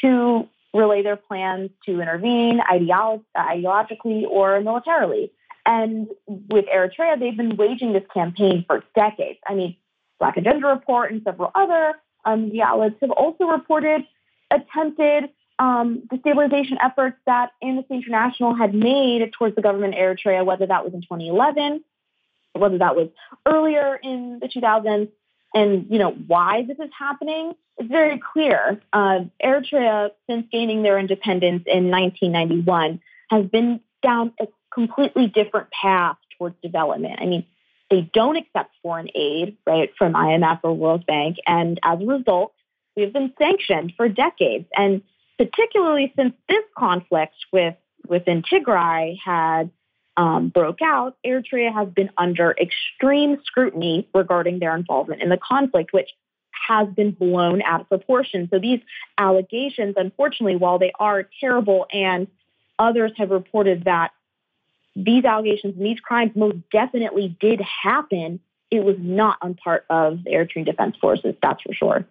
[0.02, 5.34] to relay their plans to intervene ideolo- ideologically or militarily.
[5.66, 9.40] And with Eritrea, they've been waging this campaign for decades.
[9.46, 9.76] I mean,
[10.20, 14.04] Black Agenda Report and several other um, outlets have also reported
[14.52, 20.66] attempted um, destabilization efforts that Amnesty International had made towards the government of Eritrea, whether
[20.66, 21.84] that was in 2011,
[22.54, 23.10] whether that was
[23.46, 25.10] earlier in the 2000s,
[25.54, 27.54] and you know why this is happening.
[27.78, 28.82] It's very clear.
[28.94, 36.18] Uh, Eritrea, since gaining their independence in 1991, has been down a completely different path
[36.38, 37.20] towards development.
[37.20, 37.46] I mean,
[37.90, 42.54] they don't accept foreign aid, right, from IMF or World Bank, and as a result,
[43.00, 44.66] we have been sanctioned for decades.
[44.76, 45.02] And
[45.38, 47.76] particularly since this conflict with
[48.08, 49.72] within Tigray had
[50.18, 55.94] um, broke out, Eritrea has been under extreme scrutiny regarding their involvement in the conflict,
[55.94, 56.10] which
[56.68, 58.50] has been blown out of proportion.
[58.52, 58.82] So these
[59.18, 62.28] allegations, unfortunately, while they are terrible, and
[62.78, 64.12] others have reported that
[64.96, 70.26] these allegations and these crimes most definitely did happen, it was not on part of
[70.26, 72.06] the Eritrean Defense Forces, that's for sure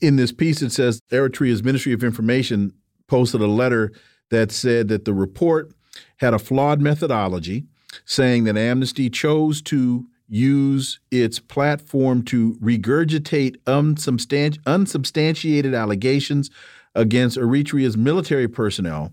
[0.00, 2.72] in this piece, it says Eritrea's Ministry of Information
[3.06, 3.92] posted a letter
[4.30, 5.72] that said that the report
[6.18, 7.64] had a flawed methodology,
[8.04, 16.50] saying that Amnesty chose to use its platform to regurgitate unsubstantiated allegations
[16.94, 19.12] against Eritrea's military personnel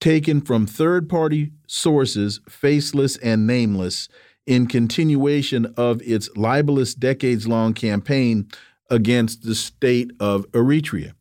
[0.00, 4.08] taken from third party sources, faceless and nameless,
[4.46, 8.48] in continuation of its libelous decades long campaign
[8.90, 11.12] against the state of Eritrea.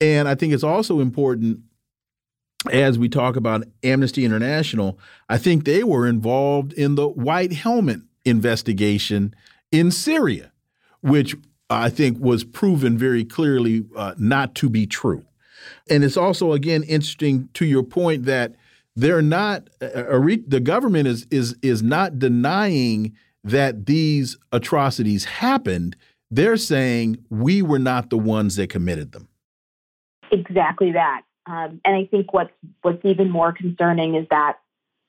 [0.00, 1.60] And I think it's also important
[2.70, 4.98] as we talk about Amnesty International,
[5.28, 9.34] I think they were involved in the White Helmet investigation
[9.72, 10.52] in Syria,
[11.00, 11.34] which
[11.68, 15.24] I think was proven very clearly uh, not to be true.
[15.88, 18.54] And it's also, again, interesting to your point that
[18.94, 25.96] they're not, uh, uh the government is, is, is not denying that these atrocities happened
[26.32, 29.28] they're saying we were not the ones that committed them.
[30.30, 31.22] Exactly that.
[31.46, 34.58] Um, and I think what's what's even more concerning is that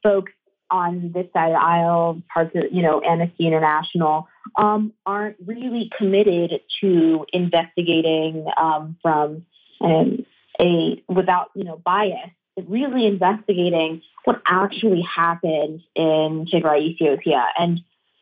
[0.04, 0.34] folks
[0.70, 4.28] on this side of the aisle, parts of you know Amnesty International,
[4.58, 9.46] um, aren't really committed to investigating um, from
[9.80, 10.26] um,
[10.60, 12.32] a without you know bias,
[12.68, 17.80] really investigating what actually happened in Tigray, Ethiopia, and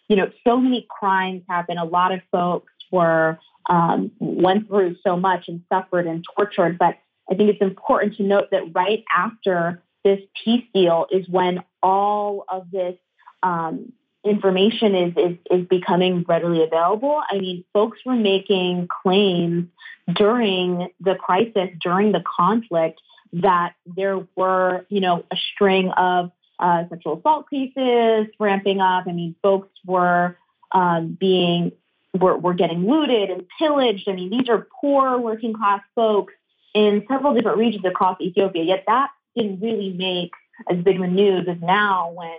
[0.08, 1.78] you know so many crimes happen.
[1.78, 3.40] A lot of folks were
[3.70, 6.78] um, went through so much and suffered and tortured.
[6.78, 6.98] But
[7.30, 12.46] I think it's important to note that right after this peace deal is when all
[12.50, 12.96] of this
[13.44, 13.94] um,
[14.24, 17.22] information is, is is becoming readily available.
[17.30, 19.68] I mean, folks were making claims
[20.14, 23.00] during the crisis, during the conflict,
[23.34, 29.06] that there were, you know, a string of uh, sexual assault cases ramping up.
[29.08, 30.38] I mean, folks were
[30.72, 31.72] um, being
[32.20, 34.08] were, were getting looted and pillaged.
[34.08, 36.34] I mean, these are poor working class folks
[36.74, 38.64] in several different regions across Ethiopia.
[38.64, 40.32] Yet that didn't really make
[40.70, 42.36] as big of a news as now when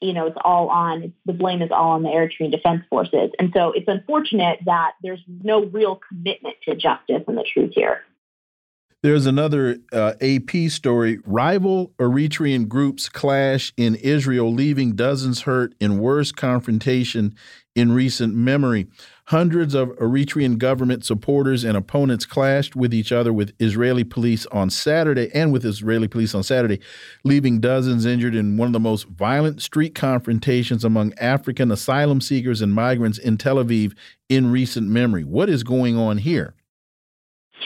[0.00, 3.30] you know it's all on the blame is all on the Eritrean Defense Forces.
[3.38, 8.02] And so it's unfortunate that there's no real commitment to justice and the truth here.
[9.02, 11.18] There's another uh, AP story.
[11.26, 17.34] Rival Eritrean groups clash in Israel, leaving dozens hurt in worst confrontation
[17.74, 18.86] in recent memory.
[19.26, 24.70] Hundreds of Eritrean government supporters and opponents clashed with each other with Israeli police on
[24.70, 26.78] Saturday and with Israeli police on Saturday,
[27.24, 32.62] leaving dozens injured in one of the most violent street confrontations among African asylum seekers
[32.62, 33.96] and migrants in Tel Aviv
[34.28, 35.24] in recent memory.
[35.24, 36.54] What is going on here?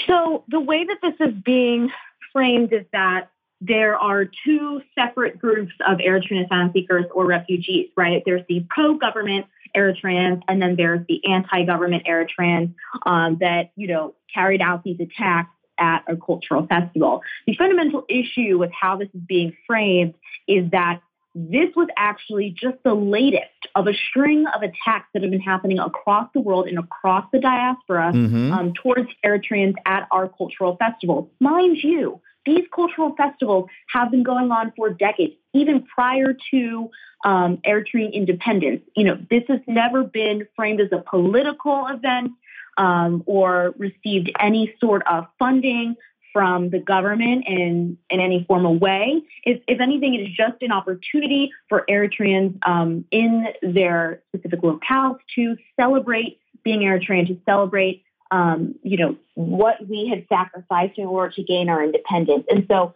[0.07, 1.91] So the way that this is being
[2.33, 8.23] framed is that there are two separate groups of Eritrean asylum seekers or refugees, right?
[8.25, 12.75] There's the pro-government Eritreans, and then there's the anti-government Eritreans
[13.05, 17.23] um, that you know carried out these attacks at a cultural festival.
[17.47, 20.15] The fundamental issue with how this is being framed
[20.47, 21.01] is that
[21.37, 23.45] this was actually just the latest
[23.75, 27.39] of a string of attacks that have been happening across the world and across the
[27.39, 28.53] diaspora mm-hmm.
[28.53, 31.29] um, towards Eritreans at our cultural festivals.
[31.39, 35.35] Mind you, these cultural festivals have been going on for decades.
[35.53, 36.91] even prior to
[37.25, 38.83] um, Eritrean independence.
[38.97, 42.33] You know, this has never been framed as a political event
[42.79, 45.97] um, or received any sort of funding
[46.37, 49.23] from the government in, in any formal way.
[49.45, 55.17] If, if anything, it is just an opportunity for Eritreans um, in their specific locales
[55.37, 61.33] to celebrate being Eritrean, to celebrate, um, you know, what we had sacrificed in order
[61.37, 62.45] to gain our independence.
[62.51, 62.95] And so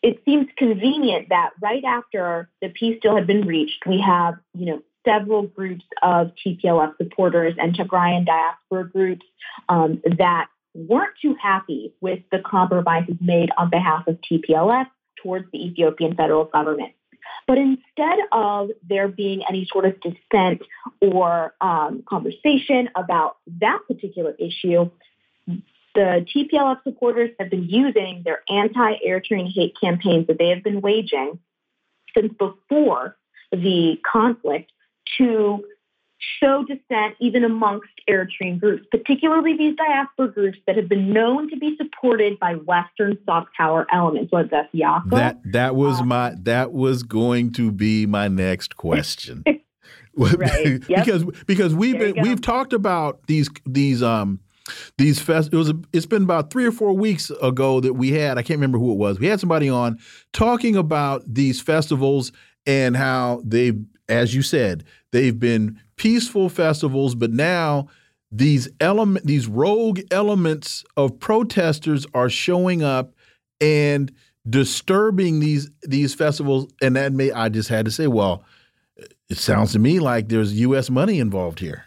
[0.00, 4.66] it seems convenient that right after the peace deal had been reached, we have, you
[4.66, 9.26] know, several groups of TPLF supporters and Tigrayan diaspora groups
[9.68, 14.86] um, that weren't too happy with the compromises made on behalf of TPLF
[15.22, 16.92] towards the Ethiopian federal government.
[17.46, 20.62] But instead of there being any sort of dissent
[21.00, 24.90] or um, conversation about that particular issue,
[25.94, 30.80] the TPLF supporters have been using their anti Eritrean hate campaigns that they have been
[30.80, 31.38] waging
[32.14, 33.16] since before
[33.50, 34.72] the conflict
[35.18, 35.64] to
[36.40, 41.56] show dissent even amongst Eritrean groups, particularly these diaspora groups that have been known to
[41.56, 44.68] be supported by Western soft power elements, whether that's.
[45.10, 49.44] That that was uh, my that was going to be my next question.
[50.16, 50.82] right.
[50.88, 50.88] Yep.
[50.88, 54.40] because because we've been we've talked about these these um
[54.96, 58.12] these fest it was a, it's been about three or four weeks ago that we
[58.12, 59.98] had I can't remember who it was we had somebody on
[60.32, 62.32] talking about these festivals
[62.66, 63.72] and how they
[64.08, 67.86] as you said they've been peaceful festivals, but now
[68.32, 73.12] these element these rogue elements of protesters are showing up
[73.60, 74.10] and
[74.48, 76.66] disturbing these these festivals.
[76.80, 78.44] And that may I just had to say well
[79.28, 81.84] it sounds to me like there's US money involved here.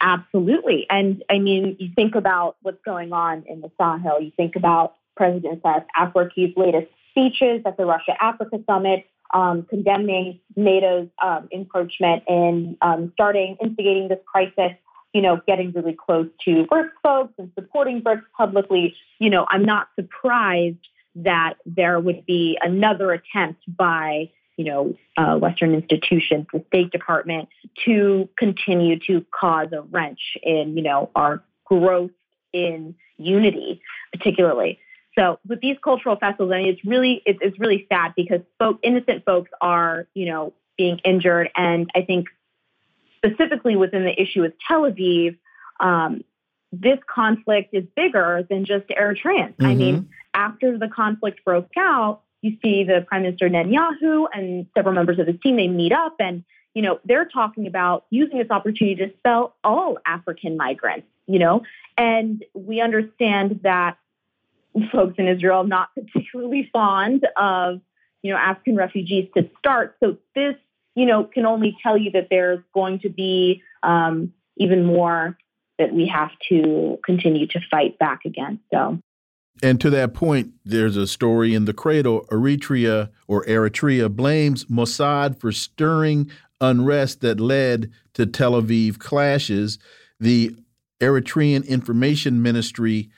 [0.00, 0.86] Absolutely.
[0.90, 4.20] And i mean you think about what's going on in the Sahel.
[4.20, 11.08] You think about President Afwerki's latest speeches at the Russia Africa summit um, condemning NATO's
[11.22, 14.72] um, encroachment and um, starting, instigating this crisis,
[15.12, 19.64] you know, getting really close to BRICS folks and supporting BRICS publicly, you know, I'm
[19.64, 26.64] not surprised that there would be another attempt by, you know, uh, Western institutions, the
[26.68, 27.48] State Department,
[27.84, 32.10] to continue to cause a wrench in, you know, our growth
[32.52, 33.80] in unity,
[34.12, 34.78] particularly.
[35.18, 38.78] So with these cultural festivals, I mean, it's really it's, it's really sad because folk,
[38.82, 42.28] innocent folks are you know being injured, and I think
[43.18, 45.36] specifically within the issue with Tel Aviv,
[45.80, 46.24] um,
[46.72, 49.54] this conflict is bigger than just Eritreans.
[49.56, 49.66] Mm-hmm.
[49.66, 54.94] I mean, after the conflict broke out, you see the Prime Minister Netanyahu and several
[54.94, 56.42] members of his team they meet up and
[56.74, 61.06] you know they're talking about using this opportunity to expel all African migrants.
[61.26, 61.62] You know,
[61.96, 63.96] and we understand that
[64.90, 67.80] folks in Israel not particularly fond of,
[68.22, 69.96] you know, African refugees to start.
[70.00, 70.54] So this,
[70.94, 75.36] you know, can only tell you that there's going to be um, even more
[75.78, 78.62] that we have to continue to fight back against.
[78.72, 78.98] So.
[79.62, 82.26] And to that point, there's a story in the cradle.
[82.30, 86.30] Eritrea or Eritrea blames Mossad for stirring
[86.60, 89.78] unrest that led to Tel Aviv clashes.
[90.18, 90.56] The
[91.00, 93.10] Eritrean Information Ministry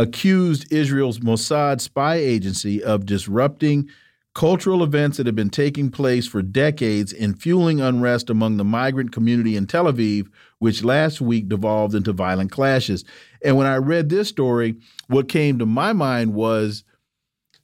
[0.00, 3.86] accused Israel's Mossad spy agency of disrupting
[4.34, 9.12] cultural events that have been taking place for decades and fueling unrest among the migrant
[9.12, 10.28] community in Tel Aviv,
[10.58, 13.04] which last week devolved into violent clashes.
[13.44, 14.76] And when I read this story,
[15.08, 16.82] what came to my mind was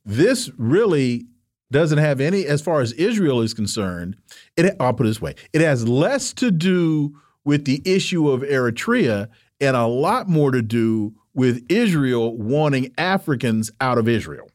[0.04, 1.26] this really
[1.72, 4.16] doesn't have any, as far as Israel is concerned,
[4.58, 8.42] it, I'll put it this way it has less to do with the issue of
[8.42, 14.50] Eritrea and a lot more to do with Israel wanting Africans out of Israel.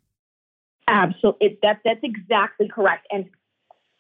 [0.88, 1.58] Absolutely.
[1.62, 3.08] That, that's exactly correct.
[3.12, 3.30] And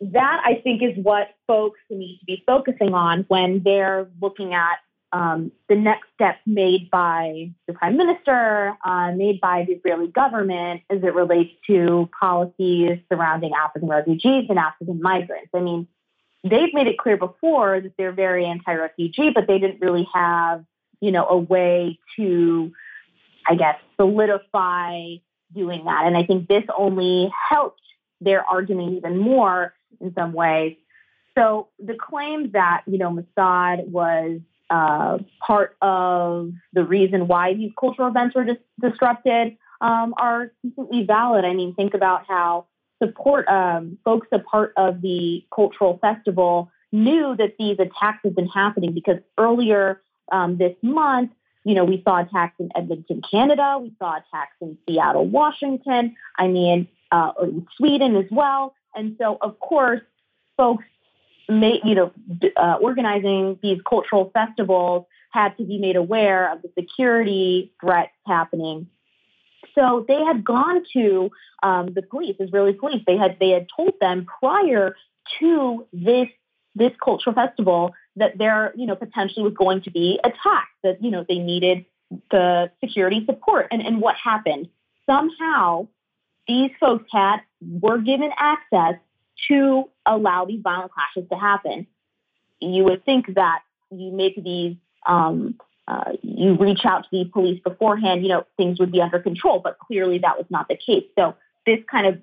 [0.02, 4.80] that, I think, is what folks need to be focusing on when they're looking at
[5.14, 10.82] um, the next steps made by the prime minister, uh, made by the Israeli government
[10.90, 15.49] as it relates to policies surrounding African refugees and African migrants.
[15.53, 15.88] I mean,
[16.44, 20.66] they've made it clear before that they're very anti-refugee, but they didn't really have
[21.02, 22.72] you know, a way to,
[23.48, 25.15] I guess, solidify
[25.53, 26.06] doing that.
[26.06, 27.82] And I think this only helped
[28.22, 30.78] their argument even more in some ways.
[31.38, 37.72] So the claim that, you know, Mossad was uh, part of the reason why these
[37.78, 41.44] cultural events were dis- disrupted um, are completely valid.
[41.44, 42.68] I mean, think about how
[43.02, 48.48] support um, folks a part of the cultural festival knew that these attacks had been
[48.48, 50.02] happening because earlier
[50.32, 51.32] um, this month,
[51.64, 53.78] you know, we saw attacks in Edmonton, Canada.
[53.80, 56.16] We saw attacks in Seattle, Washington.
[56.38, 57.32] I mean, uh,
[57.78, 58.74] Sweden as well.
[58.95, 60.02] And so, of course,
[60.58, 60.86] folks,
[61.48, 62.12] may, you know,
[62.56, 68.88] uh, organizing these cultural festivals had to be made aware of the security threats happening.
[69.76, 71.32] So they had gone to
[71.64, 73.03] um, the police, Israeli police.
[73.06, 74.95] They had they had told them prior
[75.40, 76.28] to this
[76.76, 80.72] this cultural festival that there, you know, potentially was going to be attacks.
[80.84, 81.86] That you know they needed
[82.30, 83.68] the security support.
[83.72, 84.70] And and what happened?
[85.06, 85.88] Somehow,
[86.48, 88.96] these folks had were given access
[89.48, 91.88] to allow these violent clashes to happen.
[92.60, 94.76] You would think that you make these
[95.06, 95.56] um,
[95.88, 99.60] uh, you reach out to the police beforehand, you know, things would be under control.
[99.60, 101.04] But clearly that was not the case.
[101.18, 101.36] So
[101.66, 102.22] this kind of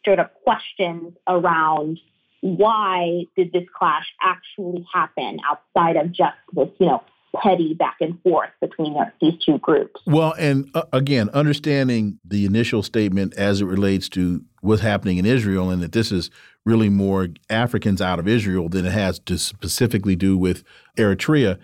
[0.00, 1.98] stirred up questions around
[2.40, 7.02] why did this clash actually happen outside of just this, you know,
[7.40, 10.00] petty back and forth between these two groups.
[10.04, 15.26] Well, and uh, again, understanding the initial statement as it relates to what's happening in
[15.26, 16.28] Israel and that this is
[16.66, 20.64] really more Africans out of Israel than it has to specifically do with
[20.96, 21.58] Eritrea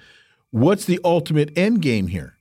[0.51, 2.39] what's the ultimate end game here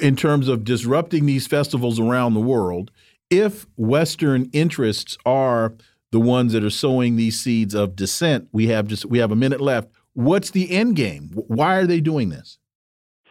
[0.00, 2.90] in terms of disrupting these festivals around the world
[3.30, 5.72] if Western interests are
[6.12, 8.48] the ones that are sowing these seeds of dissent?
[8.52, 9.88] We have just we have a minute left.
[10.14, 11.30] What's the end game?
[11.34, 12.58] Why are they doing this?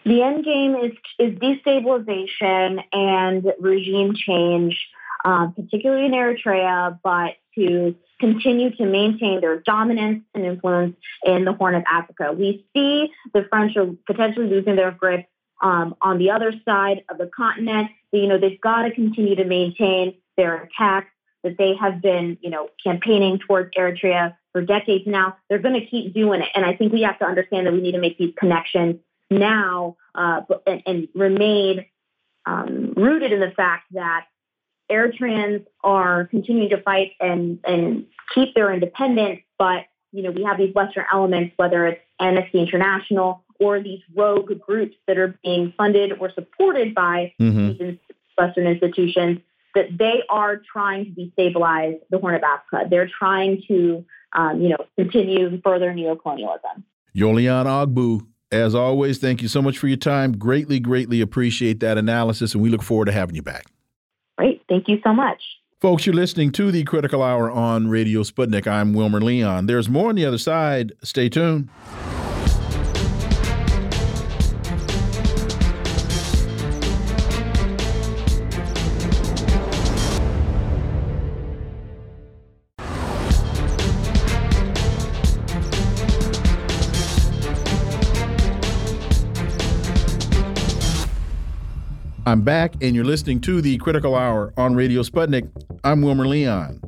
[0.06, 4.88] The end game is is destabilization and regime change,
[5.23, 10.95] uh, particularly in Eritrea, but to continue to maintain their dominance and influence
[11.26, 12.34] in the Horn of Africa.
[12.38, 15.26] We see the French are potentially losing their grip
[15.61, 17.89] um, on the other side of the continent.
[18.11, 21.10] You know, they've got to continue to maintain their attacks
[21.45, 25.38] that they have been, you know, campaigning towards Eritrea for decades now.
[25.47, 26.49] They're going to keep doing it.
[26.55, 28.97] And I think we have to understand that we need to make these connections
[29.30, 31.85] now uh, and, and, remain
[32.45, 34.26] um, rooted in the fact that
[34.91, 40.57] Eritreans are continuing to fight and, and keep their independence, but you know we have
[40.57, 46.13] these Western elements, whether it's Amnesty International or these rogue groups that are being funded
[46.19, 47.84] or supported by mm-hmm.
[47.84, 47.97] these
[48.38, 49.39] Western institutions,
[49.76, 52.88] that they are trying to destabilize the Horn of Africa.
[52.89, 54.03] They're trying to,
[54.34, 56.84] um, you know, continue further neocolonialism.
[57.15, 60.38] Yolian Ogbu, as always, thank you so much for your time.
[60.38, 63.65] Greatly, greatly appreciate that analysis, and we look forward to having you back.
[64.38, 64.61] Great.
[64.68, 65.41] Thank you so much.
[65.81, 68.65] Folks, you're listening to the Critical Hour on Radio Sputnik.
[68.65, 69.68] I'm Wilmer Leon.
[69.68, 70.93] There's more on the other side.
[71.03, 71.69] Stay tuned.
[92.27, 95.47] I'm back, and you're listening to the Critical Hour on Radio Sputnik.
[95.84, 96.81] I'm Wilmer Leon.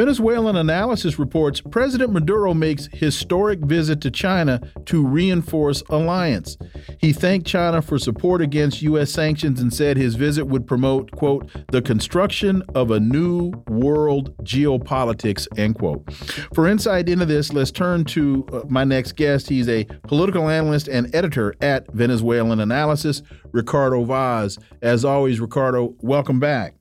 [0.00, 6.56] Venezuelan analysis reports President Maduro makes historic visit to China to reinforce alliance.
[7.02, 9.10] He thanked China for support against U.S.
[9.10, 15.46] sanctions and said his visit would promote, quote, the construction of a new world geopolitics,
[15.58, 16.10] end quote.
[16.54, 19.50] For insight into this, let's turn to uh, my next guest.
[19.50, 23.20] He's a political analyst and editor at Venezuelan Analysis,
[23.52, 24.58] Ricardo Vaz.
[24.80, 26.74] As always, Ricardo, welcome back.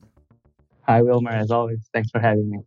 [0.83, 1.31] Hi, Wilmer.
[1.31, 2.59] As always, thanks for having me.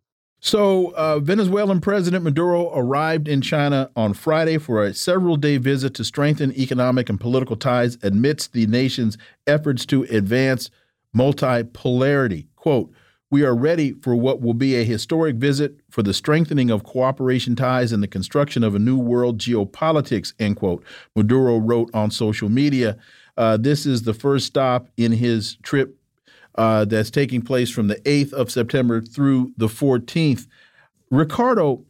[0.45, 5.95] So, uh, Venezuelan President Maduro arrived in China on Friday for a several day visit
[5.95, 9.17] to strengthen economic and political ties amidst the nation's
[9.47, 10.69] efforts to advance
[11.17, 12.49] multipolarity.
[12.57, 12.93] Quote,
[13.31, 17.55] we are ready for what will be a historic visit for the strengthening of cooperation
[17.55, 20.83] ties and the construction of a new world geopolitics, end quote.
[21.15, 22.99] Maduro wrote on social media.
[23.37, 25.97] Uh, this is the first stop in his trip
[26.55, 30.47] uh, that's taking place from the 8th of September through the 14th.
[31.11, 31.85] Ricardo,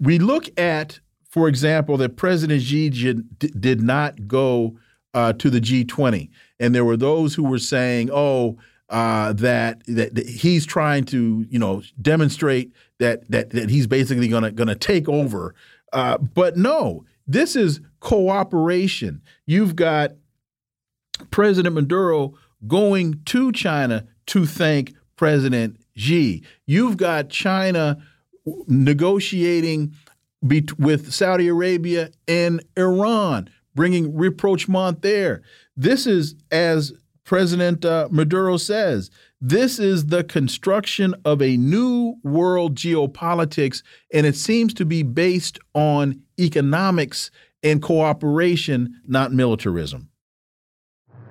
[0.00, 4.76] we look at, for example, that President Xi did not go
[5.14, 8.58] uh, to the G20, and there were those who were saying, "Oh,
[8.88, 14.28] uh, that, that, that he's trying to, you know, demonstrate that that that he's basically
[14.28, 15.54] going to going to take over."
[15.92, 19.22] Uh, but no, this is cooperation.
[19.46, 20.12] You've got
[21.30, 22.34] President Maduro
[22.66, 26.42] going to China to thank President Xi.
[26.66, 27.98] You've got China
[28.66, 29.94] negotiating
[30.42, 35.42] with Saudi Arabia and Iran, bringing rapprochement there.
[35.76, 36.92] This is, as
[37.24, 39.10] President uh, Maduro says,
[39.40, 43.82] this is the construction of a new world geopolitics,
[44.12, 47.30] and it seems to be based on economics
[47.62, 50.08] and cooperation, not militarism.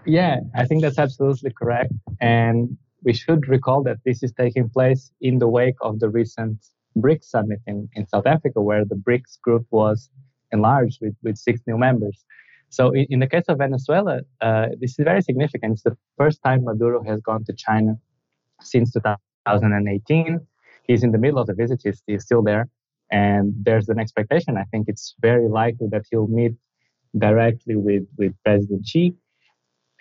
[0.06, 1.94] Yeah, I think that's absolutely correct.
[2.20, 6.66] And we should recall that this is taking place in the wake of the recent
[6.98, 10.10] BRICS summit in, in South Africa, where the BRICS group was
[10.52, 12.24] enlarged with, with six new members.
[12.70, 15.74] So, in, in the case of Venezuela, uh, this is very significant.
[15.74, 17.98] It's the first time Maduro has gone to China
[18.62, 20.40] since 2018.
[20.88, 22.68] He's in the middle of the visit, he's, he's still there.
[23.12, 24.58] And there's an expectation.
[24.58, 26.54] I think it's very likely that he'll meet
[27.18, 29.14] directly with, with President Xi.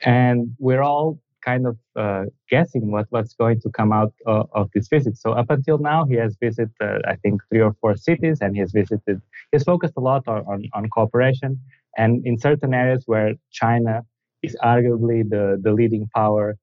[0.05, 4.71] And we're all kind of uh, guessing what, what's going to come out of, of
[4.75, 5.17] this visit.
[5.17, 8.55] So up until now, he has visited, uh, I think, three or four cities, and
[8.55, 9.21] he has visited.
[9.53, 11.61] He's focused a lot on, on, on cooperation,
[11.97, 14.03] and in certain areas where China
[14.43, 16.57] is arguably the, the leading power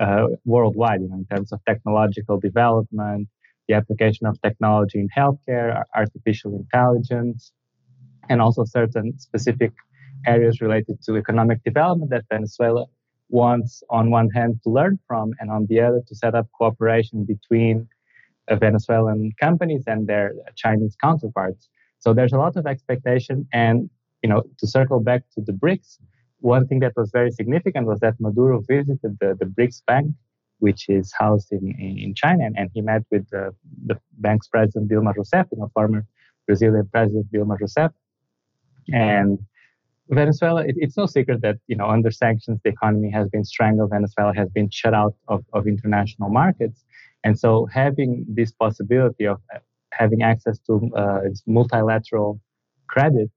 [0.00, 3.28] uh, worldwide, you know, in terms of technological development,
[3.68, 7.52] the application of technology in healthcare, artificial intelligence,
[8.28, 9.72] and also certain specific
[10.26, 12.86] areas related to economic development that Venezuela
[13.28, 17.24] wants, on one hand, to learn from, and on the other, to set up cooperation
[17.24, 17.88] between
[18.48, 21.68] uh, Venezuelan companies and their Chinese counterparts.
[21.98, 23.48] So there's a lot of expectation.
[23.52, 23.88] And,
[24.22, 25.98] you know, to circle back to the BRICS,
[26.40, 30.10] one thing that was very significant was that Maduro visited the, the BRICS Bank,
[30.58, 33.54] which is housed in, in China, and, he met with the,
[33.86, 36.06] the bank's president, Dilma Rousseff, you know, former
[36.46, 37.92] Brazilian president Dilma Rousseff.
[38.92, 39.38] And
[40.10, 43.90] Venezuela, it, it's no secret that you know under sanctions the economy has been strangled.
[43.90, 46.84] Venezuela has been shut out of, of international markets,
[47.24, 49.58] and so having this possibility of uh,
[49.92, 52.40] having access to uh, multilateral
[52.86, 53.30] credit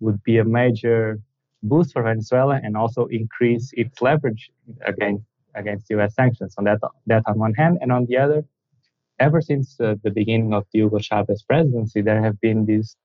[0.00, 1.18] would be a major
[1.62, 4.50] boost for Venezuela and also increase its leverage
[4.84, 5.24] against
[5.54, 6.14] against U.S.
[6.14, 6.54] sanctions.
[6.58, 8.44] On that that on one hand, and on the other,
[9.18, 12.96] ever since uh, the beginning of the Hugo Chavez presidency, there have been these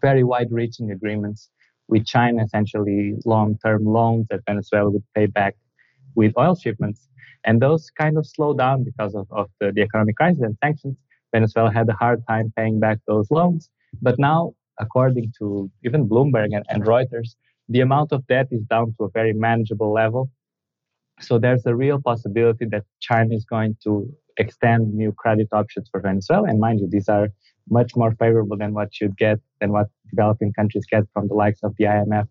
[0.00, 1.50] very wide-reaching agreements
[1.88, 5.54] with China, essentially long-term loans that Venezuela would pay back
[6.14, 7.08] with oil shipments.
[7.44, 10.96] And those kind of slowed down because of, of the, the economic crisis and sanctions.
[11.32, 13.68] Venezuela had a hard time paying back those loans.
[14.00, 17.34] But now, according to even Bloomberg and, and Reuters,
[17.68, 20.30] the amount of debt is down to a very manageable level.
[21.20, 26.00] So there's a real possibility that China is going to extend new credit options for
[26.00, 26.48] Venezuela.
[26.48, 27.28] And mind you, these are
[27.68, 31.60] much more favorable than what you'd get than what developing countries get from the likes
[31.62, 32.28] of the IMF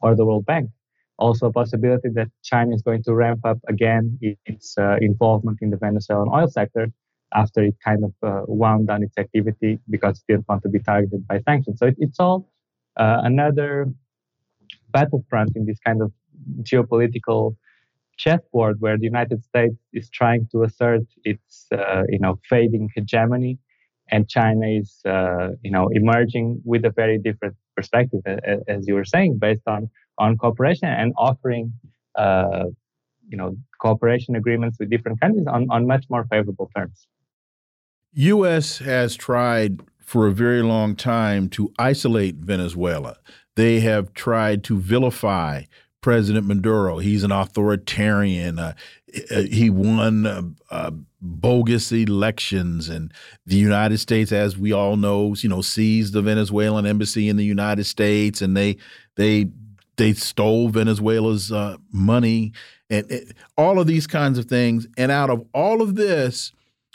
[0.00, 0.70] or the World Bank.
[1.18, 5.70] Also, a possibility that China is going to ramp up again its uh, involvement in
[5.70, 6.92] the Venezuelan oil sector
[7.34, 10.78] after it kind of uh, wound down its activity because it didn't want to be
[10.78, 11.78] targeted by sanctions.
[11.80, 12.48] So it, it's all
[12.96, 13.88] uh, another
[14.90, 16.12] battlefront in this kind of
[16.62, 17.56] geopolitical
[18.16, 23.58] chessboard where the United States is trying to assert its, uh, you know, fading hegemony
[24.10, 28.20] and China is, uh, you know, emerging with a very different perspective,
[28.66, 31.72] as you were saying, based on on cooperation and offering,
[32.16, 32.64] uh,
[33.28, 37.06] you know, cooperation agreements with different countries on on much more favorable terms.
[38.12, 38.78] U.S.
[38.78, 43.18] has tried for a very long time to isolate Venezuela.
[43.56, 45.64] They have tried to vilify
[46.08, 46.96] President Maduro.
[46.96, 48.58] He's an authoritarian.
[48.58, 48.72] Uh,
[49.50, 50.40] he won uh,
[50.70, 50.90] uh,
[51.20, 53.12] bogus elections, and
[53.44, 57.44] the United States, as we all know, you know, seized the Venezuelan embassy in the
[57.44, 58.78] United States, and they
[59.16, 59.50] they
[59.96, 62.54] they stole Venezuela's uh, money,
[62.88, 64.86] and, and all of these kinds of things.
[64.96, 66.52] And out of all of this,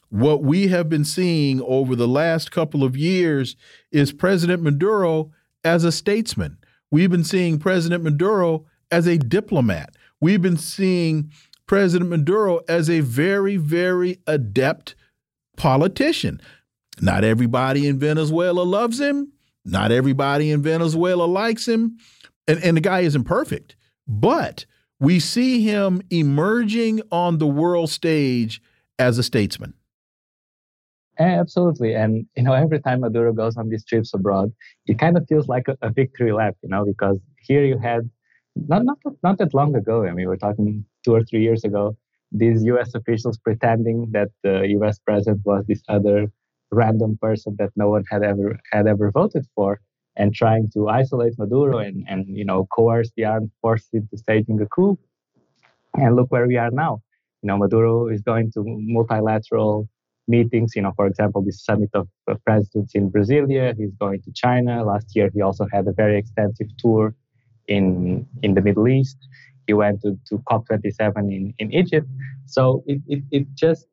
[0.09, 3.55] what we have been seeing over the last couple of years
[3.91, 5.31] is President Maduro
[5.63, 6.57] as a statesman.
[6.89, 9.95] We've been seeing President Maduro as a diplomat.
[10.21, 11.31] We've been seeing
[11.65, 14.93] President Maduro as a very, very adept
[15.57, 16.39] politician.
[17.01, 19.33] Not everybody in Venezuela loves him.
[19.65, 21.97] Not everybody in Venezuela likes him.
[22.47, 23.75] And, and the guy isn't perfect.
[24.07, 24.65] But
[24.99, 28.61] we see him emerging on the world stage
[28.99, 29.73] as a statesman.
[31.17, 31.95] Absolutely.
[31.95, 34.51] And, you know, every time Maduro goes on these trips abroad,
[34.85, 38.09] it kind of feels like a, a victory lap, you know, because here you had
[38.55, 40.05] not not not that long ago.
[40.05, 41.97] I mean, we're talking two or three years ago.
[42.31, 42.95] These U.S.
[42.95, 44.99] officials pretending that the U.S.
[44.99, 46.31] president was this other
[46.71, 49.79] random person that no one had ever had ever voted for,
[50.15, 54.61] and trying to isolate Maduro and and you know coerce the armed forces into staging
[54.61, 54.97] a coup.
[55.95, 57.01] And look where we are now.
[57.43, 59.87] You know, Maduro is going to multilateral
[60.27, 60.75] meetings.
[60.75, 62.07] You know, for example, this summit of
[62.45, 63.75] presidents in Brasilia.
[63.77, 64.83] He's going to China.
[64.83, 67.13] Last year, he also had a very extensive tour
[67.67, 69.17] in in the Middle East.
[69.67, 72.07] He went to, to COP27 in, in Egypt.
[72.45, 73.87] So it, it, it just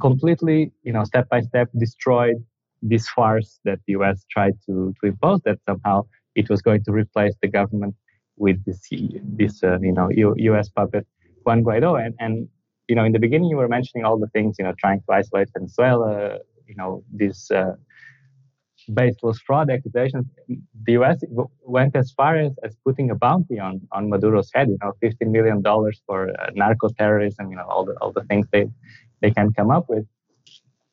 [0.00, 2.44] completely, you know, step by step destroyed
[2.80, 6.92] this farce that the US tried to, to impose that somehow it was going to
[6.92, 7.94] replace the government
[8.36, 8.88] with this,
[9.22, 11.06] this uh, you know, U, US puppet
[11.44, 12.04] Juan Guaido.
[12.04, 12.48] And, and
[12.88, 15.12] you know, in the beginning you were mentioning all the things, you know, trying to
[15.12, 17.74] isolate Venezuela, you know, this uh,
[18.92, 20.26] baseless fraud accusations.
[20.48, 21.22] The U.S.
[21.64, 25.32] went as far as, as putting a bounty on on Maduro's head, you know, fifteen
[25.32, 28.66] million dollars for uh, narco terrorism, you know, all the all the things they
[29.20, 30.04] they can come up with.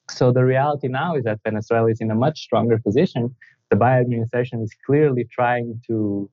[0.10, 3.36] So the reality now is that Venezuela is in a much stronger position.
[3.70, 6.30] The Biden administration is clearly trying to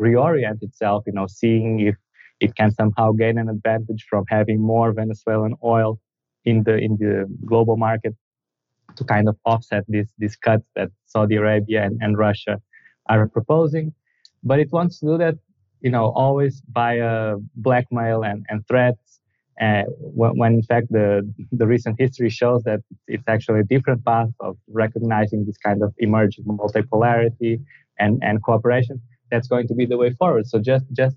[0.00, 1.96] reorient itself, you know, seeing if
[2.40, 5.98] it can somehow gain an advantage from having more Venezuelan oil
[6.44, 8.14] in the in the global market
[8.98, 12.60] to kind of offset these these cuts that Saudi Arabia and, and Russia
[13.08, 13.94] are proposing.
[14.42, 15.36] But it wants to do that,
[15.80, 19.20] you know, always via blackmail and, and threats.
[19.60, 19.82] Uh,
[20.20, 21.08] when, when, in fact the
[21.60, 25.92] the recent history shows that it's actually a different path of recognizing this kind of
[25.98, 27.60] emerging multipolarity
[27.98, 29.00] and, and cooperation
[29.30, 30.46] that's going to be the way forward.
[30.46, 31.16] So just just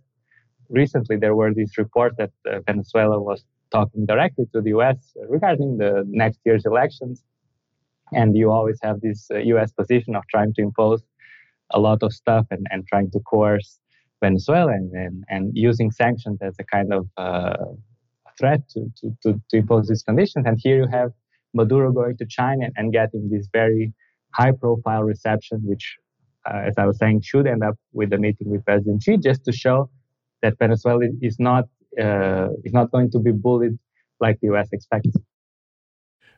[0.69, 4.97] recently there were these reports that uh, Venezuela was talking directly to the U.S.
[5.29, 7.23] regarding the next year's elections,
[8.13, 9.71] and you always have this uh, U.S.
[9.71, 11.01] position of trying to impose
[11.71, 13.79] a lot of stuff and, and trying to coerce
[14.21, 17.55] Venezuela and, and, and using sanctions as a kind of uh,
[18.37, 20.45] threat to, to, to, to, impose these conditions.
[20.47, 21.11] And here you have
[21.53, 23.93] Maduro going to China and getting this very
[24.33, 25.97] high profile reception, which,
[26.49, 29.43] uh, as I was saying, should end up with a meeting with President Xi, just
[29.45, 29.89] to show
[30.41, 31.65] that Venezuela is not,
[32.01, 33.77] uh, is not going to be bullied
[34.19, 35.09] like the US expects.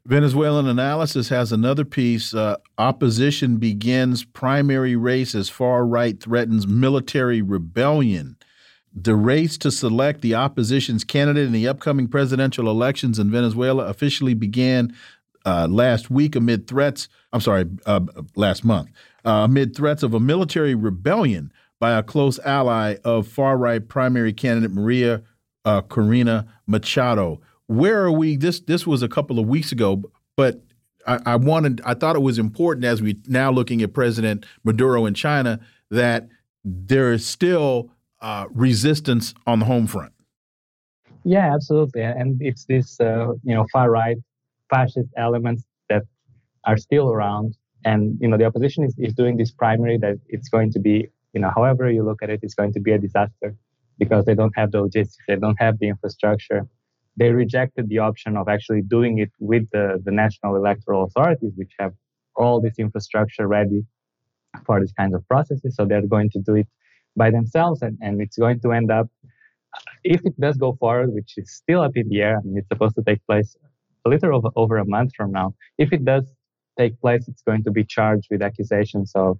[0.05, 2.33] Venezuelan analysis has another piece.
[2.33, 8.35] Uh, opposition begins primary race as far right threatens military rebellion.
[8.93, 14.33] The race to select the opposition's candidate in the upcoming presidential elections in Venezuela officially
[14.33, 14.93] began
[15.45, 17.07] uh, last week amid threats.
[17.31, 18.01] I'm sorry, uh,
[18.35, 18.89] last month,
[19.25, 24.33] uh, amid threats of a military rebellion by a close ally of far right primary
[24.33, 25.23] candidate Maria
[25.63, 28.37] uh, Corina Machado where are we?
[28.37, 30.03] This this was a couple of weeks ago,
[30.35, 30.61] but
[31.07, 35.05] I, I, wanted I thought it was important as we now looking at President Maduro
[35.05, 35.59] in China
[35.91, 36.27] that
[36.63, 37.91] there is still
[38.21, 40.13] uh, resistance on the home front.
[41.23, 44.17] Yeah, absolutely, and it's this uh, you know far right
[44.69, 46.03] fascist elements that
[46.65, 50.49] are still around, and you know the opposition is, is doing this primary that it's
[50.49, 52.97] going to be you know however you look at it, it's going to be a
[52.97, 53.55] disaster
[53.99, 56.67] because they don't have the logistics, they don't have the infrastructure,
[57.15, 61.73] they rejected the option of actually doing it with the, the national electoral authorities, which
[61.79, 61.93] have
[62.35, 63.83] all this infrastructure ready
[64.65, 65.75] for these kinds of processes.
[65.75, 66.67] So they're going to do it
[67.15, 69.07] by themselves, and, and it's going to end up,
[70.03, 72.67] if it does go forward, which is still up in the air, I mean, it's
[72.67, 73.55] supposed to take place
[74.05, 75.53] a little over, over a month from now.
[75.77, 76.25] If it does
[76.77, 79.37] take place, it's going to be charged with accusations of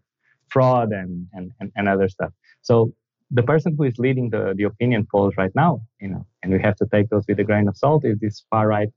[0.50, 2.32] fraud and, and, and, and other stuff.
[2.62, 2.94] So
[3.34, 6.62] the person who is leading the, the opinion polls right now, you know, and we
[6.62, 8.90] have to take those with a grain of salt, is this far right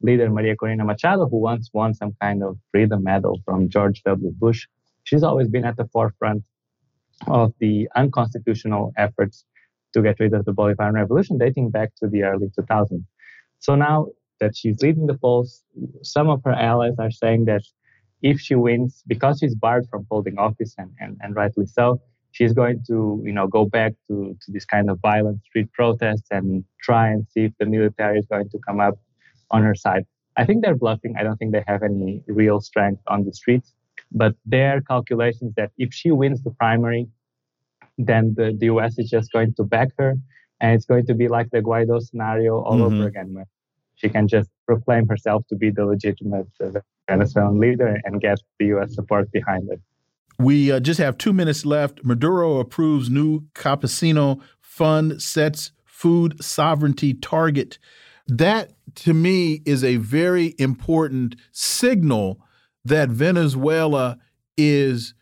[0.00, 4.30] leader Maria Corina Machado, who once won some kind of freedom medal from George W.
[4.38, 4.66] Bush.
[5.04, 6.44] She's always been at the forefront
[7.26, 9.44] of the unconstitutional efforts
[9.94, 13.04] to get rid of the Bolivarian Revolution, dating back to the early 2000s.
[13.58, 14.06] So now
[14.40, 15.62] that she's leading the polls,
[16.02, 17.62] some of her allies are saying that
[18.22, 22.00] if she wins, because she's barred from holding office, and, and, and rightly so,
[22.32, 26.28] she's going to you know go back to, to this kind of violent street protests
[26.30, 28.98] and try and see if the military is going to come up
[29.50, 30.04] on her side.
[30.36, 31.14] I think they're bluffing.
[31.18, 33.74] I don't think they have any real strength on the streets.
[34.10, 37.06] But their calculation is that if she wins the primary
[37.98, 40.14] then the, the us is just going to back her
[40.60, 42.94] and it's going to be like the guaido scenario all mm-hmm.
[42.94, 43.46] over again where
[43.94, 48.66] she can just proclaim herself to be the legitimate uh, venezuelan leader and get the
[48.66, 49.80] us support behind it
[50.42, 52.04] we uh, just have two minutes left.
[52.04, 57.78] Maduro approves new Campesino fund, sets food sovereignty target.
[58.26, 62.40] That, to me, is a very important signal
[62.84, 64.18] that Venezuela
[64.56, 65.14] is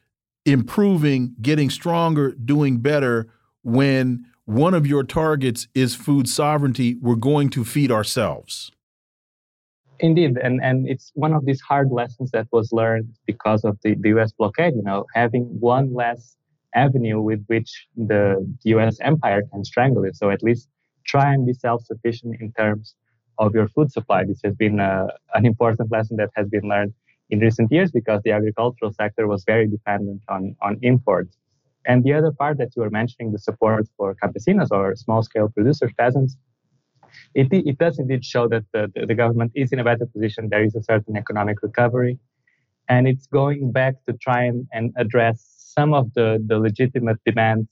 [0.47, 3.29] improving, getting stronger, doing better
[3.63, 6.97] when one of your targets is food sovereignty.
[7.01, 8.71] We're going to feed ourselves.
[10.02, 13.94] Indeed, and, and it's one of these hard lessons that was learned because of the,
[14.01, 16.36] the US blockade, you know, having one less
[16.74, 20.12] avenue with which the US empire can strangle you.
[20.14, 20.68] So at least
[21.06, 22.94] try and be self-sufficient in terms
[23.39, 24.24] of your food supply.
[24.24, 26.94] This has been uh, an important lesson that has been learned
[27.31, 31.36] in recent years because the agricultural sector was very dependent on, on imports.
[31.86, 35.90] And the other part that you were mentioning, the support for campesinos or small-scale producers,
[35.98, 36.36] peasants,
[37.35, 40.48] it, it does indeed show that the, the government is in a better position.
[40.51, 42.19] There is a certain economic recovery.
[42.89, 45.44] And it's going back to try and, and address
[45.74, 47.69] some of the, the legitimate demands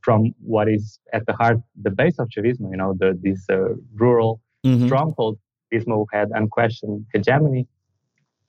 [0.00, 3.74] from what is at the heart, the base of Chavismo, you know, the, these uh,
[3.94, 4.86] rural mm-hmm.
[4.86, 5.40] strongholds,
[5.72, 7.66] Chavismo had unquestioned hegemony,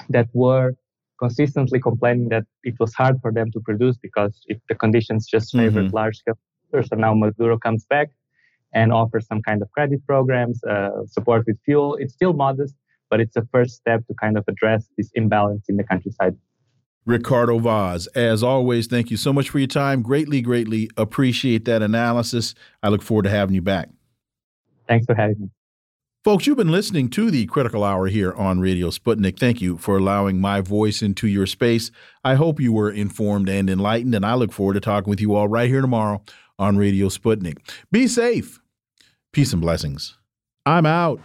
[0.10, 0.76] that were
[1.20, 5.52] consistently complaining that it was hard for them to produce because if the conditions just
[5.52, 5.96] favored mm-hmm.
[5.96, 6.38] large scale
[6.72, 8.10] so now Maduro comes back
[8.74, 11.96] and offer some kind of credit programs, uh, support with fuel.
[11.96, 12.76] It's still modest,
[13.10, 16.36] but it's a first step to kind of address this imbalance in the countryside.
[17.06, 20.02] Ricardo Vaz, as always, thank you so much for your time.
[20.02, 22.54] Greatly, greatly appreciate that analysis.
[22.84, 23.90] I look forward to having you back.
[24.90, 25.50] Thanks for having me.
[26.26, 29.40] Folks, you've been listening to the Critical Hour here on Radio Sputnik.
[29.40, 31.90] Thank you for allowing my voice into your space.
[32.26, 35.36] I hope you were informed and enlightened, and I look forward to talking with you
[35.36, 36.22] all right here tomorrow
[36.60, 37.58] on Radio Sputnik.
[37.92, 38.60] Be safe.
[39.32, 40.18] Peace and blessings.
[40.66, 41.20] I'm out.